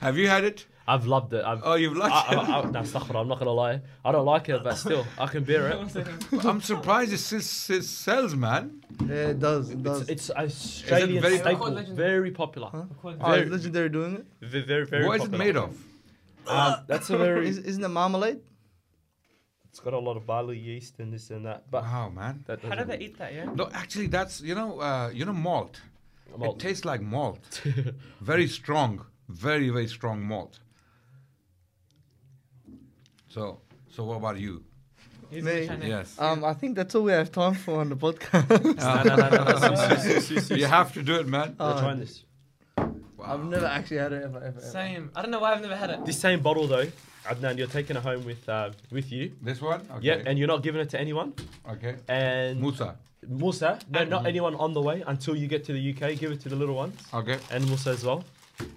[0.00, 0.66] Have you had it?
[0.86, 1.44] I've loved it.
[1.44, 2.38] I've, Oh, you've I, liked I, it.
[2.38, 3.80] I, no, astaghfirullah, I'm not gonna lie.
[4.04, 6.44] I don't like it, but still, I can bear it.
[6.44, 8.82] I'm surprised it, s- it sells, man.
[9.06, 9.70] Yeah, it does.
[9.70, 10.08] It does.
[10.08, 12.08] It's, it's Australian very- staple, Quite legendary.
[12.08, 12.68] very popular.
[12.72, 12.82] Huh?
[13.00, 14.26] Quite oh, very- is legendary doing it.
[14.46, 15.06] V- very, very.
[15.06, 15.76] what is it made of?
[16.46, 17.48] Um, that's a very.
[17.48, 18.40] Is, isn't it marmalade?
[19.70, 21.70] It's got a lot of barley yeast and this and that.
[21.70, 22.42] But Wow, man.
[22.46, 23.44] that How do they eat that, yeah?
[23.54, 25.80] No, actually, that's you know, uh, you know, malt.
[26.36, 26.56] Malt.
[26.56, 27.62] It tastes like malt.
[28.20, 30.58] very strong, very very strong malt.
[33.28, 33.60] So,
[33.90, 34.64] so what about you?
[35.30, 35.68] Me?
[35.86, 36.18] Yes.
[36.18, 38.48] Um, I think that's all we have time for on the podcast.
[40.58, 41.54] you have to do it, man.
[41.58, 42.24] We're Uh, trying this.
[43.22, 44.46] I've never actually had it ever, ever.
[44.58, 44.60] ever.
[44.60, 45.10] Same.
[45.14, 46.04] I don't know why I've never had it.
[46.04, 46.88] This same bottle though,
[47.26, 49.32] Adnan, you're taking it home with uh, with you.
[49.42, 49.80] This one?
[49.96, 50.06] Okay.
[50.06, 51.34] Yeah, and you're not giving it to anyone.
[51.68, 51.96] okay.
[52.08, 52.96] And Musa.
[53.28, 56.18] Musa, no, not anyone on the way until you get to the UK.
[56.18, 57.38] Give it to the little ones Okay.
[57.50, 58.24] and Musa as well.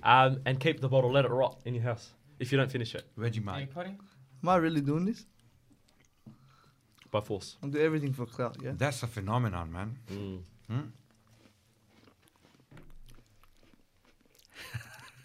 [0.03, 1.11] Um, and keep the bottle.
[1.11, 2.09] Let it rot in your house
[2.39, 3.73] if you don't finish it Are you Vegemite.
[3.73, 3.97] potting?
[4.43, 5.25] Am I really doing this?
[7.11, 7.57] by force.
[7.61, 8.57] I'll do everything for clout.
[8.59, 8.71] Yeah.
[8.75, 9.97] That's a phenomenon, man.
[10.11, 10.39] Mm.
[10.67, 10.81] Hmm?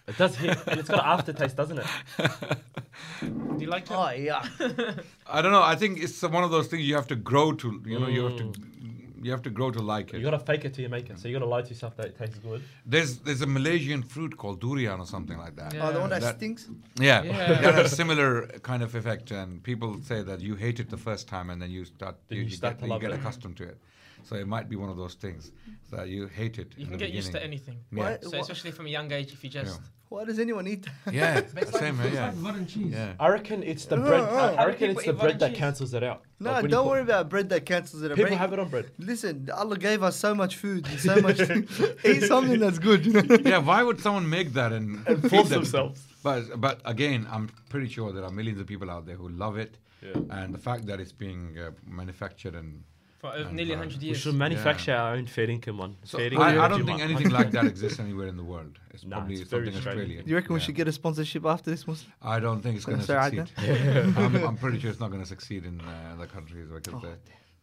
[0.08, 1.86] It does hit, and it's got an aftertaste, doesn't it?
[3.58, 3.92] Do you like it?
[3.92, 4.42] Oh yeah.
[5.26, 5.62] I don't know.
[5.62, 7.82] I think it's one of those things you have to grow to.
[7.84, 9.24] You know, you have to mm.
[9.24, 10.20] you have to grow to like it.
[10.20, 10.30] You it.
[10.30, 11.18] gotta fake it till you make it.
[11.18, 12.62] So you gotta lie to yourself that it tastes good.
[12.86, 15.74] There's there's a Malaysian fruit called durian or something like that.
[15.74, 15.88] Yeah.
[15.88, 16.68] Oh, the one that, That- stinks.
[16.98, 17.60] Yeah, Yeah.
[17.60, 21.28] that has similar kind of effect, and people say that you hate it the first
[21.28, 23.56] time, and then you start Then you, you you start get, to you get accustomed
[23.58, 23.78] to it.
[24.22, 25.52] So it might be one of those things
[25.90, 26.74] that you hate it.
[26.76, 27.78] You in can the get used to anything.
[27.90, 27.98] Yeah.
[28.02, 29.80] Why- So especially from a young age, if you just
[30.10, 31.12] Why does anyone eat that?
[31.12, 32.00] Yeah, It's like- same.
[32.00, 32.92] it's Yeah, like Butter and cheese.
[32.92, 33.12] yeah.
[33.20, 34.20] I reckon it's the Uh, bread.
[34.22, 34.54] uh.
[34.62, 35.58] I reckon it's the bread that cheese?
[35.58, 36.22] cancels it out.
[36.40, 38.10] No, Like don't worry about bread that cancels it.
[38.10, 38.16] out.
[38.16, 38.86] People Break- have it on bread.
[38.98, 41.38] Listen, Allah gave us so much food, and so much.
[42.10, 43.00] Eat something that's good.
[43.46, 45.58] Yeah, why would someone make that and, And feed force them?
[45.62, 46.00] themselves.
[46.22, 49.56] But but again, I'm pretty sure there are millions of people out there who love
[49.64, 49.72] it,
[50.02, 50.36] Yeah.
[50.36, 51.70] and the fact that it's being uh,
[52.00, 52.82] manufactured and
[53.18, 55.96] for over nearly uh, 100 We should manufacture our own Fair Dinkum one.
[56.04, 57.00] so fair I, I don't think mark.
[57.10, 58.78] anything like that exists anywhere in the world.
[58.94, 60.02] It's Nah, probably it's very something Australian.
[60.04, 60.28] Australian.
[60.28, 61.86] You reckon we should get a sponsorship after this?
[61.86, 62.12] Muslim?
[62.22, 63.44] I don't think it's going to succeed.
[64.16, 67.00] I'm, I'm pretty sure it's not going to succeed in uh, other countries because Oh,
[67.00, 67.14] they,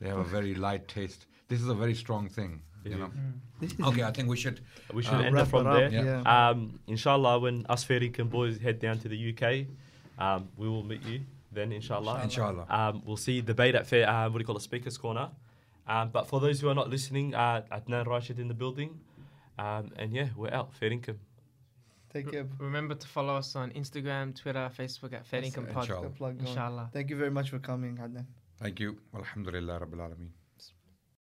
[0.02, 1.26] they have a very light taste.
[1.48, 3.12] This is a very strong thing, you know.
[3.62, 3.88] Mm.
[3.88, 4.60] Okay, I think we should.
[4.94, 6.06] We should Uh, end wrap it from it up, there.
[6.06, 6.50] Yeah.
[6.50, 9.68] Um, inshallah, when us Fair Dinkum boys head down to the UK,
[10.20, 11.22] um, we will meet you
[11.52, 12.22] then, inshallah.
[12.24, 12.66] Inshallah.
[12.70, 15.30] Um, we'll see the debate at fair, uh, what do you call it, Speaker's Corner.
[15.88, 19.00] Um, but for those who are not listening, uh, Adnan Rashid in the building.
[19.58, 20.74] Um, and yeah, we're out.
[20.74, 21.18] Fair Dinkum.
[22.12, 22.48] Take care.
[22.60, 25.84] Remember to follow us on Instagram, Twitter, Facebook at Fair That's Dinkum Pod.
[25.84, 26.02] inshallah.
[26.02, 26.48] The plug going.
[26.48, 26.90] Inshallah.
[26.94, 28.26] Thank you very much for coming, Adnan.
[28.58, 28.98] Thank you.
[29.14, 30.30] Alhamdulillah Rabbil Alameen.